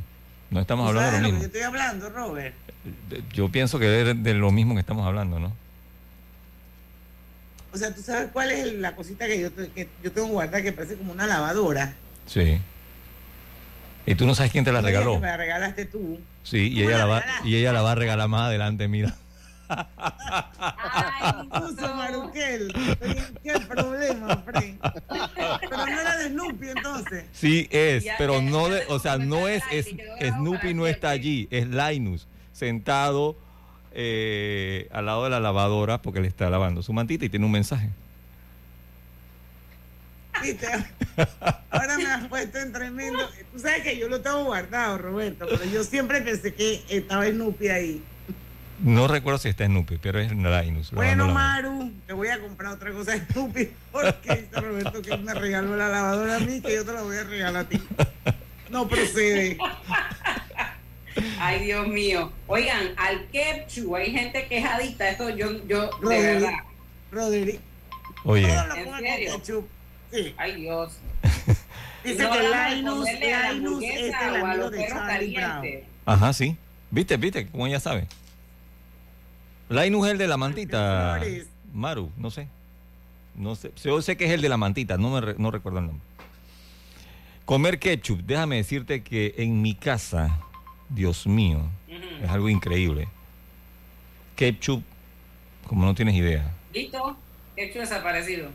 no 0.51 0.59
estamos 0.59 0.85
¿Tú 0.91 0.97
hablando 0.99 1.11
de 1.11 1.21
lo 1.21 1.23
que 1.23 1.27
yo 1.27 1.33
mismo. 1.33 1.45
estoy 1.45 1.61
hablando, 1.61 2.09
Robert? 2.09 2.55
Yo 3.33 3.49
pienso 3.49 3.79
que 3.79 4.01
es 4.11 4.23
de 4.23 4.33
lo 4.33 4.51
mismo 4.51 4.75
que 4.75 4.79
estamos 4.79 5.05
hablando, 5.05 5.39
¿no? 5.39 5.51
O 7.73 7.77
sea, 7.77 7.93
¿tú 7.93 8.01
sabes 8.01 8.29
cuál 8.31 8.49
es 8.51 8.73
la 8.73 8.95
cosita 8.95 9.27
que 9.27 9.39
yo, 9.41 9.53
que 9.55 9.89
yo 10.03 10.11
tengo 10.11 10.27
guardada 10.29 10.63
que 10.63 10.71
parece 10.71 10.95
como 10.95 11.11
una 11.11 11.27
lavadora? 11.27 11.93
Sí. 12.25 12.59
¿Y 14.05 14.15
tú 14.15 14.25
no 14.25 14.33
sabes 14.35 14.51
quién 14.51 14.63
te 14.63 14.71
la 14.71 14.81
regaló? 14.81 15.19
me 15.19 15.27
la 15.27 15.37
regalaste 15.37 15.85
tú. 15.85 16.19
Sí, 16.43 16.69
y 16.71 16.81
¿Tú 16.81 16.85
me 16.85 16.85
ella, 16.85 16.97
la 16.99 17.05
la 17.05 17.05
va, 17.05 17.23
y 17.43 17.55
ella 17.55 17.73
la 17.73 17.81
va 17.81 17.91
a 17.91 17.95
regalar 17.95 18.27
más 18.29 18.43
adelante, 18.43 18.87
mira. 18.87 19.15
Puso 21.51 21.95
Maruquel. 21.95 22.74
Oye, 23.01 23.24
¿Qué 23.43 23.59
problema, 23.68 24.38
Fred? 24.38 24.76
Pero 25.61 25.78
no 25.78 25.99
era 25.99 26.18
de 26.18 26.30
Snoopy 26.30 26.70
entonces. 26.70 27.26
Sí 27.34 27.68
es, 27.72 28.03
Ya, 28.03 28.15
pero 28.18 28.41
ya, 28.41 28.49
no 28.49 28.70
de, 28.70 28.84
o 28.89 28.99
sea, 28.99 29.18
no 29.18 29.47
es, 29.47 29.63
es 29.72 29.88
Snoopy 30.20 30.74
no 30.74 30.88
está 30.88 31.09
allí, 31.09 31.47
es 31.51 31.68
Linus 31.68 32.28
sentado 32.53 33.36
eh, 33.91 34.88
al 34.91 35.05
lado 35.05 35.24
de 35.26 35.30
la 35.30 35.39
lavadora 35.39 36.01
porque 36.01 36.22
le 36.22 36.28
está 36.28 36.49
lavando 36.49 36.82
su 36.84 36.93
mantita 36.93 37.26
y 37.26 37.30
tiene 37.30 37.45
un 37.45 37.51
mensaje. 37.51 37.89
¿Viste? 40.41 40.68
Ahora 41.72 41.97
me 41.97 42.05
has 42.05 42.28
puesto 42.28 42.59
en 42.59 42.72
tremendo. 42.72 43.28
Tú 43.51 43.59
sabes 43.59 43.82
que 43.82 43.97
yo 43.97 44.07
lo 44.07 44.22
tengo 44.22 44.43
guardado, 44.45 44.97
Roberto, 44.99 45.47
pero 45.49 45.65
yo 45.65 45.84
siempre 45.84 46.22
pensé 46.22 46.53
que 46.53 46.84
estaba 46.89 47.28
Snoopy 47.28 47.68
ahí. 47.70 48.03
No 48.80 49.07
recuerdo 49.07 49.39
si 49.39 49.49
está 49.49 49.65
Snoopy, 49.65 49.97
pero 49.97 50.19
es 50.19 50.32
Linus. 50.32 50.45
lavando 50.91 50.95
Bueno, 50.95 51.28
la- 51.28 51.34
Maru, 51.34 51.91
te 52.05 52.13
voy 52.13 52.28
a 52.28 52.39
comprar 52.39 52.73
otra 52.73 52.91
cosa 52.91 53.13
de 53.13 53.25
Snoopy 53.25 53.69
porque 53.91 54.36
dice 54.36 54.61
Roberto 54.61 55.01
que 55.01 55.11
él 55.13 55.21
me 55.23 55.34
regaló 55.34 55.75
la 55.75 55.88
lavadora 55.89 56.36
a 56.36 56.39
mí 56.39 56.61
que 56.61 56.75
yo 56.75 56.86
te 56.86 56.93
la 56.93 57.01
voy 57.01 57.17
a 57.17 57.23
regalar 57.23 57.65
a 57.65 57.69
ti. 57.69 57.82
No 58.69 58.88
procede. 58.88 59.57
Ay, 61.39 61.63
Dios 61.65 61.88
mío. 61.88 62.32
Oigan, 62.45 62.89
al 62.97 63.25
ketchup, 63.32 63.95
hay 63.95 64.11
gente 64.11 64.45
que 64.47 64.59
es 64.59 64.65
adicta 64.65 65.09
esto. 65.09 65.30
Yo, 65.30 65.65
yo, 65.67 65.89
de 66.07 66.21
verdad. 66.21 66.51
Roderick. 67.11 67.59
Oye, 68.23 68.47
¿En 68.53 68.97
serio? 68.99 69.67
Sí. 70.11 70.34
Ay, 70.38 70.61
Dios. 70.61 70.93
Dice 72.03 72.23
No 72.23 72.32
que 72.32 72.39
Linus, 72.39 72.53
la 72.53 72.69
Linus 73.53 73.84
es 73.84 74.01
el 74.21 74.36
amigo 74.36 74.69
de 74.69 74.88
Charlie 74.88 75.34
Brown. 75.36 75.65
ajá, 76.05 76.34
sí. 76.34 76.55
¿Viste, 76.91 77.17
viste? 77.17 77.47
Como 77.47 77.65
ella 77.67 77.80
sabe. 77.80 78.05
Linus 79.70 80.05
es 80.07 80.11
el 80.13 80.18
de 80.18 80.28
la 80.28 80.38
mantita. 80.38 81.20
Maru, 81.74 82.11
no 82.18 82.32
sé. 82.32 82.47
No 83.36 83.55
sé. 83.55 83.72
Yo 83.84 84.01
sé 84.01 84.18
que 84.18 84.26
es 84.26 84.32
el 84.32 84.41
de 84.41 84.49
la 84.49 84.57
mantita, 84.57 84.97
no, 84.97 85.09
me 85.09 85.36
no 85.38 85.51
recuerdo 85.51 85.80
el 85.80 85.88
nombre. 85.88 86.05
Comer 87.45 87.80
ketchup, 87.80 88.22
déjame 88.26 88.57
decirte 88.57 89.03
que 89.03 89.36
en 89.38 89.61
mi 89.61 89.74
casa, 89.76 90.39
Dios 90.89 91.28
mío, 91.28 91.61
es 92.22 92.30
algo 92.30 92.49
increíble. 92.49 93.07
Ketchup, 94.36 94.84
como 95.65 95.86
no 95.86 95.95
tienes 95.95 96.15
idea. 96.15 96.51
¿Listo? 96.74 97.15
Ketchup 97.55 97.82
desaparecido. 97.82 98.49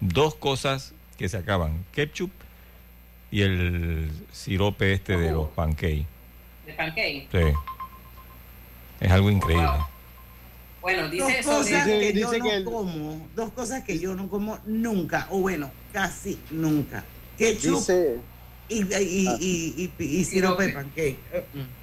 Dos 0.00 0.34
cosas 0.34 0.94
que 1.18 1.28
se 1.28 1.36
acaban. 1.36 1.84
Ketchup 1.92 2.30
y 3.30 3.42
el 3.42 4.10
sirope 4.32 4.92
este 4.92 5.16
de 5.16 5.32
los 5.32 5.48
pancakes. 5.50 6.06
De 6.66 6.72
pancake. 6.72 7.28
Sí. 7.30 7.54
Es 9.00 9.10
algo 9.10 9.30
increíble. 9.30 9.68
Bueno, 10.80 11.08
dice 11.08 11.22
dos 11.24 11.32
eso. 11.32 11.50
Cosas 11.50 11.86
que 11.86 11.98
dice 12.12 12.20
yo 12.20 12.30
que 12.30 12.38
no 12.38 12.52
el- 12.52 12.64
como, 12.64 13.28
dos 13.34 13.52
cosas 13.52 13.84
que 13.84 13.98
yo 13.98 14.14
no 14.14 14.28
como 14.28 14.58
nunca, 14.66 15.26
o 15.30 15.40
bueno, 15.40 15.70
casi 15.92 16.38
nunca. 16.50 17.04
Ketchup 17.36 17.76
Dice, 17.78 18.18
y, 18.68 18.78
y, 18.82 19.26
Ah. 19.28 19.36
y, 19.40 19.92
y, 19.98 20.04
y 20.04 20.24
sirope 20.24 20.66
de 20.66 20.72
pancake. 20.72 21.16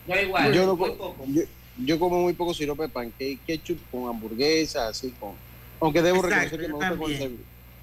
Yo 0.07 0.15
igual, 0.21 0.53
yo, 0.53 0.65
no 0.65 0.75
muy 0.75 0.89
co- 0.91 0.97
poco. 0.97 1.25
yo, 1.27 1.43
yo 1.83 1.99
como 1.99 2.21
muy 2.21 2.33
poco 2.33 2.53
sirope 2.53 2.83
de 2.83 2.89
pancake, 2.89 3.39
ketchup 3.45 3.79
con 3.91 4.07
hamburguesas, 4.09 4.89
así 4.89 5.11
con. 5.19 5.31
Aunque 5.79 6.01
debo 6.01 6.17
Exacto, 6.25 6.57
reconocer 6.57 6.59
que 6.61 6.67
me 6.67 6.73
gusta 6.73 6.95
con 6.97 7.37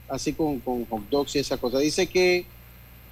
así 0.09 0.33
con, 0.35 0.61
con 0.61 0.85
hot 0.87 1.09
dogs 1.11 1.37
y 1.37 1.39
esas 1.39 1.59
cosas. 1.59 1.81
Dice 1.81 2.07
que 2.07 2.45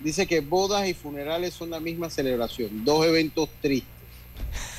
dice 0.01 0.27
que 0.27 0.41
bodas 0.41 0.87
y 0.89 0.95
funerales 0.95 1.55
son 1.55 1.71
la 1.71 1.81
misma 1.81 2.09
celebración, 2.11 2.85
dos 2.85 3.05
eventos 3.07 3.49
tristes. 3.61 3.89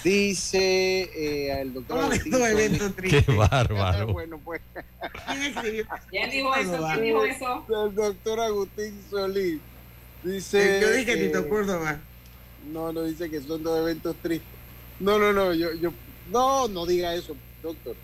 Dice 0.04 1.02
eh, 1.16 1.62
el 1.62 1.74
doctor 1.74 1.98
¿Cómo 1.98 2.10
que 2.10 2.16
Agustín 2.16 2.46
eventos 2.46 2.96
tristes? 2.96 3.26
Qué 3.26 3.32
bárbaro. 3.34 4.08
bueno, 4.14 4.40
pues. 4.44 4.62
¿Quién 6.10 6.30
dijo 6.30 6.56
eso? 6.56 6.88
¿Quién 6.94 7.04
dijo 7.04 7.26
eso? 7.26 7.66
El 7.86 7.96
doctor 7.96 8.40
Agustín 8.40 9.00
Solís. 9.10 9.60
Dice. 10.24 10.80
Yo 10.82 10.92
dije 10.92 11.14
eh, 11.14 11.28
Tito 11.28 11.48
Córdoba. 11.48 12.00
No, 12.72 12.92
no 12.92 13.04
dice 13.04 13.30
que 13.30 13.42
son 13.42 13.64
dos 13.64 13.80
eventos 13.80 14.16
tristes. 14.22 14.48
No, 15.00 15.18
no, 15.18 15.34
no, 15.34 15.54
yo, 15.54 15.74
yo, 15.74 15.92
no, 16.32 16.68
no 16.68 16.86
diga 16.86 17.14
eso, 17.16 17.36
doctor. 17.64 17.96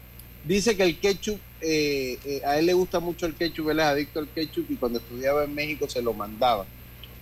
Dice 0.44 0.76
que 0.76 0.84
el 0.84 1.00
ketchup, 1.00 1.40
eh, 1.62 2.18
eh, 2.26 2.42
a 2.46 2.58
él 2.58 2.66
le 2.66 2.74
gusta 2.74 3.00
mucho 3.00 3.26
el 3.26 3.36
ketchup, 3.36 3.70
él 3.70 3.80
es 3.80 3.86
adicto 3.86 4.20
al 4.20 4.30
ketchup 4.30 4.66
y 4.70 4.76
cuando 4.76 5.00
estudiaba 5.00 5.44
en 5.44 5.54
México 5.54 5.88
se 5.90 6.02
lo 6.02 6.14
mandaba. 6.14 6.66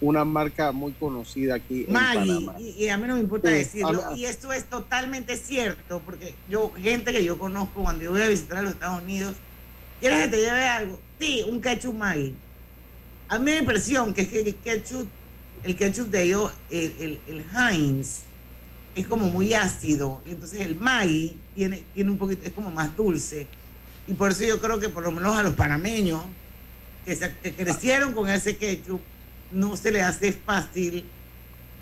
Una 0.05 0.23
marca 0.23 0.71
muy 0.71 0.91
conocida 0.93 1.55
aquí 1.55 1.85
en 1.87 1.93
Maggie, 1.93 2.19
Panamá. 2.35 2.55
y, 2.59 2.83
y 2.85 2.89
a 2.89 2.97
mí 2.97 3.07
no 3.07 3.15
me 3.15 3.21
importa 3.21 3.49
Sí, 3.49 3.55
decirlo, 3.55 4.03
a- 4.07 4.15
y 4.15 4.25
esto 4.25 4.53
es 4.53 4.65
totalmente 4.65 5.35
cierto, 5.35 5.99
porque 6.05 6.35
yo, 6.47 6.71
gente 6.77 7.11
que 7.11 7.23
yo 7.23 7.39
conozco 7.39 7.81
cuando 7.81 8.03
yo 8.03 8.11
voy 8.11 8.21
a 8.21 8.27
visitar 8.27 8.59
a 8.59 8.61
los 8.61 8.73
Estados 8.73 9.01
Unidos, 9.01 9.35
¿quieres 9.99 10.25
que 10.25 10.27
te 10.29 10.37
lleve 10.37 10.67
algo? 10.67 10.99
Sí, 11.19 11.43
un 11.49 11.59
ketchup 11.59 11.95
Maggie. 11.95 12.33
A 13.29 13.39
mí 13.39 13.45
me 13.45 13.51
da 13.53 13.59
impresión 13.59 14.13
que 14.13 14.21
es 14.21 14.27
que 14.27 14.41
el 14.41 14.55
ketchup, 14.55 15.07
el 15.63 15.75
ketchup 15.75 16.09
de 16.09 16.21
ellos, 16.23 16.51
el, 16.69 16.93
el, 16.99 17.19
el 17.27 17.45
Heinz, 17.57 18.19
es 18.95 19.07
como 19.07 19.27
muy 19.27 19.53
ácido, 19.55 20.21
entonces 20.27 20.61
el 20.61 20.75
Maggie 20.75 21.35
tiene, 21.55 21.83
tiene 21.95 22.11
un 22.11 22.17
poquito, 22.19 22.45
es 22.45 22.53
como 22.53 22.69
más 22.69 22.95
dulce, 22.95 23.47
y 24.07 24.13
por 24.13 24.29
eso 24.31 24.43
yo 24.45 24.61
creo 24.61 24.79
que 24.79 24.89
por 24.89 25.03
lo 25.03 25.11
menos 25.11 25.35
a 25.35 25.41
los 25.41 25.55
panameños, 25.55 26.21
que, 27.05 27.15
se- 27.15 27.33
que 27.41 27.53
crecieron 27.53 28.13
con 28.13 28.29
ese 28.29 28.55
ketchup, 28.55 29.01
no 29.55 29.75
se 29.77 29.91
le 29.91 30.01
hace 30.01 30.31
fácil 30.33 31.05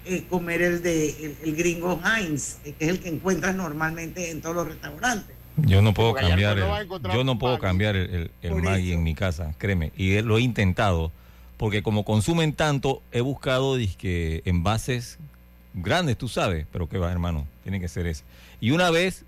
eh, 0.05 0.26
comer 0.30 0.61
el 0.61 0.82
de 0.82 1.09
el, 1.09 1.38
el 1.43 1.55
gringo 1.55 1.99
Heinz, 2.03 2.57
eh, 2.65 2.74
que 2.78 2.86
es 2.86 2.91
el 2.91 2.99
que 2.99 3.09
encuentras 3.09 3.55
normalmente 3.55 4.32
en 4.32 4.41
todos 4.41 4.55
los 4.55 4.67
restaurantes. 4.67 5.36
Yo 5.57 5.82
no 5.82 5.93
puedo 5.93 6.11
Porque 6.13 6.28
cambiar, 6.28 6.57
no 6.57 6.78
el- 6.78 6.88
yo 7.13 7.24
no 7.24 7.38
puedo 7.38 7.53
Maggi. 7.53 7.61
cambiar 7.61 7.95
el, 7.95 8.09
el, 8.09 8.32
el 8.41 8.51
Por 8.51 8.63
Maggi 8.63 8.89
eso. 8.89 8.97
en 8.97 9.03
mi 9.03 9.13
casa, 9.15 9.53
créeme. 9.57 9.91
Y 9.95 10.19
lo 10.21 10.38
he 10.38 10.41
intentado, 10.41 11.11
porque 11.57 11.84
como 11.84 12.03
consumen 12.05 12.53
tanto, 12.53 13.01
he 13.11 13.21
buscado 13.21 13.76
dizque, 13.76 14.41
envases 14.45 15.19
grandes, 15.76 16.17
tú 16.17 16.28
sabes, 16.28 16.65
pero 16.71 16.89
que 16.89 16.97
va, 16.97 17.11
hermano, 17.11 17.47
tiene 17.63 17.80
que 17.80 17.88
ser 17.88 18.07
ese. 18.07 18.24
Y 18.61 18.71
una 18.71 18.89
vez, 18.89 19.26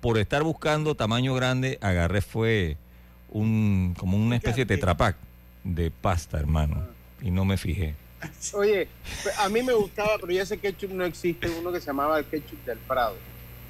por 0.00 0.18
estar 0.18 0.42
buscando 0.42 0.94
tamaño 0.94 1.34
grande, 1.34 1.78
agarré 1.80 2.20
fue 2.20 2.76
un 3.30 3.94
como 3.98 4.16
una 4.16 4.36
especie 4.36 4.64
de 4.64 4.74
tetrapac 4.76 5.16
de 5.64 5.90
pasta, 5.90 6.38
hermano, 6.38 6.86
y 7.24 7.30
no 7.30 7.44
me 7.44 7.56
fijé. 7.56 7.94
Oye, 8.54 8.88
a 9.38 9.48
mí 9.48 9.62
me 9.62 9.72
gustaba, 9.72 10.10
pero 10.20 10.32
ya 10.32 10.42
ese 10.42 10.58
ketchup 10.58 10.92
no 10.92 11.04
existe, 11.04 11.48
uno 11.50 11.72
que 11.72 11.80
se 11.80 11.86
llamaba 11.86 12.18
el 12.18 12.24
ketchup 12.26 12.64
del 12.64 12.78
Prado, 12.78 13.16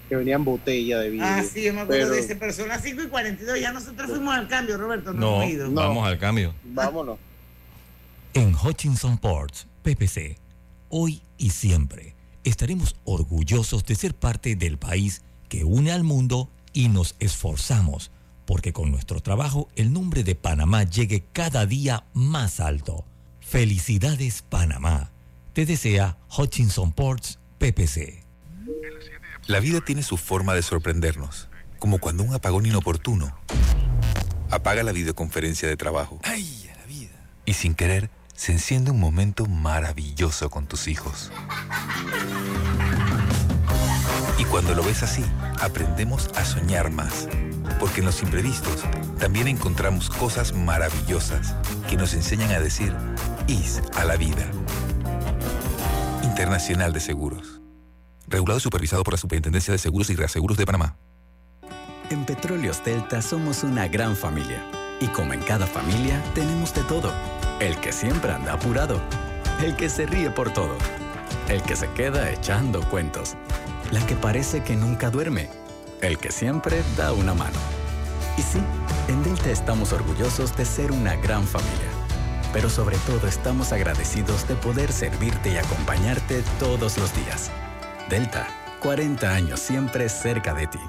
que 0.08 0.16
venía 0.16 0.34
en 0.36 0.44
botella 0.44 0.98
de 1.00 1.10
vidrio. 1.10 1.26
Ah, 1.28 1.42
sí, 1.42 1.62
yo 1.64 1.72
me 1.74 1.80
acuerdo 1.80 2.02
Pero- 2.04 2.14
de 2.14 2.20
ese, 2.20 2.36
pero 2.36 2.52
son 2.52 2.68
las 2.68 2.82
5 2.82 3.02
y 3.02 3.06
42, 3.08 3.58
ya 3.60 3.72
nosotros 3.72 4.10
fuimos 4.10 4.34
al 4.34 4.46
cambio, 4.48 4.76
Roberto, 4.76 5.12
no, 5.12 5.20
No, 5.20 5.42
hemos 5.42 5.54
ido. 5.54 5.70
vamos 5.72 6.06
al 6.06 6.18
cambio. 6.18 6.54
Vámonos. 6.64 7.18
En 8.34 8.54
Hutchinson 8.54 9.18
Ports, 9.18 9.66
PPC, 9.82 10.36
hoy 10.88 11.22
y 11.38 11.50
siempre 11.50 12.14
estaremos 12.44 12.96
orgullosos 13.04 13.84
de 13.86 13.94
ser 13.94 14.14
parte 14.14 14.54
del 14.56 14.76
país 14.78 15.22
que 15.48 15.64
une 15.64 15.92
al 15.92 16.04
mundo 16.04 16.48
y 16.72 16.88
nos 16.88 17.14
esforzamos 17.20 18.10
porque 18.44 18.72
con 18.72 18.90
nuestro 18.90 19.20
trabajo 19.20 19.68
el 19.76 19.92
nombre 19.92 20.22
de 20.24 20.34
Panamá 20.34 20.82
llegue 20.84 21.24
cada 21.32 21.64
día 21.66 22.04
más 22.12 22.60
alto. 22.60 23.04
Felicidades 23.44 24.42
Panamá. 24.42 25.12
Te 25.52 25.64
desea 25.66 26.16
Hutchinson 26.36 26.92
Ports, 26.92 27.38
PPC. 27.58 28.24
La 29.46 29.60
vida 29.60 29.80
tiene 29.80 30.02
su 30.02 30.16
forma 30.16 30.54
de 30.54 30.62
sorprendernos, 30.62 31.48
como 31.78 31.98
cuando 31.98 32.24
un 32.24 32.34
apagón 32.34 32.66
inoportuno 32.66 33.36
apaga 34.50 34.82
la 34.82 34.92
videoconferencia 34.92 35.68
de 35.68 35.76
trabajo. 35.76 36.18
¡Ay, 36.24 36.68
a 36.72 36.78
la 36.78 36.86
vida! 36.86 37.12
Y 37.44 37.52
sin 37.52 37.74
querer, 37.74 38.10
se 38.34 38.50
enciende 38.50 38.90
un 38.90 38.98
momento 38.98 39.46
maravilloso 39.46 40.50
con 40.50 40.66
tus 40.66 40.88
hijos. 40.88 41.30
Y 44.38 44.44
cuando 44.46 44.74
lo 44.74 44.82
ves 44.82 45.02
así, 45.02 45.24
aprendemos 45.60 46.28
a 46.34 46.44
soñar 46.44 46.90
más. 46.90 47.28
Porque 47.80 48.00
en 48.00 48.06
los 48.06 48.22
imprevistos 48.22 48.82
también 49.18 49.48
encontramos 49.48 50.08
cosas 50.10 50.52
maravillosas 50.52 51.54
que 51.88 51.96
nos 51.96 52.14
enseñan 52.14 52.50
a 52.52 52.60
decir 52.60 52.94
IS 53.46 53.82
a 53.96 54.04
la 54.04 54.16
vida. 54.16 54.50
Internacional 56.22 56.92
de 56.92 57.00
Seguros. 57.00 57.60
Regulado 58.26 58.58
y 58.58 58.62
supervisado 58.62 59.04
por 59.04 59.14
la 59.14 59.18
Superintendencia 59.18 59.72
de 59.72 59.78
Seguros 59.78 60.10
y 60.10 60.16
Reaseguros 60.16 60.56
de 60.56 60.66
Panamá. 60.66 60.96
En 62.10 62.24
Petróleos 62.24 62.82
Delta 62.84 63.22
somos 63.22 63.62
una 63.62 63.88
gran 63.88 64.16
familia. 64.16 64.62
Y 65.00 65.08
como 65.08 65.32
en 65.32 65.40
cada 65.40 65.66
familia, 65.66 66.22
tenemos 66.34 66.74
de 66.74 66.82
todo. 66.84 67.12
El 67.60 67.76
que 67.80 67.92
siempre 67.92 68.32
anda 68.32 68.54
apurado. 68.54 69.00
El 69.62 69.74
que 69.76 69.88
se 69.88 70.06
ríe 70.06 70.30
por 70.30 70.52
todo. 70.52 70.76
El 71.48 71.62
que 71.62 71.76
se 71.76 71.88
queda 71.90 72.30
echando 72.30 72.82
cuentos. 72.88 73.36
La 73.90 74.04
que 74.06 74.16
parece 74.16 74.62
que 74.62 74.76
nunca 74.76 75.10
duerme. 75.10 75.48
El 76.04 76.18
que 76.18 76.30
siempre 76.30 76.82
da 76.98 77.14
una 77.14 77.32
mano. 77.32 77.58
Y 78.36 78.42
sí, 78.42 78.60
en 79.08 79.22
Delta 79.22 79.50
estamos 79.50 79.94
orgullosos 79.94 80.54
de 80.54 80.66
ser 80.66 80.92
una 80.92 81.16
gran 81.16 81.44
familia. 81.44 81.88
Pero 82.52 82.68
sobre 82.68 82.98
todo 83.06 83.26
estamos 83.26 83.72
agradecidos 83.72 84.46
de 84.46 84.54
poder 84.54 84.92
servirte 84.92 85.50
y 85.50 85.56
acompañarte 85.56 86.44
todos 86.58 86.98
los 86.98 87.10
días. 87.16 87.50
Delta, 88.10 88.46
40 88.80 89.34
años 89.34 89.60
siempre 89.60 90.10
cerca 90.10 90.52
de 90.52 90.66
ti. 90.66 90.80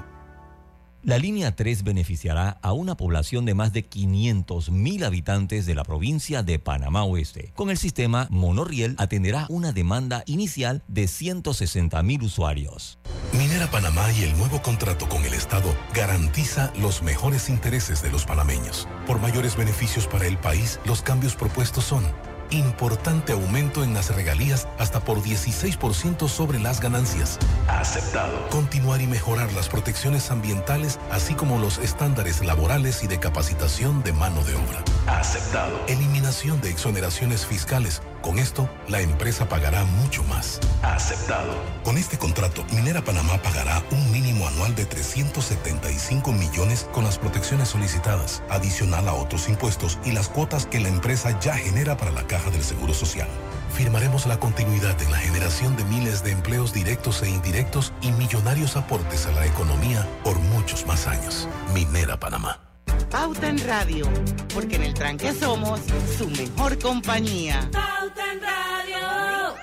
La 1.06 1.18
línea 1.18 1.54
3 1.54 1.84
beneficiará 1.84 2.58
a 2.62 2.72
una 2.72 2.96
población 2.96 3.44
de 3.44 3.54
más 3.54 3.72
de 3.72 3.84
500 3.84 4.72
mil 4.72 5.04
habitantes 5.04 5.64
de 5.64 5.76
la 5.76 5.84
provincia 5.84 6.42
de 6.42 6.58
Panamá 6.58 7.04
Oeste. 7.04 7.52
Con 7.54 7.70
el 7.70 7.78
sistema 7.78 8.26
Monorriel 8.28 8.96
atenderá 8.98 9.46
una 9.48 9.70
demanda 9.70 10.24
inicial 10.26 10.82
de 10.88 11.06
160 11.06 12.02
mil 12.02 12.24
usuarios. 12.24 12.98
Minera 13.38 13.70
Panamá 13.70 14.10
y 14.18 14.24
el 14.24 14.36
nuevo 14.36 14.60
contrato 14.62 15.08
con 15.08 15.24
el 15.24 15.34
Estado 15.34 15.76
garantiza 15.94 16.72
los 16.80 17.04
mejores 17.04 17.50
intereses 17.50 18.02
de 18.02 18.10
los 18.10 18.24
panameños. 18.24 18.88
Por 19.06 19.20
mayores 19.20 19.56
beneficios 19.56 20.08
para 20.08 20.26
el 20.26 20.38
país, 20.38 20.80
los 20.86 21.02
cambios 21.02 21.36
propuestos 21.36 21.84
son 21.84 22.04
importante 22.50 23.32
aumento 23.32 23.84
en 23.84 23.94
las 23.94 24.14
regalías 24.14 24.68
hasta 24.78 25.00
por 25.00 25.22
16% 25.22 26.28
sobre 26.28 26.58
las 26.58 26.80
ganancias. 26.80 27.38
Aceptado. 27.68 28.48
Continuar 28.50 29.00
y 29.00 29.06
mejorar 29.06 29.52
las 29.52 29.68
protecciones 29.68 30.30
ambientales, 30.30 30.98
así 31.10 31.34
como 31.34 31.58
los 31.58 31.78
estándares 31.78 32.44
laborales 32.44 33.02
y 33.02 33.06
de 33.06 33.18
capacitación 33.18 34.02
de 34.02 34.12
mano 34.12 34.42
de 34.44 34.54
obra. 34.54 34.84
Aceptado. 35.06 35.78
Eliminación 35.88 36.60
de 36.60 36.70
exoneraciones 36.70 37.46
fiscales. 37.46 38.02
Con 38.22 38.38
esto, 38.40 38.68
la 38.88 39.00
empresa 39.00 39.48
pagará 39.48 39.84
mucho 39.84 40.24
más. 40.24 40.58
Aceptado. 40.82 41.54
Con 41.84 41.96
este 41.96 42.18
contrato, 42.18 42.64
Minera 42.72 43.04
Panamá 43.04 43.40
pagará 43.40 43.82
un 43.92 44.10
mínimo 44.10 44.48
anual 44.48 44.74
de 44.74 44.84
375 44.84 46.32
millones 46.32 46.88
con 46.92 47.04
las 47.04 47.18
protecciones 47.18 47.68
solicitadas, 47.68 48.42
adicional 48.50 49.08
a 49.08 49.14
otros 49.14 49.48
impuestos 49.48 49.98
y 50.04 50.10
las 50.10 50.28
cuotas 50.28 50.66
que 50.66 50.80
la 50.80 50.88
empresa 50.88 51.38
ya 51.38 51.54
genera 51.54 51.96
para 51.96 52.10
la 52.10 52.26
caja 52.36 52.50
del 52.50 52.62
Seguro 52.62 52.92
Social. 52.92 53.28
Firmaremos 53.72 54.26
la 54.26 54.38
continuidad 54.38 55.00
en 55.00 55.10
la 55.10 55.16
generación 55.16 55.74
de 55.74 55.84
miles 55.84 56.22
de 56.22 56.32
empleos 56.32 56.70
directos 56.70 57.22
e 57.22 57.30
indirectos 57.30 57.94
y 58.02 58.12
millonarios 58.12 58.76
aportes 58.76 59.26
a 59.26 59.32
la 59.32 59.46
economía 59.46 60.06
por 60.22 60.38
muchos 60.38 60.86
más 60.86 61.06
años. 61.06 61.48
Minera 61.72 62.20
Panamá. 62.20 62.60
Pauta 63.10 63.48
en 63.48 63.58
Radio, 63.66 64.06
porque 64.52 64.76
en 64.76 64.82
el 64.82 64.92
tranque 64.92 65.32
somos 65.32 65.80
su 66.18 66.28
mejor 66.28 66.78
compañía. 66.78 67.70
Pauta 67.72 68.32
en 68.32 68.40
Radio. 68.42 69.54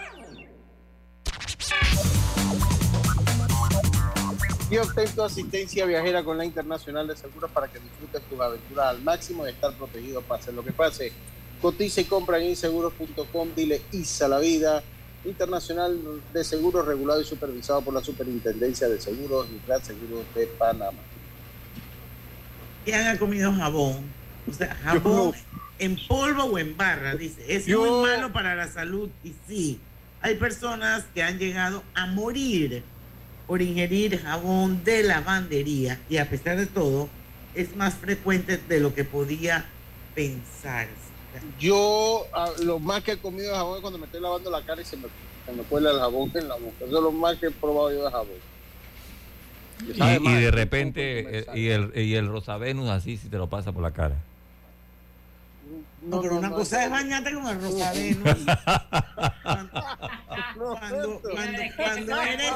Y 4.71 4.77
obtén 4.79 5.11
tu 5.13 5.21
asistencia 5.21 5.85
viajera 5.85 6.23
con 6.23 6.39
la 6.39 6.45
Internacional 6.45 7.05
de 7.07 7.15
Seguros 7.15 7.51
para 7.51 7.67
que 7.67 7.77
disfrutes 7.77 8.23
tus 8.23 8.39
aventuras 8.39 8.87
al 8.87 9.01
máximo 9.03 9.45
y 9.45 9.51
estar 9.51 9.71
protegido 9.73 10.23
pase 10.23 10.51
lo 10.51 10.63
que 10.63 10.71
pase. 10.71 11.13
Cotiza 11.63 12.01
y 12.01 12.03
compra 12.03 12.39
en 12.39 12.49
inseguros.com, 12.49 13.49
dile 13.55 13.81
ISA 13.93 14.27
la 14.27 14.39
vida. 14.39 14.83
internacional 15.23 15.97
de 16.33 16.43
seguros 16.43 16.85
regulado 16.85 17.21
y 17.21 17.23
supervisado 17.23 17.81
por 17.81 17.93
la 17.93 18.03
Superintendencia 18.03 18.89
de 18.89 18.99
Seguros 18.99 19.47
y 19.47 19.85
Seguros 19.85 20.25
de 20.35 20.47
Panamá. 20.47 20.99
¿Quién 22.83 23.07
ha 23.07 23.17
comido 23.17 23.53
jabón? 23.53 24.03
O 24.45 24.53
sea, 24.53 24.75
jabón 24.75 25.31
en 25.79 25.97
polvo 26.05 26.43
o 26.43 26.59
en 26.59 26.75
barra, 26.75 27.15
dice. 27.15 27.41
Es 27.47 27.65
muy 27.69 27.89
malo 27.89 28.33
para 28.33 28.55
la 28.55 28.67
salud 28.67 29.09
y 29.23 29.33
sí, 29.47 29.79
hay 30.21 30.35
personas 30.35 31.05
que 31.13 31.23
han 31.23 31.39
llegado 31.39 31.81
a 31.95 32.07
morir 32.07 32.83
por 33.47 33.61
ingerir 33.61 34.21
jabón 34.21 34.83
de 34.83 35.03
lavandería 35.03 35.97
y 36.09 36.17
a 36.17 36.29
pesar 36.29 36.57
de 36.57 36.65
todo 36.65 37.07
es 37.55 37.73
más 37.77 37.93
frecuente 37.93 38.57
de 38.57 38.81
lo 38.81 38.93
que 38.93 39.05
podía 39.05 39.63
pensar. 40.13 40.89
Yo 41.59 42.27
lo 42.63 42.79
más 42.79 43.03
que 43.03 43.13
he 43.13 43.17
comido 43.17 43.51
de 43.51 43.55
jabón 43.55 43.75
es 43.75 43.81
cuando 43.81 43.99
me 43.99 44.05
estoy 44.05 44.21
lavando 44.21 44.49
la 44.49 44.61
cara 44.61 44.81
y 44.81 44.85
se 44.85 44.97
me, 44.97 45.07
cuela 45.69 45.91
el 45.91 45.99
jabón 45.99 46.31
en 46.35 46.47
la 46.47 46.55
boca. 46.55 46.85
Eso 46.85 46.97
es 46.97 47.03
lo 47.03 47.11
más 47.11 47.37
que 47.37 47.47
he 47.47 47.51
probado 47.51 47.91
yo 47.91 48.05
de 48.05 48.11
jabón. 48.11 48.53
Y, 49.81 50.33
de 50.35 50.51
repente, 50.51 51.39
eh, 51.39 51.45
y 51.55 51.67
el, 51.67 51.91
y 51.97 52.15
el 52.15 52.27
Rosavenus 52.27 52.89
así 52.89 53.17
si 53.17 53.27
te 53.27 53.37
lo 53.37 53.49
pasa 53.49 53.71
por 53.71 53.83
la 53.83 53.91
cara. 53.91 54.15
No, 56.01 56.21
pero 56.21 56.37
una 56.37 56.51
cosa 56.51 56.83
es 56.83 56.91
bañarte 56.91 57.33
con 57.33 57.47
el 57.47 57.61
Rosavenus. 57.61 58.23
cuando, 59.43 60.79
cuando, 60.79 61.21
cuando, 61.75 62.21
eres 62.21 62.53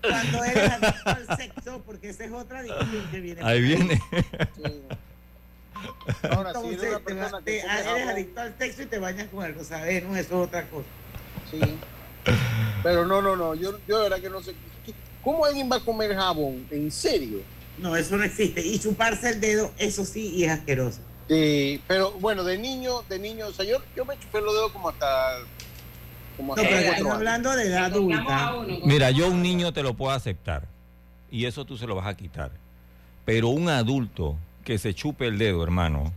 cuando 0.00 0.44
eres 0.44 0.70
adicto 0.70 1.10
al 1.10 1.36
sexo, 1.36 1.82
porque 1.84 2.10
esa 2.10 2.24
es 2.24 2.32
otra 2.32 2.60
adicción 2.60 3.08
que 3.10 3.20
viene. 3.20 3.42
Ahí 3.42 3.60
viene. 3.60 4.00
Ahora, 6.30 6.50
Entonces, 6.50 6.80
si 6.80 6.86
eres, 6.86 6.98
persona 7.00 7.40
te, 7.42 7.58
eres 7.60 8.08
adicto 8.08 8.40
al 8.40 8.54
sexo 8.58 8.82
y 8.82 8.86
te 8.86 8.98
bañas 8.98 9.28
con 9.28 9.44
el 9.44 9.54
Rosavenus, 9.54 10.18
eso 10.18 10.42
es 10.42 10.48
otra 10.48 10.66
cosa. 10.68 10.86
Sí. 11.50 11.60
Pero 12.82 13.06
no, 13.06 13.20
no, 13.22 13.36
no, 13.36 13.54
yo, 13.54 13.78
yo 13.86 13.98
de 13.98 14.02
verdad 14.04 14.20
que 14.20 14.30
no 14.30 14.42
sé. 14.42 14.54
¿Cómo 15.22 15.44
alguien 15.44 15.70
va 15.70 15.76
a 15.76 15.80
comer 15.80 16.14
jabón? 16.14 16.66
¿En 16.70 16.90
serio? 16.90 17.40
No, 17.78 17.94
eso 17.96 18.16
no 18.16 18.24
existe. 18.24 18.64
Y 18.64 18.78
chuparse 18.78 19.30
el 19.30 19.40
dedo, 19.40 19.72
eso 19.78 20.04
sí, 20.04 20.34
y 20.34 20.44
es 20.44 20.52
asqueroso. 20.52 21.00
Sí, 21.28 21.80
pero 21.86 22.12
bueno, 22.12 22.42
de 22.42 22.58
niño, 22.58 23.02
de 23.08 23.18
niño, 23.18 23.46
o 23.48 23.52
sea, 23.52 23.64
yo, 23.64 23.78
yo 23.94 24.04
me 24.04 24.18
chupé 24.18 24.40
los 24.40 24.52
dedos 24.52 24.72
como 24.72 24.88
hasta 24.88 25.38
no, 26.42 26.54
pero 26.54 26.68
estamos 26.68 27.12
hablando 27.12 27.54
de 27.54 27.66
edad 27.66 27.84
adulta. 27.86 28.54
Mira, 28.84 29.10
yo 29.10 29.28
un 29.28 29.42
niño 29.42 29.72
te 29.72 29.82
lo 29.82 29.94
puedo 29.94 30.12
aceptar 30.12 30.66
y 31.30 31.44
eso 31.44 31.64
tú 31.64 31.76
se 31.76 31.86
lo 31.86 31.94
vas 31.94 32.06
a 32.06 32.16
quitar. 32.16 32.50
Pero 33.24 33.48
un 33.48 33.68
adulto 33.68 34.36
que 34.70 34.78
se 34.78 34.94
chupe 34.94 35.26
el 35.26 35.36
dedo, 35.36 35.64
hermano, 35.64 36.12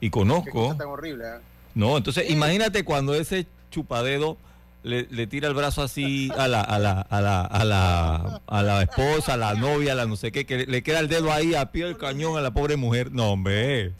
y 0.00 0.08
conozco. 0.08 0.74
Tan 0.74 0.88
horrible, 0.88 1.24
¿eh? 1.26 1.38
No, 1.74 1.98
entonces 1.98 2.30
imagínate 2.30 2.82
cuando 2.82 3.14
ese 3.14 3.46
chupadedo 3.70 4.38
le, 4.82 5.06
le, 5.10 5.26
tira 5.26 5.48
el 5.48 5.54
brazo 5.54 5.82
así 5.82 6.30
a 6.38 6.48
la, 6.48 6.62
a 6.62 6.78
la, 6.78 7.02
a 7.02 7.20
la, 7.20 7.42
a 7.42 7.64
la, 7.66 8.40
a 8.46 8.62
la 8.62 8.82
esposa, 8.84 9.34
a 9.34 9.36
la 9.36 9.52
novia, 9.52 9.92
a 9.92 9.96
la 9.96 10.06
no 10.06 10.16
sé 10.16 10.32
qué, 10.32 10.46
que 10.46 10.64
le 10.64 10.82
queda 10.82 11.00
el 11.00 11.08
dedo 11.08 11.30
ahí 11.30 11.54
a 11.54 11.70
pie 11.70 11.84
del 11.84 11.98
cañón 11.98 12.38
a 12.38 12.40
la 12.40 12.52
pobre 12.52 12.78
mujer. 12.78 13.12
No, 13.12 13.32
hombre. 13.32 13.92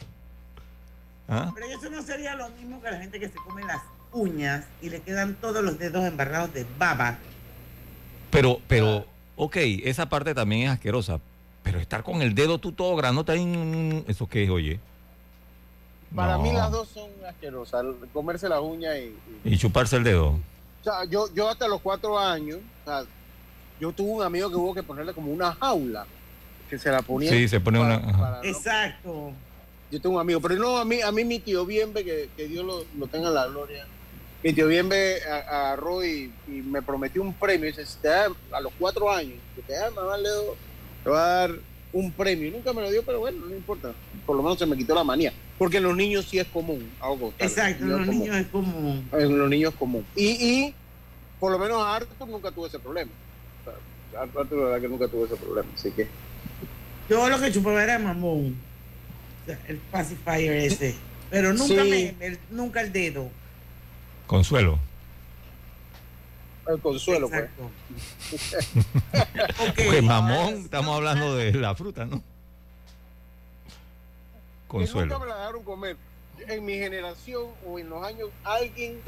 ¿Ah? 1.28 1.52
Pero 1.54 1.66
eso 1.66 1.90
no 1.90 2.02
sería 2.02 2.36
lo 2.36 2.48
mismo 2.48 2.80
que 2.80 2.90
la 2.90 2.96
gente 2.96 3.20
que 3.20 3.28
se 3.28 3.34
come 3.34 3.64
las 3.64 3.82
uñas 4.12 4.64
y 4.80 4.88
le 4.88 5.02
quedan 5.02 5.34
todos 5.34 5.62
los 5.62 5.78
dedos 5.78 6.06
embarrados 6.06 6.54
de 6.54 6.64
baba. 6.78 7.18
Pero, 8.30 8.62
pero, 8.66 9.04
ok, 9.36 9.56
esa 9.84 10.08
parte 10.08 10.34
también 10.34 10.68
es 10.68 10.70
asquerosa. 10.70 11.20
Pero 11.68 11.80
estar 11.80 12.02
con 12.02 12.22
el 12.22 12.34
dedo 12.34 12.56
tú 12.56 12.72
todo 12.72 12.96
grandote 12.96 13.32
ahí, 13.32 14.02
¿eso 14.08 14.26
qué 14.26 14.44
es, 14.44 14.48
oye? 14.48 14.80
Para 16.14 16.38
mí 16.38 16.50
las 16.50 16.70
dos 16.70 16.88
son 16.88 17.10
asquerosas, 17.28 17.84
comerse 18.14 18.48
las 18.48 18.60
uñas 18.60 18.96
y, 18.96 19.14
y... 19.44 19.58
chuparse 19.58 19.96
el 19.96 20.04
dedo. 20.04 20.28
O 20.28 20.82
sea, 20.82 21.04
yo, 21.04 21.26
yo 21.34 21.46
hasta 21.46 21.68
los 21.68 21.82
cuatro 21.82 22.18
años, 22.18 22.56
o 22.56 22.88
sea, 22.88 23.04
yo 23.78 23.92
tuve 23.92 24.12
un 24.12 24.22
amigo 24.22 24.48
que 24.48 24.56
hubo 24.56 24.72
que 24.72 24.82
ponerle 24.82 25.12
como 25.12 25.30
una 25.30 25.52
jaula, 25.56 26.06
que 26.70 26.78
se 26.78 26.90
la 26.90 27.02
ponía. 27.02 27.30
Sí, 27.30 27.46
se 27.48 27.60
pone 27.60 27.78
una... 27.80 28.40
Exacto. 28.44 29.32
Yo 29.90 30.00
tengo 30.00 30.14
un 30.14 30.22
amigo, 30.22 30.40
pero 30.40 30.54
no, 30.54 30.78
a 30.78 30.86
mí, 30.86 31.02
a 31.02 31.12
mí 31.12 31.22
mi 31.22 31.38
tío 31.38 31.66
Bienve, 31.66 32.02
que, 32.02 32.30
que 32.34 32.48
Dios 32.48 32.64
lo, 32.64 32.86
lo 32.98 33.08
tenga 33.08 33.28
en 33.28 33.34
la 33.34 33.46
gloria, 33.46 33.86
mi 34.42 34.54
tío 34.54 34.68
Bienve 34.68 35.22
agarró 35.22 36.02
y, 36.02 36.32
y, 36.46 36.62
me 36.62 36.80
prometió 36.80 37.20
un 37.20 37.34
premio. 37.34 37.66
Dice, 37.66 37.84
si 37.84 37.98
te 37.98 38.08
da, 38.08 38.28
a 38.52 38.60
los 38.62 38.72
cuatro 38.78 39.10
años, 39.10 39.36
que 39.54 39.60
te 39.60 39.74
da 39.74 39.90
mamá 39.90 40.16
Ledo, 40.16 40.56
te 41.08 41.12
va 41.14 41.24
a 41.24 41.38
dar 41.38 41.54
un 41.92 42.12
premio. 42.12 42.50
Nunca 42.50 42.72
me 42.74 42.82
lo 42.82 42.90
dio, 42.90 43.02
pero 43.02 43.20
bueno, 43.20 43.46
no 43.46 43.54
importa. 43.54 43.92
Por 44.26 44.36
lo 44.36 44.42
menos 44.42 44.58
se 44.58 44.66
me 44.66 44.76
quitó 44.76 44.94
la 44.94 45.04
manía. 45.04 45.32
Porque 45.56 45.78
en 45.78 45.84
los 45.84 45.96
niños 45.96 46.26
sí 46.26 46.38
es 46.38 46.46
común. 46.46 46.90
Algo, 47.00 47.32
Exacto, 47.38 47.84
en 47.84 47.90
los 47.90 48.06
niños 48.06 48.36
es 48.36 48.46
común. 48.48 49.08
En 49.12 49.38
los 49.38 49.48
niños 49.48 49.72
es 49.72 49.78
común. 49.78 50.04
Y, 50.14 50.26
y 50.26 50.74
por 51.40 51.50
lo 51.50 51.58
menos 51.58 51.82
a 51.82 51.96
Arthur 51.96 52.28
nunca 52.28 52.50
tuve 52.50 52.68
ese 52.68 52.78
problema. 52.78 53.10
O 54.14 54.18
Arthur, 54.18 54.58
la 54.58 54.64
verdad 54.64 54.80
que 54.82 54.88
nunca 54.88 55.08
tuve 55.08 55.24
ese 55.24 55.36
problema. 55.36 55.68
Así 55.74 55.90
que. 55.92 56.06
Yo 57.08 57.26
lo 57.26 57.40
que 57.40 57.52
chupaba 57.52 57.82
era 57.82 57.98
mamón. 57.98 58.54
el 59.66 59.76
pacifier 59.90 60.56
ese. 60.56 60.94
Pero 61.30 61.54
nunca, 61.54 61.84
me, 61.84 62.14
el, 62.20 62.38
nunca 62.50 62.80
el 62.82 62.92
dedo. 62.92 63.30
Consuelo. 64.26 64.78
El 66.68 66.80
consuelo, 66.80 67.30
pues. 67.30 67.48
okay, 69.70 70.02
mamón, 70.02 70.54
estamos 70.64 70.96
hablando 70.96 71.34
de 71.34 71.52
la 71.54 71.74
fruta, 71.74 72.04
¿no? 72.04 72.22
Consuelo. 74.66 75.14
nunca 75.14 75.24
me 75.24 75.30
la 75.30 75.38
dejaron 75.38 75.62
comer. 75.64 75.96
En 76.46 76.64
mi 76.64 76.74
generación 76.74 77.46
o 77.66 77.78
en 77.78 77.88
los 77.88 78.04
años, 78.04 78.28
alguien, 78.44 79.00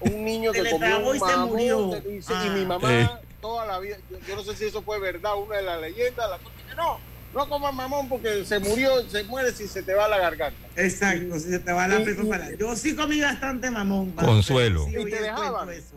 un 0.00 0.24
niño 0.24 0.50
que 0.52 0.68
comió 0.68 0.98
un 0.98 1.18
mamón, 1.18 1.60
y, 1.60 2.20
ah. 2.28 2.52
mi 2.52 2.66
mamá 2.66 2.92
eh. 2.92 3.08
toda 3.40 3.66
la 3.66 3.78
vida, 3.78 3.96
yo, 4.26 4.36
no 4.36 4.42
sé 4.42 4.56
si 4.56 4.64
eso 4.64 4.82
fue 4.82 4.98
verdad, 4.98 5.36
una 5.36 5.56
de 5.56 5.62
las 5.62 5.80
leyendas, 5.80 6.28
la 6.28 6.38
cosa 6.38 6.54
que 6.68 6.74
no, 6.74 6.98
no 7.32 7.48
comas 7.48 7.72
mamón 7.72 8.08
porque 8.08 8.44
se 8.44 8.58
murió, 8.58 9.08
se 9.08 9.22
muere 9.24 9.52
si 9.52 9.68
se 9.68 9.82
te 9.82 9.94
va 9.94 10.08
la 10.08 10.18
garganta. 10.18 10.68
Exacto, 10.74 11.38
si 11.38 11.50
se 11.50 11.60
te 11.60 11.72
va 11.72 11.86
la 11.86 12.02
presa 12.02 12.22
Yo 12.58 12.74
sí 12.74 12.96
comí 12.96 13.20
bastante 13.20 13.70
mamón. 13.70 14.10
Consuelo. 14.12 14.86
¿Y 14.88 15.04
te 15.04 15.22
dejaban? 15.22 15.70
Eso. 15.70 15.95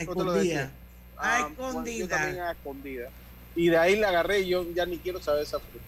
Escondida. 0.00 0.70
A 1.16 1.36
ah, 1.36 1.48
escondida. 1.50 2.32
Yo 2.32 2.50
escondida. 2.50 3.10
Y 3.54 3.68
de 3.68 3.76
ahí 3.76 3.96
la 3.96 4.08
agarré 4.08 4.40
y 4.40 4.48
yo 4.48 4.64
ya 4.72 4.86
ni 4.86 4.98
quiero 4.98 5.20
saber 5.20 5.42
esa 5.42 5.58
fruta. 5.58 5.84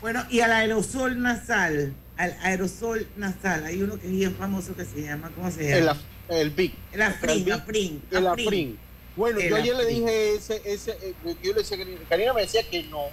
Bueno, 0.00 0.24
y 0.30 0.40
al 0.40 0.52
aerosol 0.52 1.20
nasal, 1.20 1.92
al 2.16 2.36
aerosol 2.42 3.06
nasal, 3.16 3.64
hay 3.64 3.82
uno 3.82 3.98
que 3.98 4.06
es 4.06 4.12
bien 4.12 4.34
famoso 4.34 4.74
que 4.74 4.84
se 4.84 5.02
llama, 5.02 5.30
¿cómo 5.34 5.50
se 5.50 5.68
llama? 5.68 5.96
El, 6.28 6.36
el 6.36 6.50
BIC. 6.50 6.74
El 6.92 7.02
afrin, 7.02 7.46
el 7.46 7.52
afrin. 7.52 8.02
El 8.10 8.26
afrin. 8.26 8.78
Bueno, 9.16 9.40
yo 9.40 9.56
ayer 9.56 9.76
le 9.76 9.86
dije 9.86 10.34
ese, 10.36 10.62
ese, 10.64 10.92
eh, 11.02 11.14
yo 11.42 11.52
le 11.52 11.58
decía 11.58 11.76
Karina 12.08 12.32
me 12.32 12.42
decía 12.42 12.62
que 12.68 12.84
no. 12.84 13.08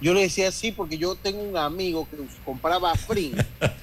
Yo 0.00 0.14
le 0.14 0.22
decía 0.22 0.52
sí 0.52 0.70
porque 0.70 0.96
yo 0.96 1.14
tengo 1.16 1.42
un 1.42 1.56
amigo 1.56 2.06
que 2.08 2.16
compraba 2.44 2.94
Frin 2.94 3.34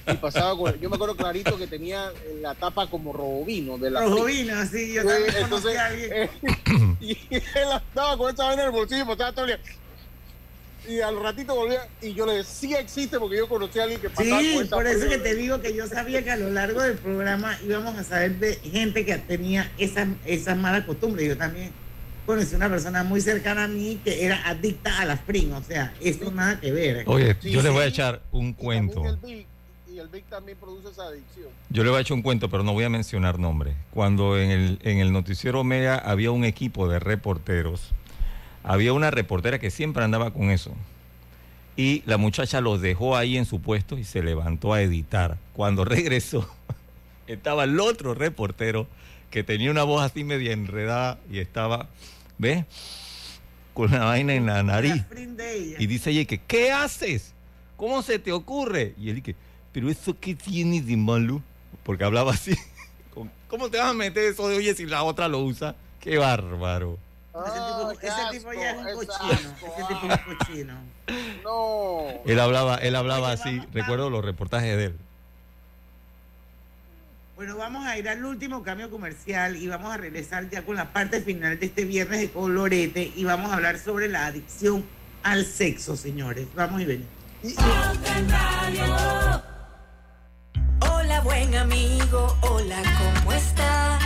y 0.06 0.14
pasaba 0.14 0.56
con 0.56 0.78
Yo 0.80 0.88
me 0.88 0.96
acuerdo 0.96 1.14
clarito 1.14 1.58
que 1.58 1.66
tenía 1.66 2.10
la 2.40 2.54
tapa 2.54 2.86
como 2.86 3.12
robovino 3.12 3.76
de 3.76 3.90
la 3.90 4.00
Robovino, 4.00 4.64
sí, 4.66 4.94
yo 4.94 5.04
también 5.04 5.34
Entonces, 5.36 5.76
a 5.76 5.94
eh, 5.94 6.30
y 7.00 7.12
él 7.30 7.68
estaba 7.76 8.16
con 8.16 8.32
esa 8.32 8.44
vaina 8.44 8.62
en 8.62 8.68
el 8.68 8.72
bolsillo 8.72 9.02
y 9.02 9.06
pasaba 9.06 9.32
todo 9.32 9.44
el 9.44 9.48
día. 9.48 9.60
Y 10.88 11.00
al 11.00 11.20
ratito 11.20 11.54
volvía 11.54 11.86
y 12.00 12.14
yo 12.14 12.24
le 12.26 12.34
decía 12.34 12.78
existe 12.78 13.18
porque 13.18 13.36
yo 13.36 13.48
conocí 13.48 13.78
a 13.78 13.82
alguien 13.82 14.00
que 14.00 14.08
pasaba 14.08 14.40
sí, 14.40 14.60
por 14.70 14.86
eso 14.86 15.08
que 15.08 15.18
te 15.18 15.34
digo 15.34 15.60
que 15.60 15.74
yo 15.74 15.86
sabía 15.88 16.22
que 16.22 16.30
a 16.30 16.36
lo 16.36 16.48
largo 16.48 16.80
del 16.80 16.96
programa 16.96 17.58
íbamos 17.66 17.98
a 17.98 18.04
saber 18.04 18.38
de 18.38 18.54
gente 18.56 19.04
que 19.04 19.18
tenía 19.18 19.70
esas 19.78 20.08
esa 20.24 20.54
malas 20.54 20.84
costumbres. 20.84 21.26
Yo 21.26 21.36
también 21.36 21.72
conocí 22.26 22.54
una 22.54 22.68
persona 22.68 23.04
muy 23.04 23.20
cercana 23.20 23.64
a 23.64 23.68
mí 23.68 24.00
que 24.04 24.24
era 24.24 24.46
adicta 24.46 25.00
a 25.00 25.04
la 25.04 25.14
spring, 25.14 25.52
o 25.52 25.62
sea, 25.62 25.94
eso 26.00 26.30
nada 26.30 26.60
que 26.60 26.72
ver. 26.72 27.04
Oye, 27.06 27.36
yo 27.42 27.62
le 27.62 27.70
voy 27.70 27.84
a 27.84 27.86
echar 27.86 28.20
un 28.32 28.52
cuento. 28.52 29.02
Y 29.88 29.98
el, 29.98 30.08
Big, 30.08 30.24
también 30.24 30.58
produce 30.58 30.90
esa 30.90 31.04
adicción. 31.04 31.48
Yo 31.70 31.82
le 31.82 31.88
voy 31.88 31.98
a 31.98 32.00
echar 32.02 32.16
un 32.16 32.22
cuento, 32.22 32.50
pero 32.50 32.62
no 32.62 32.74
voy 32.74 32.84
a 32.84 32.90
mencionar 32.90 33.38
nombres. 33.38 33.74
Cuando 33.92 34.38
en 34.38 34.50
el, 34.50 34.78
en 34.82 34.98
el 34.98 35.10
noticiero 35.10 35.64
media 35.64 35.96
había 35.96 36.32
un 36.32 36.44
equipo 36.44 36.86
de 36.86 36.98
reporteros 36.98 37.94
había 38.66 38.92
una 38.92 39.12
reportera 39.12 39.60
que 39.60 39.70
siempre 39.70 40.02
andaba 40.02 40.32
con 40.32 40.50
eso. 40.50 40.72
Y 41.76 42.02
la 42.04 42.16
muchacha 42.16 42.60
los 42.60 42.80
dejó 42.80 43.16
ahí 43.16 43.36
en 43.36 43.46
su 43.46 43.60
puesto 43.60 43.96
y 43.96 44.02
se 44.02 44.24
levantó 44.24 44.72
a 44.72 44.82
editar. 44.82 45.38
Cuando 45.52 45.84
regresó, 45.84 46.50
estaba 47.28 47.64
el 47.64 47.78
otro 47.78 48.14
reportero 48.14 48.88
que 49.30 49.44
tenía 49.44 49.70
una 49.70 49.84
voz 49.84 50.02
así 50.02 50.24
media 50.24 50.52
enredada 50.52 51.18
y 51.30 51.38
estaba, 51.38 51.88
¿ves? 52.38 52.64
Con 53.74 53.90
una 53.90 54.04
vaina 54.04 54.34
en 54.34 54.46
la 54.46 54.62
nariz. 54.62 55.04
Y 55.78 55.86
dice 55.86 56.10
ella 56.10 56.24
que, 56.24 56.38
¿qué 56.38 56.72
haces? 56.72 57.34
¿Cómo 57.76 58.02
se 58.02 58.18
te 58.18 58.32
ocurre? 58.32 58.94
Y 58.98 59.10
él 59.10 59.16
dice, 59.16 59.36
pero 59.72 59.90
eso 59.90 60.18
qué 60.18 60.34
tiene 60.34 60.80
de 60.80 60.96
malo? 60.96 61.42
Porque 61.82 62.04
hablaba 62.04 62.32
así. 62.32 62.56
¿Cómo 63.48 63.70
te 63.70 63.78
vas 63.78 63.90
a 63.90 63.94
meter 63.94 64.24
eso 64.24 64.48
de 64.48 64.56
oye 64.56 64.74
si 64.74 64.86
la 64.86 65.02
otra 65.02 65.28
lo 65.28 65.40
usa? 65.40 65.76
Qué 66.00 66.18
bárbaro 66.18 66.98
ese, 68.02 68.38
tipo, 68.38 68.52
ya 68.52 68.70
es 68.70 68.76
un 68.76 69.06
cochino. 69.06 69.32
Ese 69.32 69.84
tipo 69.88 70.06
es 70.06 70.26
un 70.26 70.36
cochino. 70.36 70.74
No. 71.44 72.06
Él 72.24 72.40
hablaba, 72.40 72.76
él 72.76 72.96
hablaba 72.96 73.32
así. 73.32 73.60
Recuerdo 73.72 74.10
los 74.10 74.24
reportajes 74.24 74.76
de 74.76 74.84
él. 74.86 74.98
Bueno, 77.36 77.58
vamos 77.58 77.84
a 77.84 77.98
ir 77.98 78.08
al 78.08 78.24
último 78.24 78.62
cambio 78.62 78.88
comercial 78.88 79.56
y 79.56 79.66
vamos 79.66 79.92
a 79.92 79.98
regresar 79.98 80.48
ya 80.48 80.62
con 80.62 80.74
la 80.74 80.94
parte 80.94 81.20
final 81.20 81.60
de 81.60 81.66
este 81.66 81.84
viernes 81.84 82.20
de 82.20 82.30
colorete 82.30 83.12
y 83.14 83.24
vamos 83.24 83.50
a 83.50 83.56
hablar 83.56 83.78
sobre 83.78 84.08
la 84.08 84.24
adicción 84.24 84.82
al 85.22 85.44
sexo, 85.44 85.98
señores. 85.98 86.46
Vamos 86.54 86.80
y 86.80 86.86
venimos. 86.86 87.10
Hola, 90.80 91.20
buen 91.20 91.54
amigo, 91.54 92.38
hola, 92.40 92.82
¿cómo 92.96 93.32
estás? 93.34 94.02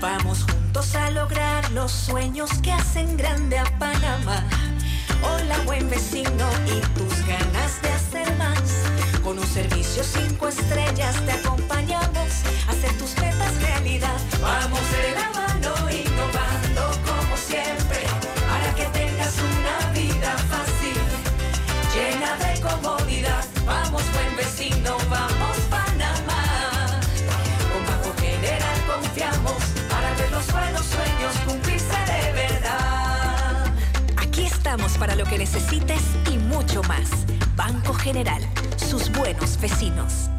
Vamos 0.00 0.44
juntos 0.44 0.94
a 0.94 1.10
lograr 1.10 1.68
los 1.72 1.90
sueños 1.90 2.50
que 2.62 2.70
hacen 2.70 3.16
grande 3.16 3.58
a 3.58 3.64
Panamá. 3.80 4.44
Hola, 5.24 5.58
buen 5.64 5.90
vecino, 5.90 6.48
y 6.66 6.80
tus 6.96 7.26
ganas 7.26 7.82
de 7.82 7.88
hacer 7.88 8.32
más. 8.36 8.84
Con 9.24 9.40
un 9.40 9.46
servicio 9.48 10.04
cinco 10.04 10.46
estrellas 10.46 11.16
te 11.26 11.32
acompañamos 11.32 11.57
para 34.98 35.14
lo 35.14 35.24
que 35.24 35.38
necesites 35.38 36.02
y 36.30 36.38
mucho 36.38 36.82
más. 36.84 37.08
Banco 37.56 37.94
General, 37.94 38.42
sus 38.76 39.10
buenos 39.12 39.60
vecinos. 39.60 40.30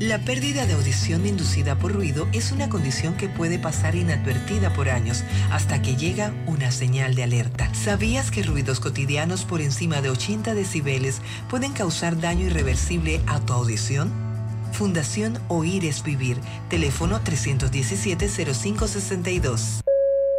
La 0.00 0.18
pérdida 0.18 0.66
de 0.66 0.72
audición 0.72 1.26
inducida 1.26 1.78
por 1.78 1.92
ruido 1.92 2.26
es 2.32 2.52
una 2.52 2.70
condición 2.70 3.14
que 3.14 3.28
puede 3.28 3.58
pasar 3.58 3.94
inadvertida 3.94 4.72
por 4.72 4.88
años 4.88 5.24
hasta 5.50 5.82
que 5.82 5.94
llega 5.94 6.32
una 6.46 6.70
señal 6.70 7.14
de 7.14 7.22
alerta. 7.22 7.72
¿Sabías 7.74 8.30
que 8.30 8.42
ruidos 8.42 8.80
cotidianos 8.80 9.44
por 9.44 9.60
encima 9.60 10.00
de 10.00 10.08
80 10.08 10.54
decibeles 10.54 11.20
pueden 11.50 11.74
causar 11.74 12.18
daño 12.18 12.46
irreversible 12.46 13.20
a 13.26 13.40
tu 13.40 13.52
audición? 13.52 14.29
Fundación 14.72 15.38
Oír 15.48 15.84
es 15.84 16.02
Vivir. 16.02 16.38
Teléfono 16.68 17.20
317-0562. 17.20 19.82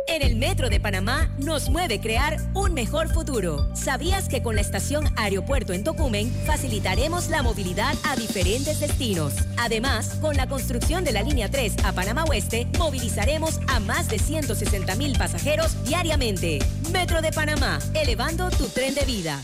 En 0.08 0.24
el 0.24 0.36
Metro 0.36 0.70
de 0.70 0.82
Panamá 0.82 1.30
nos 1.38 1.70
mueve 1.70 2.02
crear 2.02 2.38
un 2.54 2.74
mejor 2.74 3.14
futuro. 3.14 3.74
¿Sabías 3.76 4.28
que 4.28 4.44
con 4.44 4.56
la 4.56 4.62
estación 4.62 5.06
Aeropuerto 5.16 5.72
en 5.74 5.86
Tocumen 5.86 6.30
facilitaremos 6.46 7.30
la 7.30 7.42
movilidad 7.44 7.96
a 8.04 8.18
diferentes 8.18 8.82
destinos? 8.82 9.36
Además, 9.58 10.18
con 10.20 10.36
la 10.36 10.48
construcción 10.48 11.06
de 11.06 11.14
la 11.14 11.24
línea 11.24 11.50
3 11.50 11.78
a 11.86 11.94
Panamá 11.94 12.26
Oeste, 12.26 12.68
movilizaremos 12.78 13.62
a 13.68 13.80
más 13.80 14.10
de 14.10 14.20
160 14.20 14.96
mil 14.96 15.18
pasajeros 15.18 15.82
diariamente. 15.86 16.60
Metro 16.92 17.22
de 17.22 17.32
Panamá, 17.32 17.80
elevando 17.94 18.50
tu 18.50 18.68
tren 18.68 18.94
de 18.96 19.06
vida. 19.06 19.42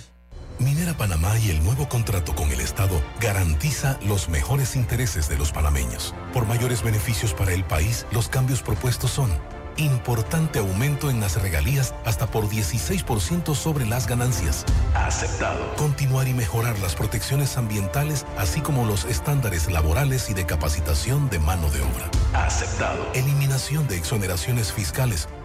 Minera 0.60 0.96
Panamá 0.96 1.38
y 1.38 1.52
el 1.52 1.64
nuevo 1.64 1.88
contrato 1.88 2.34
con 2.36 2.52
el 2.52 2.60
Estado 2.60 3.02
garantiza 3.20 4.00
los 4.02 4.28
mejores 4.28 4.76
intereses 4.76 5.30
de 5.30 5.38
los 5.38 5.52
panameños. 5.52 6.16
Por 6.34 6.48
mayores 6.48 6.84
beneficios 6.84 7.34
para 7.34 7.54
el 7.54 7.64
país, 7.64 8.06
los 8.12 8.28
cambios 8.28 8.64
propuestos 8.64 9.12
son 9.12 9.32
importante 9.78 10.58
aumento 10.58 11.10
en 11.12 11.20
las 11.20 11.40
regalías 11.42 11.94
hasta 12.06 12.28
por 12.28 12.50
16% 12.50 13.54
sobre 13.56 13.86
las 13.86 14.08
ganancias. 14.08 14.66
Aceptado. 14.96 15.76
Continuar 15.76 16.28
y 16.28 16.34
mejorar 16.34 16.78
las 16.80 16.96
protecciones 16.96 17.58
ambientales, 17.58 18.26
así 18.38 18.62
como 18.62 18.86
los 18.86 19.06
estándares 19.06 19.72
laborales 19.72 20.30
y 20.30 20.34
de 20.34 20.46
capacitación 20.46 21.30
de 21.30 21.40
mano 21.40 21.70
de 21.70 21.82
obra. 21.82 22.10
Aceptado. 22.34 23.06
Eliminación 23.14 23.88
de 23.88 23.98
exoneraciones 23.98 24.74
fiscales. 24.74 25.28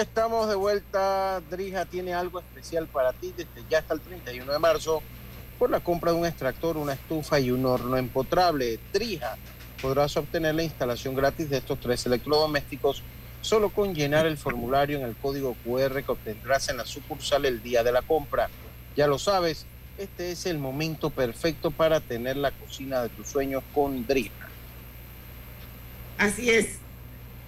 Estamos 0.00 0.48
de 0.48 0.54
vuelta. 0.54 1.40
Drija 1.50 1.86
tiene 1.86 2.14
algo 2.14 2.40
especial 2.40 2.86
para 2.86 3.12
ti 3.12 3.32
desde 3.36 3.68
ya 3.68 3.78
hasta 3.78 3.94
el 3.94 4.00
31 4.00 4.52
de 4.52 4.58
marzo 4.58 5.02
por 5.58 5.70
la 5.70 5.80
compra 5.80 6.12
de 6.12 6.18
un 6.18 6.26
extractor, 6.26 6.76
una 6.76 6.92
estufa 6.92 7.40
y 7.40 7.50
un 7.50 7.64
horno 7.64 7.96
empotrable. 7.96 8.78
Drija 8.92 9.36
podrás 9.80 10.16
obtener 10.16 10.54
la 10.54 10.62
instalación 10.62 11.14
gratis 11.14 11.50
de 11.50 11.58
estos 11.58 11.80
tres 11.80 12.04
electrodomésticos 12.06 13.02
solo 13.40 13.70
con 13.70 13.94
llenar 13.94 14.26
el 14.26 14.36
formulario 14.36 14.98
en 14.98 15.04
el 15.04 15.16
código 15.16 15.56
QR 15.64 16.02
que 16.02 16.12
obtendrás 16.12 16.68
en 16.68 16.78
la 16.78 16.84
sucursal 16.84 17.44
el 17.44 17.62
día 17.62 17.82
de 17.82 17.92
la 17.92 18.02
compra. 18.02 18.50
Ya 18.96 19.06
lo 19.06 19.18
sabes, 19.18 19.66
este 19.98 20.32
es 20.32 20.46
el 20.46 20.58
momento 20.58 21.10
perfecto 21.10 21.70
para 21.70 22.00
tener 22.00 22.36
la 22.36 22.50
cocina 22.50 23.02
de 23.02 23.08
tus 23.10 23.28
sueños 23.28 23.62
con 23.74 24.06
Drija. 24.06 24.48
Así 26.18 26.50
es. 26.50 26.80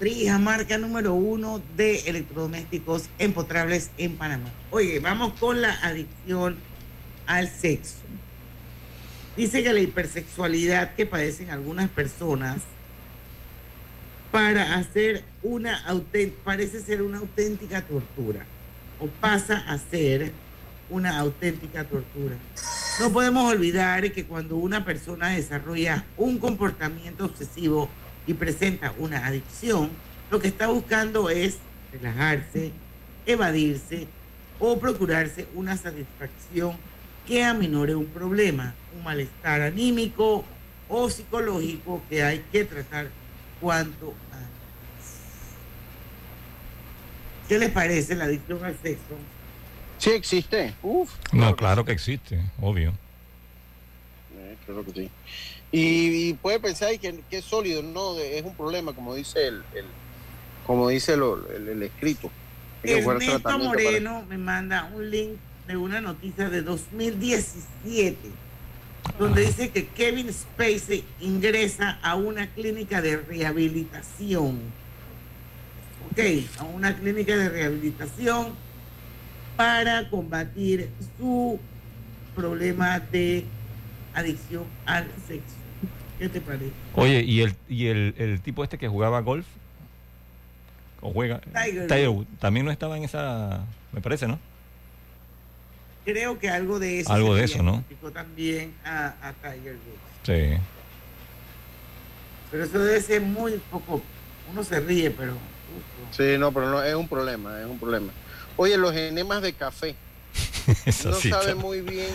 Drija, 0.00 0.38
marca 0.38 0.78
número 0.78 1.14
uno 1.14 1.60
de 1.76 1.98
electrodomésticos 2.08 3.08
empotrables 3.18 3.90
en 3.98 4.16
Panamá. 4.16 4.48
Oye, 4.70 5.00
vamos 5.00 5.32
con 5.40 5.60
la 5.60 5.72
adicción 5.82 6.56
al 7.26 7.48
sexo. 7.48 7.96
Dice 9.36 9.64
que 9.64 9.72
la 9.72 9.80
hipersexualidad 9.80 10.94
que 10.94 11.04
padecen 11.04 11.50
algunas 11.50 11.88
personas 11.90 12.62
para 14.30 14.76
hacer 14.76 15.24
una 15.42 15.82
parece 16.44 16.80
ser 16.80 17.02
una 17.02 17.18
auténtica 17.18 17.82
tortura 17.82 18.46
o 19.00 19.08
pasa 19.08 19.64
a 19.66 19.78
ser 19.78 20.30
una 20.90 21.18
auténtica 21.18 21.82
tortura. 21.82 22.36
No 23.00 23.10
podemos 23.12 23.52
olvidar 23.52 24.12
que 24.12 24.26
cuando 24.26 24.56
una 24.56 24.84
persona 24.84 25.30
desarrolla 25.30 26.04
un 26.16 26.38
comportamiento 26.38 27.24
obsesivo 27.24 27.88
y 28.28 28.34
presenta 28.34 28.92
una 28.98 29.26
adicción, 29.26 29.90
lo 30.30 30.38
que 30.38 30.48
está 30.48 30.68
buscando 30.68 31.30
es 31.30 31.56
relajarse, 31.90 32.70
evadirse 33.24 34.06
o 34.60 34.78
procurarse 34.78 35.48
una 35.54 35.76
satisfacción 35.78 36.76
que 37.26 37.42
aminore 37.42 37.94
un 37.94 38.06
problema, 38.06 38.74
un 38.94 39.02
malestar 39.02 39.62
anímico 39.62 40.44
o 40.90 41.08
psicológico 41.08 42.02
que 42.10 42.22
hay 42.22 42.44
que 42.52 42.64
tratar 42.64 43.08
cuanto 43.60 44.14
antes. 44.30 44.48
¿Qué 47.48 47.58
les 47.58 47.70
parece 47.70 48.14
la 48.14 48.24
adicción 48.24 48.62
al 48.62 48.76
sexo? 48.82 49.16
Sí 49.96 50.10
existe. 50.10 50.74
Uf, 50.82 51.10
no, 51.32 51.56
claro 51.56 51.82
que 51.86 51.92
existe, 51.92 52.38
obvio. 52.60 52.92
Eh, 54.36 54.56
claro 54.66 54.84
que 54.84 54.92
sí. 54.92 55.10
Y, 55.70 56.34
puede 56.34 56.60
pensar 56.60 56.98
que, 56.98 57.20
que, 57.28 57.38
es 57.38 57.44
sólido, 57.44 57.82
no, 57.82 58.18
es 58.18 58.44
un 58.44 58.54
problema, 58.54 58.94
como 58.94 59.14
dice 59.14 59.48
el, 59.48 59.62
el 59.74 59.84
como 60.66 60.88
dice 60.88 61.14
el, 61.14 61.68
el, 61.68 61.82
escrito. 61.82 62.30
Ernesto 62.82 63.58
Moreno 63.58 64.24
me 64.28 64.38
manda 64.38 64.90
un 64.94 65.10
link 65.10 65.38
de 65.66 65.76
una 65.76 66.00
noticia 66.00 66.48
de 66.48 66.62
2017 66.62 68.16
donde 69.18 69.42
dice 69.42 69.70
que 69.70 69.86
Kevin 69.88 70.32
Spacey 70.32 71.04
ingresa 71.20 71.98
a 72.02 72.14
una 72.14 72.48
clínica 72.48 73.00
de 73.00 73.16
rehabilitación. 73.16 74.58
Ok, 76.10 76.20
a 76.58 76.64
una 76.64 76.96
clínica 76.96 77.36
de 77.36 77.48
rehabilitación 77.48 78.54
para 79.56 80.08
combatir 80.08 80.90
su 81.18 81.58
problema 82.34 83.00
de 83.00 83.44
adicción 84.14 84.64
al 84.86 85.06
sexo. 85.26 85.57
¿Qué 86.18 86.28
te 86.28 86.40
parece? 86.40 86.72
Oye, 86.94 87.22
¿y 87.22 87.42
el, 87.42 87.54
y 87.68 87.86
el, 87.86 88.14
el 88.18 88.40
tipo 88.40 88.64
este 88.64 88.78
que 88.78 88.88
jugaba 88.88 89.20
golf? 89.20 89.46
¿O 91.00 91.12
juega? 91.12 91.40
Tiger 91.88 92.08
Woods. 92.08 92.28
También 92.40 92.66
no 92.66 92.72
estaba 92.72 92.96
en 92.96 93.04
esa, 93.04 93.64
me 93.92 94.00
parece, 94.00 94.26
¿no? 94.26 94.38
Creo 96.04 96.38
que 96.38 96.48
algo 96.48 96.78
de 96.78 97.00
eso. 97.00 97.12
Algo 97.12 97.34
de 97.34 97.44
eso, 97.44 97.62
¿no? 97.62 97.84
también 98.12 98.74
a, 98.84 99.14
a 99.22 99.32
Tiger 99.34 99.74
Woods. 99.74 100.00
Sí. 100.24 100.58
Pero 102.50 102.64
eso 102.64 102.78
debe 102.78 103.00
ser 103.00 103.20
muy 103.20 103.60
poco. 103.70 104.02
Uno 104.50 104.64
se 104.64 104.80
ríe, 104.80 105.10
pero. 105.10 105.34
Sí, 106.10 106.36
no, 106.38 106.52
pero 106.52 106.70
no, 106.70 106.82
es 106.82 106.94
un 106.94 107.06
problema, 107.06 107.60
es 107.60 107.66
un 107.66 107.78
problema. 107.78 108.12
Oye, 108.56 108.76
los 108.76 108.94
enemas 108.94 109.42
de 109.42 109.52
café. 109.52 109.94
Eso 110.86 111.10
no 111.10 111.16
sí, 111.16 111.30
sabe 111.30 111.54
muy 111.54 111.80
bien. 111.82 112.08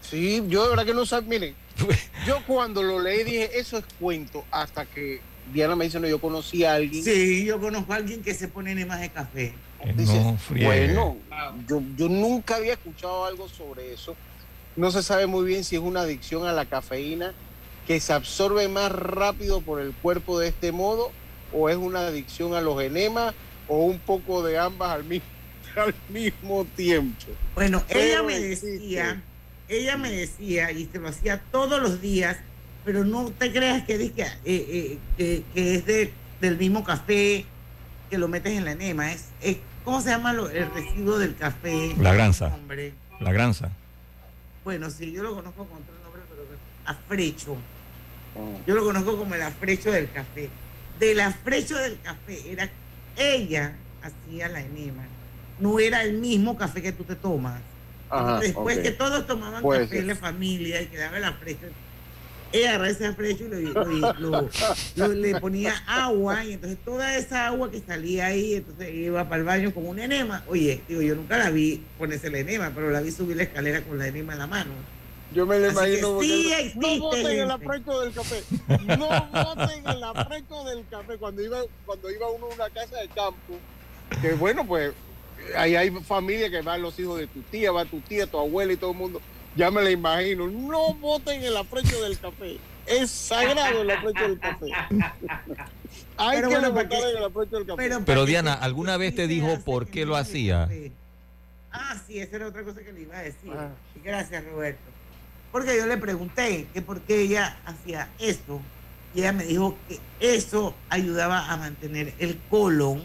Sí, 0.00 0.42
yo 0.48 0.64
de 0.64 0.70
verdad 0.70 0.86
que 0.86 0.94
no 0.94 1.04
sabe. 1.04 1.26
Miren, 1.26 1.54
yo 2.26 2.38
cuando 2.46 2.82
lo 2.82 3.00
leí 3.00 3.24
dije, 3.24 3.58
eso 3.58 3.78
es 3.78 3.84
cuento, 3.98 4.44
hasta 4.50 4.86
que 4.86 5.20
Diana 5.52 5.76
me 5.76 5.84
dice, 5.84 5.98
no, 6.00 6.06
yo 6.08 6.20
conocí 6.20 6.64
a 6.64 6.74
alguien. 6.74 7.02
Sí, 7.02 7.44
yo 7.44 7.58
conozco 7.60 7.92
a 7.92 7.96
alguien 7.96 8.22
que 8.22 8.34
se 8.34 8.48
pone 8.48 8.72
enemas 8.72 9.00
de 9.00 9.08
café. 9.10 9.54
Dice, 9.96 10.20
No, 10.20 10.36
bueno, 10.62 11.16
yo, 11.66 11.82
yo 11.96 12.08
nunca 12.08 12.56
había 12.56 12.74
escuchado 12.74 13.24
algo 13.24 13.48
sobre 13.48 13.92
eso. 13.94 14.14
No 14.76 14.90
se 14.90 15.02
sabe 15.02 15.26
muy 15.26 15.44
bien 15.44 15.64
si 15.64 15.76
es 15.76 15.82
una 15.82 16.02
adicción 16.02 16.46
a 16.46 16.52
la 16.52 16.66
cafeína 16.66 17.32
que 17.86 17.98
se 17.98 18.12
absorbe 18.12 18.68
más 18.68 18.92
rápido 18.92 19.62
por 19.62 19.80
el 19.80 19.92
cuerpo 19.92 20.38
de 20.38 20.48
este 20.48 20.70
modo 20.70 21.10
o 21.52 21.68
es 21.68 21.76
una 21.76 22.00
adicción 22.06 22.54
a 22.54 22.60
los 22.60 22.80
enemas 22.82 23.34
o 23.68 23.78
un 23.78 23.98
poco 23.98 24.42
de 24.42 24.58
ambas 24.58 24.90
al 24.90 25.04
mismo, 25.04 25.26
al 25.76 25.94
mismo 26.08 26.64
tiempo. 26.76 27.26
Bueno, 27.54 27.82
Pero 27.88 28.00
ella 28.00 28.22
me 28.22 28.36
existe. 28.36 28.70
decía, 28.78 29.22
ella 29.70 29.96
me 29.96 30.10
decía, 30.10 30.70
y 30.72 30.86
se 30.92 30.98
lo 30.98 31.08
hacía 31.08 31.40
todos 31.50 31.80
los 31.80 32.00
días, 32.00 32.36
pero 32.84 33.04
no 33.04 33.30
te 33.30 33.52
creas 33.52 33.84
que, 33.84 33.94
eh, 33.94 34.12
eh, 34.44 34.98
que, 35.16 35.42
que 35.54 35.74
es 35.76 35.86
de, 35.86 36.12
del 36.40 36.56
mismo 36.58 36.82
café 36.84 37.44
que 38.10 38.18
lo 38.18 38.26
metes 38.28 38.52
en 38.56 38.64
la 38.64 38.72
enema. 38.72 39.12
Es, 39.12 39.26
es- 39.40 39.58
¿Cómo 39.84 40.00
se 40.02 40.10
llama 40.10 40.32
lo- 40.34 40.50
el 40.50 40.70
residuo 40.72 41.18
del 41.18 41.34
café? 41.36 41.94
La 41.98 42.12
granza. 42.12 42.48
Hombre. 42.54 42.92
La 43.20 43.32
granza. 43.32 43.70
Bueno, 44.64 44.90
sí, 44.90 45.10
yo 45.12 45.22
lo 45.22 45.34
conozco 45.34 45.64
con 45.64 45.78
otro 45.78 45.94
nombre, 46.04 46.20
pero 46.28 46.42
afrecho. 46.84 47.56
Oh. 48.36 48.60
Yo 48.66 48.74
lo 48.74 48.84
conozco 48.84 49.16
como 49.16 49.34
el 49.34 49.42
afrecho 49.42 49.90
del 49.90 50.10
café. 50.10 50.50
Del 50.98 51.20
afrecho 51.20 51.76
del 51.76 51.98
café 52.00 52.52
era 52.52 52.68
ella 53.16 53.74
hacía 54.02 54.48
la 54.48 54.60
enema. 54.60 55.02
No 55.58 55.78
era 55.80 56.02
el 56.02 56.14
mismo 56.18 56.56
café 56.58 56.82
que 56.82 56.92
tú 56.92 57.04
te 57.04 57.16
tomas. 57.16 57.60
Ajá, 58.10 58.40
Después 58.40 58.78
que 58.78 58.90
todos 58.90 59.26
tomaban 59.26 59.62
Puede 59.62 59.84
café 59.84 59.98
en 59.98 60.06
la 60.08 60.16
familia 60.16 60.82
y 60.82 60.86
quedaba 60.86 61.16
el 61.18 61.24
afrecho, 61.24 61.66
ella 62.52 62.70
agarraba 62.70 62.90
ese 62.90 63.06
afrecho 63.06 63.44
y 63.44 63.48
lo- 63.48 63.84
lo- 63.84 64.12
lo- 64.18 64.48
lo- 64.96 65.08
le 65.08 65.38
ponía 65.40 65.72
agua 65.86 66.44
y 66.44 66.54
entonces 66.54 66.78
toda 66.84 67.16
esa 67.16 67.46
agua 67.46 67.70
que 67.70 67.80
salía 67.80 68.26
ahí, 68.26 68.54
entonces 68.54 68.92
iba 68.92 69.22
para 69.28 69.36
el 69.36 69.44
baño 69.44 69.72
con 69.72 69.86
un 69.86 70.00
enema. 70.00 70.42
Oye, 70.48 70.82
digo, 70.88 71.00
yo 71.00 71.14
nunca 71.14 71.38
la 71.38 71.50
vi 71.50 71.80
ponerse 71.96 72.28
la 72.28 72.38
enema, 72.38 72.72
pero 72.74 72.90
la 72.90 73.00
vi 73.00 73.12
subir 73.12 73.36
la 73.36 73.44
escalera 73.44 73.82
con 73.82 73.98
la 73.98 74.08
enema 74.08 74.32
en 74.32 74.38
la 74.40 74.46
mano. 74.48 74.72
Yo 75.32 75.46
me 75.46 75.60
lo 75.60 75.66
Así 75.68 75.76
imagino. 75.78 76.20
sí 76.20 76.48
no- 76.50 76.56
existe, 76.56 76.78
no 76.80 76.98
voten 77.04 77.26
el 77.26 77.48
gente. 77.48 77.52
afrecho 77.64 78.00
del 78.00 78.12
café. 78.12 78.42
No 78.98 79.08
voten 79.44 79.88
el 79.88 80.02
afrecho 80.02 80.64
del 80.64 80.84
café. 80.90 81.16
Cuando 81.18 81.42
iba, 81.42 81.58
cuando 81.86 82.10
iba 82.10 82.28
uno 82.30 82.46
a 82.46 82.54
una 82.56 82.70
casa 82.70 82.96
de 82.96 83.06
campo, 83.10 83.54
que 84.20 84.32
bueno, 84.34 84.66
pues 84.66 84.90
ahí 85.56 85.76
hay 85.76 85.90
familia 85.90 86.50
que 86.50 86.62
van 86.62 86.82
los 86.82 86.98
hijos 86.98 87.18
de 87.18 87.26
tu 87.26 87.40
tía, 87.42 87.72
va 87.72 87.84
tu 87.84 88.00
tía, 88.00 88.26
tu 88.26 88.38
abuela 88.38 88.72
y 88.72 88.76
todo 88.76 88.92
el 88.92 88.96
mundo. 88.96 89.20
Ya 89.56 89.70
me 89.70 89.82
la 89.82 89.90
imagino. 89.90 90.46
No 90.48 90.94
voten 90.94 91.42
el 91.42 91.56
afrecho 91.56 92.00
del 92.02 92.18
café. 92.18 92.58
Es 92.86 93.10
sagrado 93.10 93.82
el 93.82 93.90
afrecho 93.90 94.22
del 94.22 94.38
café. 94.38 94.66
Hay 96.16 96.36
Pero 96.36 96.48
que 96.48 96.54
bueno, 96.54 96.68
levantar 96.68 96.98
porque- 97.00 97.18
el 97.18 97.24
afrecho 97.24 97.56
del 97.56 97.66
café. 97.66 98.04
Pero 98.06 98.26
Diana, 98.26 98.54
¿alguna 98.54 98.96
vez 98.96 99.14
te 99.14 99.26
dijo 99.26 99.58
por 99.64 99.86
qué 99.86 100.04
lo 100.06 100.16
hacía? 100.16 100.68
Ah, 101.72 101.96
sí, 102.06 102.18
esa 102.18 102.36
era 102.36 102.48
otra 102.48 102.62
cosa 102.62 102.80
que 102.80 102.92
le 102.92 103.02
iba 103.02 103.16
a 103.18 103.22
decir. 103.22 103.52
Y 103.96 104.00
Gracias, 104.00 104.44
Roberto. 104.44 104.80
Porque 105.52 105.76
yo 105.76 105.86
le 105.86 105.96
pregunté 105.96 106.66
que 106.72 106.82
por 106.82 107.00
qué 107.00 107.22
ella 107.22 107.58
hacía 107.64 108.08
esto. 108.18 108.60
Y 109.14 109.20
ella 109.20 109.32
me 109.32 109.44
dijo 109.44 109.76
que 109.88 109.98
eso 110.20 110.74
ayudaba 110.88 111.50
a 111.50 111.56
mantener 111.56 112.14
el 112.18 112.38
colon 112.48 113.02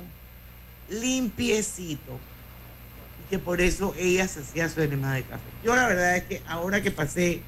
limpiecito. 0.89 2.19
Y 3.25 3.29
que 3.29 3.39
por 3.39 3.61
eso 3.61 3.93
ella 3.97 4.27
se 4.27 4.41
hacía 4.41 4.69
su 4.69 4.81
enema 4.81 5.15
de 5.15 5.23
café. 5.23 5.43
Yo 5.63 5.75
la 5.75 5.87
verdad 5.87 6.17
es 6.17 6.23
que 6.23 6.41
ahora 6.47 6.81
que 6.81 6.91
pasé 6.91 7.41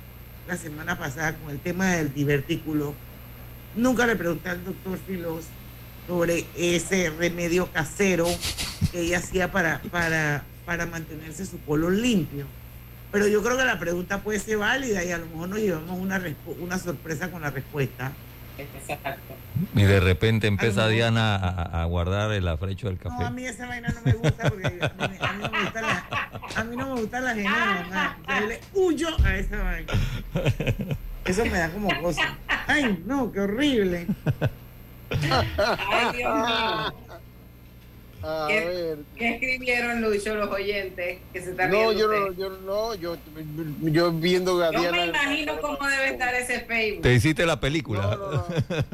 la 0.48 0.58
semana 0.58 0.98
pasada 0.98 1.36
con 1.36 1.52
el 1.52 1.60
tema 1.60 1.88
del 1.96 2.14
divertículo, 2.14 2.94
nunca 3.76 4.06
le 4.06 4.16
pregunté 4.16 4.50
al 4.50 4.64
doctor 4.64 4.98
Filos 5.06 5.46
sobre 6.08 6.46
ese 6.56 7.10
remedio 7.10 7.72
casero 7.72 8.28
que 8.92 9.02
ella 9.02 9.18
hacía 9.18 9.52
para, 9.52 9.82
para, 9.92 10.44
para 10.66 10.86
mantenerse 10.86 11.46
su 11.46 11.60
colon 11.62 12.02
limpio. 12.02 12.46
Pero 13.12 13.28
yo 13.28 13.44
creo 13.44 13.58
que 13.58 13.66
la 13.66 13.80
pregunta 13.80 14.22
puede 14.22 14.40
ser 14.40 14.58
válida 14.58 15.04
y 15.04 15.12
a 15.12 15.18
lo 15.18 15.26
mejor 15.28 15.50
nos 15.50 15.60
llevamos 15.60 16.00
una, 16.00 16.22
una 16.60 16.78
sorpresa 16.78 17.32
con 17.32 17.42
la 17.42 17.50
respuesta. 17.50 18.12
Exacto. 18.58 19.34
Y 19.76 19.84
de 19.84 20.00
repente 20.00 20.48
empieza 20.48 20.88
Diana 20.88 21.36
a, 21.36 21.82
a 21.82 21.86
guardar 21.86 22.32
el 22.32 22.48
afrecho 22.48 22.88
del 22.88 23.00
No, 23.04 23.12
a 23.16 23.18
café. 23.20 23.32
mí 23.34 23.46
esa 23.46 23.68
vaina 23.68 23.90
no 23.90 24.02
me 24.04 24.14
gusta 24.14 24.50
porque 24.50 24.68
a 24.68 24.70
mí, 24.70 25.16
a 25.20 25.34
mí 25.34 25.44
no 25.44 25.50
me 25.52 25.62
gustan 25.64 25.84
las, 25.84 26.04
a 26.58 26.64
mí 26.64 26.76
no 26.76 26.94
me 26.96 27.02
gustan 27.02 27.24
las. 27.26 27.36
Yo 27.38 28.48
le 28.48 28.60
huyo 28.74 29.08
a 29.24 29.36
esa 29.36 29.58
vaina. 29.64 29.94
Eso 31.26 31.46
me 31.46 31.58
da 31.58 31.70
como 31.70 31.90
cosa. 32.02 32.38
Ay, 32.68 33.04
no, 33.06 33.32
qué 33.32 33.40
horrible. 33.42 34.08
Ay, 35.10 36.18
Dios 36.18 36.36
mío. 36.36 36.94
A 38.24 38.46
¿Qué, 38.50 38.66
ver. 38.66 38.98
qué 39.16 39.30
escribieron, 39.36 40.02
Lucho, 40.02 40.36
los 40.36 40.50
oyentes 40.50 41.20
que 41.32 41.42
se 41.42 41.52
están 41.52 41.70
No, 41.70 41.92
yo 41.92 42.08
no, 42.08 42.32
yo 42.34 42.50
no, 42.66 42.96
yo, 42.96 43.16
yo 43.82 44.12
viendo 44.12 44.62
a 44.64 44.72
Yo 44.72 44.80
Diana. 44.80 44.98
me 44.98 45.06
imagino 45.08 45.62
cómo 45.62 45.78
debe 45.88 46.10
estar 46.10 46.34
ese 46.34 46.62
Facebook. 46.62 47.04
Te 47.04 47.14
hiciste 47.14 47.46
la 47.46 47.60
película. 47.60 48.18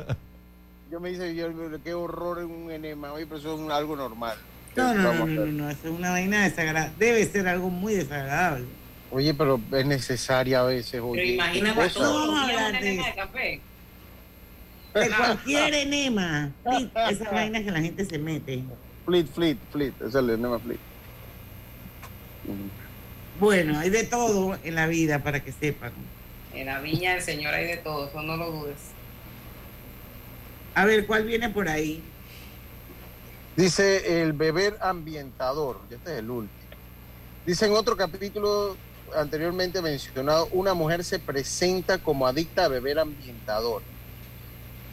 Yo 0.91 0.99
me 0.99 1.09
dice, 1.09 1.33
yo, 1.33 1.47
qué 1.83 1.95
horror 1.95 2.37
en 2.37 2.51
un 2.51 2.69
enema, 2.69 3.13
oye, 3.13 3.25
pero 3.25 3.39
eso 3.39 3.55
es 3.55 3.59
un- 3.59 3.71
algo 3.71 3.95
normal. 3.95 4.37
No, 4.75 4.93
no, 4.93 5.11
no, 5.13 5.25
no, 5.25 5.45
no, 5.47 5.69
es 5.71 5.77
una 5.85 6.11
vaina 6.11 6.43
desagradable. 6.43 6.93
Debe 6.99 7.25
ser 7.25 7.47
algo 7.47 7.71
muy 7.71 7.95
desagradable. 7.95 8.65
Oye, 9.09 9.33
pero 9.33 9.59
es 9.71 9.85
necesaria 9.87 10.59
a 10.59 10.63
veces, 10.65 11.01
oye. 11.03 11.39
Pero 11.51 11.81
a 11.81 11.89
todos 11.89 12.39
hablar 12.39 12.73
de 12.73 12.77
enema 12.77 13.03
de 13.05 13.09
eso. 13.09 13.17
café. 13.17 13.61
De 14.93 15.09
cualquier 15.09 15.73
enema. 15.73 16.51
Sí, 16.77 16.91
Esa 17.09 17.31
vaina 17.31 17.63
que 17.63 17.71
la 17.71 17.81
gente 17.81 18.05
se 18.05 18.19
mete. 18.19 18.61
Fleet, 19.05 19.27
fleet, 19.27 19.57
fleet, 19.71 19.93
es 20.01 20.15
el 20.15 20.29
enema 20.29 20.59
fleet. 20.59 20.79
Bueno, 23.39 23.79
hay 23.79 23.89
de 23.89 24.03
todo 24.03 24.57
en 24.63 24.75
la 24.75 24.87
vida 24.87 25.19
para 25.19 25.43
que 25.43 25.51
sepan. 25.51 25.91
En 26.53 26.67
la 26.67 26.79
viña 26.79 27.13
del 27.13 27.21
Señor 27.21 27.53
hay 27.53 27.65
de 27.65 27.77
todo, 27.77 28.07
eso 28.07 28.21
no 28.21 28.37
lo 28.37 28.51
dudes. 28.51 28.77
A 30.75 30.85
ver, 30.85 31.05
¿cuál 31.05 31.25
viene 31.25 31.49
por 31.49 31.67
ahí? 31.67 32.03
Dice 33.55 34.21
el 34.21 34.33
beber 34.33 34.77
ambientador, 34.81 35.79
este 35.89 36.13
es 36.13 36.19
el 36.19 36.29
último. 36.29 36.59
Dice 37.45 37.65
en 37.65 37.73
otro 37.73 37.97
capítulo 37.97 38.77
anteriormente 39.15 39.81
mencionado, 39.81 40.47
una 40.51 40.73
mujer 40.73 41.03
se 41.03 41.19
presenta 41.19 41.97
como 41.97 42.25
adicta 42.25 42.65
a 42.65 42.67
beber 42.67 42.99
ambientador. 42.99 43.81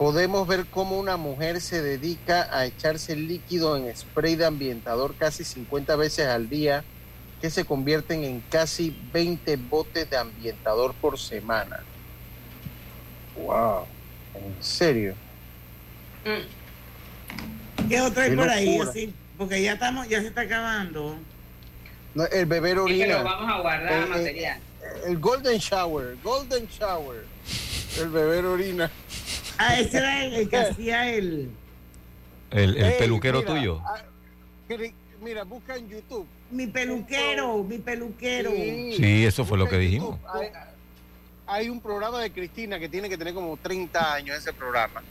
Podemos 0.00 0.48
ver 0.48 0.64
cómo 0.64 0.98
una 0.98 1.18
mujer 1.18 1.60
se 1.60 1.82
dedica 1.82 2.48
a 2.56 2.64
echarse 2.64 3.14
líquido 3.14 3.76
en 3.76 3.94
spray 3.94 4.34
de 4.34 4.46
ambientador 4.46 5.14
casi 5.14 5.44
50 5.44 5.94
veces 5.96 6.26
al 6.26 6.48
día, 6.48 6.84
que 7.42 7.50
se 7.50 7.66
convierten 7.66 8.24
en 8.24 8.40
casi 8.48 8.96
20 9.12 9.56
botes 9.56 10.08
de 10.08 10.16
ambientador 10.16 10.94
por 10.94 11.18
semana. 11.18 11.80
Wow, 13.36 13.84
en 14.36 14.64
serio. 14.64 15.14
¿Qué 17.86 18.00
otro 18.00 18.22
hay 18.22 18.30
Qué 18.30 18.36
por 18.36 18.48
ahí? 18.48 18.78
Así, 18.78 19.14
porque 19.36 19.62
ya 19.62 19.74
estamos, 19.74 20.08
ya 20.08 20.22
se 20.22 20.28
está 20.28 20.40
acabando. 20.40 21.14
No, 22.14 22.24
el 22.24 22.46
beber 22.46 22.78
orina. 22.78 23.04
pero 23.06 23.24
vamos 23.24 23.52
a 23.52 23.60
guardar 23.60 23.92
Eh, 23.92 24.02
eh, 24.02 24.08
material. 24.08 24.60
El 25.04 25.18
golden 25.18 25.58
shower, 25.58 26.16
golden 26.24 26.66
shower. 26.68 27.26
El 27.98 28.08
beber 28.08 28.46
orina. 28.46 28.90
Ah, 29.62 29.78
ese 29.78 29.98
era 29.98 30.24
el, 30.24 30.34
el 30.34 30.48
que 30.48 30.56
hacía 30.56 31.10
el. 31.12 31.50
El, 32.50 32.76
el 32.76 32.82
Ey, 32.84 32.98
peluquero 32.98 33.40
mira, 33.40 33.54
tuyo. 33.54 33.80
ah, 33.84 33.96
Mira, 35.22 35.44
busca 35.44 35.76
en 35.76 35.88
YouTube. 35.88 36.26
Mi 36.50 36.66
peluquero, 36.66 37.62
mi 37.62 37.78
peluquero. 37.78 38.50
Sí, 38.52 39.24
eso 39.26 39.44
fue 39.44 39.58
lo 39.58 39.68
que 39.68 39.76
dijimos. 39.76 40.18
Hay, 40.32 40.48
hay 41.46 41.68
un 41.68 41.80
programa 41.80 42.20
de 42.22 42.30
Cristina 42.32 42.78
que 42.78 42.88
tiene 42.88 43.08
que 43.08 43.18
tener 43.18 43.34
como 43.34 43.56
30 43.58 44.14
años 44.14 44.36
ese 44.38 44.52
programa. 44.52 45.02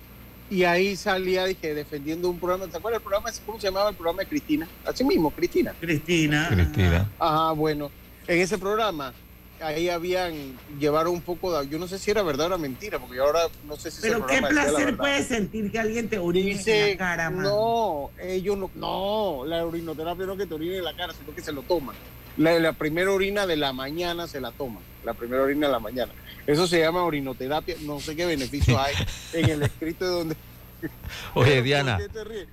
y 0.49 0.63
ahí 0.63 0.95
salía 0.95 1.45
dije, 1.45 1.75
defendiendo 1.75 2.27
un 2.29 2.39
programa. 2.39 2.65
¿Te 2.67 2.77
acuerdas 2.77 2.99
el 2.99 3.03
programa? 3.03 3.29
¿Cómo 3.45 3.59
se 3.59 3.67
llamaba 3.67 3.89
el 3.91 3.95
programa 3.95 4.23
de 4.23 4.27
Cristina? 4.29 4.67
Así 4.83 5.03
mismo, 5.03 5.29
Cristina. 5.29 5.75
Cristina. 5.79 6.47
Cristina. 6.49 7.07
Ajá, 7.19 7.51
bueno. 7.51 7.91
En 8.27 8.39
ese 8.41 8.57
programa, 8.57 9.13
ahí 9.61 9.89
habían, 9.89 10.57
llevaron 10.79 11.13
un 11.13 11.21
poco 11.21 11.57
de, 11.57 11.67
yo 11.69 11.79
no 11.79 11.87
sé 11.87 11.99
si 11.99 12.11
era 12.11 12.23
verdad 12.23 12.45
o 12.45 12.49
era 12.49 12.57
mentira, 12.57 12.99
porque 12.99 13.19
ahora 13.19 13.41
no 13.67 13.75
sé 13.77 13.91
si 13.91 14.01
Pero 14.01 14.25
qué 14.25 14.41
placer 14.41 14.97
puede 14.97 15.23
sentir 15.23 15.71
que 15.71 15.79
alguien 15.79 16.09
te 16.09 16.17
orine 16.17 16.61
en 16.65 16.91
la 16.91 16.97
cara, 16.97 17.29
man. 17.29 17.43
No, 17.43 18.11
ellos 18.21 18.57
no, 18.57 18.71
no, 18.75 19.45
la 19.45 19.65
orinoterapia 19.65 20.25
no 20.25 20.37
que 20.37 20.45
te 20.45 20.53
orine 20.53 20.77
en 20.77 20.83
la 20.85 20.95
cara, 20.95 21.13
sino 21.13 21.33
que 21.33 21.41
se 21.41 21.51
lo 21.51 21.61
toman. 21.63 21.95
La, 22.37 22.57
la 22.59 22.73
primera 22.73 23.11
orina 23.11 23.45
de 23.45 23.57
la 23.57 23.73
mañana 23.73 24.27
se 24.27 24.39
la 24.39 24.51
toman, 24.51 24.83
la 25.03 25.13
primera 25.13 25.43
orina 25.43 25.67
de 25.67 25.73
la 25.73 25.79
mañana. 25.79 26.11
Eso 26.47 26.65
se 26.67 26.79
llama 26.79 27.03
orinoterapia, 27.03 27.75
no 27.81 27.99
sé 27.99 28.15
qué 28.15 28.25
beneficios 28.25 28.77
hay 28.79 28.95
en 29.33 29.49
el 29.49 29.63
escrito 29.63 30.05
de 30.05 30.11
donde... 30.11 30.35
Oye, 31.33 31.61
Diana, 31.61 31.99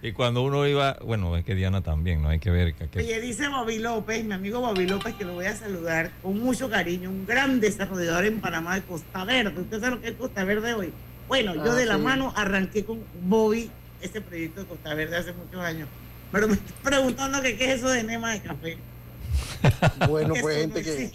y 0.03 0.13
cuando 0.13 0.43
uno 0.43 0.67
iba, 0.67 0.97
bueno, 1.05 1.37
es 1.37 1.45
que 1.45 1.55
Diana 1.55 1.83
también, 1.83 2.23
no 2.23 2.29
hay 2.29 2.39
que 2.39 2.51
ver. 2.51 2.75
Que, 2.75 2.99
Oye, 2.99 3.21
dice 3.21 3.49
Bobby 3.49 3.79
López, 3.79 4.25
mi 4.25 4.35
amigo 4.35 4.61
Bobby 4.61 4.87
López, 4.87 5.15
que 5.15 5.25
lo 5.25 5.35
voy 5.35 5.47
a 5.47 5.57
saludar 5.57 6.11
con 6.23 6.39
mucho 6.39 6.69
cariño, 6.69 7.11
un 7.11 7.27
gran 7.27 7.61
desarrollador 7.61 8.25
en 8.25 8.41
Panamá 8.41 8.75
de 8.75 8.83
Costa 8.83 9.25
Verde. 9.25 9.61
¿Usted 9.61 9.81
sabe 9.81 9.97
lo 9.97 10.01
que 10.01 10.09
es 10.09 10.15
Costa 10.15 10.45
Verde 10.45 10.75
hoy? 10.75 10.93
Bueno, 11.29 11.55
yo 11.55 11.73
Ah, 11.73 11.75
de 11.75 11.87
la 11.87 11.97
sí. 11.97 12.03
mano 12.03 12.33
arranqué 12.37 12.85
con 12.85 13.01
Bobby 13.23 13.71
ese 14.01 14.21
proyecto 14.21 14.61
de 14.61 14.67
Costa 14.67 14.95
Verde 14.95 15.17
hace 15.17 15.33
muchos 15.33 15.61
años. 15.61 15.89
Pero 16.33 16.49
me 16.49 16.55
estoy 16.55 16.75
preguntando 16.83 17.41
que 17.43 17.57
qué 17.57 17.73
es 17.73 17.79
eso 17.79 17.89
de 17.89 18.01
enema 18.01 18.33
de 18.33 18.41
café. 18.43 18.79
Bueno, 20.09 20.35
pues 20.41 20.69
no 20.69 20.75
gente 20.75 20.83
que... 20.83 21.11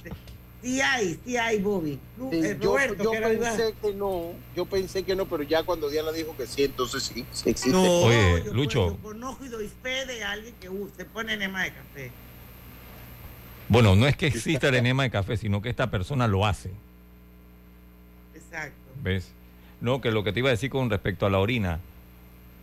Sí 0.61 0.79
hay, 0.79 1.19
sí 1.25 1.37
hay, 1.37 1.59
Bobby. 1.59 1.97
Sí, 2.29 2.37
eh, 2.37 2.57
yo, 2.61 2.71
Roberto, 2.71 3.03
yo 3.03 3.11
que 3.11 3.19
pensé 3.19 3.73
que 3.81 3.93
no, 3.93 4.33
yo 4.55 4.65
pensé 4.65 5.03
que 5.03 5.15
no, 5.15 5.25
pero 5.25 5.41
ya 5.41 5.63
cuando 5.63 5.89
Diana 5.89 6.11
dijo 6.11 6.37
que 6.37 6.45
sí, 6.45 6.65
entonces 6.65 7.01
sí, 7.03 7.25
sí 7.31 7.49
existe. 7.49 7.71
No, 7.71 7.81
Oye, 7.81 8.43
yo, 8.45 8.53
Lucho. 8.53 8.87
yo 8.89 8.97
conozco 8.97 9.43
y 9.43 9.49
doy 9.49 9.69
fe 9.81 10.05
de 10.05 10.23
alguien 10.23 10.53
que 10.59 10.69
uh, 10.69 10.89
se 10.95 11.05
pone 11.05 11.33
enema 11.33 11.63
de 11.63 11.73
café. 11.73 12.11
Bueno, 13.69 13.95
no 13.95 14.05
es 14.05 14.15
que 14.15 14.27
exista 14.27 14.67
el 14.67 14.75
enema 14.75 15.03
de 15.03 15.09
café, 15.09 15.35
sino 15.35 15.61
que 15.61 15.69
esta 15.69 15.89
persona 15.89 16.27
lo 16.27 16.45
hace. 16.45 16.69
Exacto. 18.35 18.75
¿Ves? 19.01 19.31
No, 19.79 19.99
que 19.99 20.11
lo 20.11 20.23
que 20.23 20.31
te 20.31 20.39
iba 20.39 20.49
a 20.49 20.51
decir 20.51 20.69
con 20.69 20.91
respecto 20.91 21.25
a 21.25 21.31
la 21.31 21.39
orina, 21.39 21.79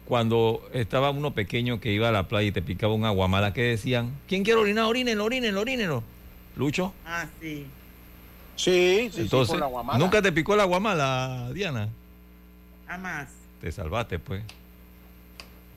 cuando 0.05 0.69
estaba 0.73 1.11
uno 1.11 1.35
pequeño 1.35 1.81
que 1.81 1.93
iba 1.93 2.11
a 2.11 2.13
la 2.13 2.29
playa 2.29 2.49
y 2.49 2.53
te 2.53 2.63
picaba 2.63 2.95
un 2.95 3.05
aguamala, 3.05 3.53
¿qué 3.53 3.63
decían? 3.63 4.13
¿Quién 4.29 4.45
quiere 4.45 4.61
orinar? 4.61 4.85
Orínenlo, 4.85 5.25
orínenlo, 5.25 5.61
orínenlo. 5.61 6.03
Lucho. 6.57 6.93
Ah, 7.05 7.27
sí. 7.41 7.67
Sí, 8.59 9.09
sí, 9.13 9.21
Entonces, 9.21 9.47
sí, 9.47 9.53
con 9.53 9.61
la 9.61 9.67
guamala. 9.67 9.99
¿nunca 9.99 10.21
te 10.21 10.33
picó 10.33 10.55
el 10.55 10.61
aguamala, 10.61 11.51
Diana? 11.55 11.89
Jamás. 12.89 13.29
Te 13.61 13.71
salvaste, 13.71 14.19
pues. 14.19 14.43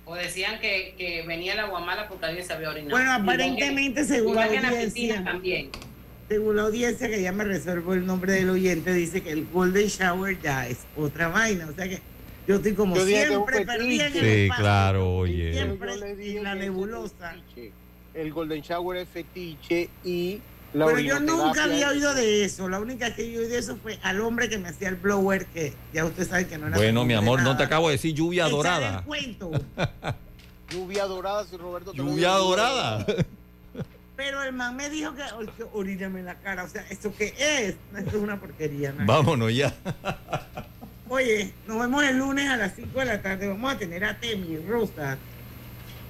O 0.06 0.16
decían 0.16 0.60
que, 0.60 0.96
que 0.98 1.24
venía 1.28 1.56
la 1.56 1.68
guamala 1.68 2.08
porque 2.10 2.26
alguien 2.26 2.46
se 2.46 2.54
había 2.54 2.70
orinado. 2.70 2.92
Bueno, 2.92 3.14
aparentemente, 3.14 4.04
según 4.04 4.36
la 4.36 4.46
audiencia. 4.46 5.24
También. 5.24 5.70
Según 6.28 6.56
la 6.56 6.64
audiencia, 6.64 7.08
que 7.08 7.22
ya 7.22 7.32
me 7.32 7.44
reservo 7.44 7.94
el 7.94 8.06
nombre 8.06 8.34
del 8.34 8.50
oyente, 8.50 8.94
dice 8.94 9.22
que 9.22 9.32
el 9.32 9.46
Golden 9.46 9.88
Shower 9.88 10.42
ya 10.42 10.68
es 10.68 10.80
otra 10.98 11.28
vaina. 11.28 11.68
O 11.70 11.74
sea 11.74 11.88
que 11.88 12.02
yo 12.48 12.56
estoy 12.56 12.74
como 12.74 12.96
Yo 12.96 13.06
siempre 13.06 13.64
perdida 13.64 14.08
en 14.08 14.16
el 14.18 14.22
Sí, 14.22 14.28
espacio, 14.44 14.64
claro, 14.64 15.18
oye. 15.18 15.54
Siempre 15.54 15.94
en 15.94 16.44
la 16.44 16.56
nebulosa. 16.56 17.36
El 18.14 18.34
Golden 18.34 18.62
Shower 18.62 18.98
es 18.98 19.08
fetiche 19.08 19.90
y 20.04 20.40
la 20.74 20.86
Pero 20.86 21.00
yo 21.00 21.20
nunca 21.20 21.66
había 21.66 21.90
oído 21.90 22.14
de 22.14 22.46
eso. 22.46 22.70
La 22.70 22.80
única 22.80 23.14
que 23.14 23.32
yo 23.32 23.42
oí 23.42 23.48
de 23.48 23.58
eso 23.58 23.78
fue 23.78 24.00
al 24.04 24.22
hombre 24.22 24.50
que 24.50 24.58
me 24.58 24.70
hacía 24.70 24.90
el 24.90 24.96
blower, 24.96 25.46
que 25.48 25.74
ya 25.94 26.06
usted 26.06 26.28
sabe 26.28 26.48
que 26.48 26.58
no 26.58 26.68
era. 26.68 26.78
Bueno, 26.78 27.04
mi 27.06 27.14
amor, 27.14 27.42
no 27.42 27.58
te 27.58 27.64
acabo 27.64 27.88
de 27.90 27.94
decir 27.96 28.14
lluvia 28.16 28.44
Echar 28.44 28.52
dorada. 28.58 28.98
el 29.00 29.04
cuento. 29.06 29.52
Lluvia 30.70 31.04
dorada, 31.06 31.44
si 31.46 31.58
Roberto 31.58 31.92
te 31.92 31.98
lo 31.98 32.06
Lluvia 32.06 32.30
dorada. 32.30 33.06
Pero 34.16 34.42
el 34.44 34.54
man 34.54 34.76
me 34.78 34.90
dijo 34.90 35.14
que, 35.16 35.22
"Ay, 35.24 35.50
que 35.58 35.66
oríname 35.74 36.20
en 36.22 36.26
la 36.28 36.36
cara. 36.36 36.64
O 36.64 36.70
sea, 36.70 36.86
¿eso 36.90 37.14
qué 37.18 37.34
es? 37.38 37.76
Esto 37.98 38.18
es 38.18 38.24
una 38.24 38.40
porquería. 38.40 38.94
¿no? 38.94 39.06
Vámonos 39.06 39.54
ya. 39.54 39.74
Oye, 41.10 41.54
nos 41.68 41.78
vemos 41.80 42.04
el 42.06 42.18
lunes 42.20 42.48
a 42.50 42.56
las 42.56 42.74
5 42.76 43.00
de 43.00 43.06
la 43.06 43.22
tarde. 43.22 43.48
Vamos 43.50 43.74
a 43.74 43.78
tener 43.78 44.06
a 44.06 44.18
Temi 44.18 44.58
Rosa, 44.66 45.18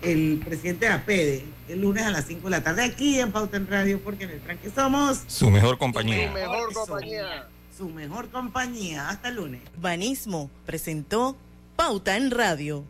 el 0.02 0.42
presidente 0.44 0.86
de 0.88 0.92
APEDE, 0.92 1.46
el 1.70 1.82
lunes 1.82 2.04
a 2.04 2.12
las 2.12 2.26
5 2.26 2.44
de 2.44 2.50
la 2.50 2.64
tarde 2.64 2.84
aquí 2.84 3.20
en 3.20 3.32
Pauta 3.32 3.58
en 3.58 3.68
Radio, 3.68 4.00
porque 4.04 4.24
en 4.26 4.32
el 4.32 4.40
tranque 4.42 4.70
somos 4.74 5.22
Su 5.28 5.50
mejor 5.50 5.78
compañía. 5.78 6.28
Su 6.28 6.34
mejor 6.34 6.74
compañía. 6.74 7.48
su 7.78 7.90
mejor 7.90 8.30
compañía. 8.30 9.10
Hasta 9.10 9.30
el 9.30 9.36
lunes. 9.36 9.62
Banismo 9.78 10.50
presentó 10.66 11.36
Pauta 11.76 12.18
en 12.18 12.32
Radio. 12.32 12.84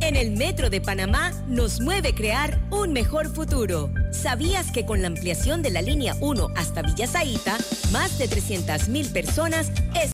En 0.00 0.16
el 0.16 0.32
Metro 0.32 0.68
de 0.68 0.80
Panamá 0.80 1.30
nos 1.46 1.80
mueve 1.80 2.12
crear 2.12 2.60
un 2.72 2.92
mejor 2.92 3.32
futuro. 3.32 3.88
¿Sabías 4.10 4.72
que 4.72 4.84
con 4.84 5.00
la 5.00 5.06
ampliación 5.06 5.62
de 5.62 5.70
la 5.70 5.80
línea 5.80 6.16
1 6.20 6.48
hasta 6.56 6.82
Villa 6.82 7.06
Zaita, 7.06 7.56
más 7.92 8.18
de 8.18 8.28
300.000 8.28 9.12
personas 9.12 9.70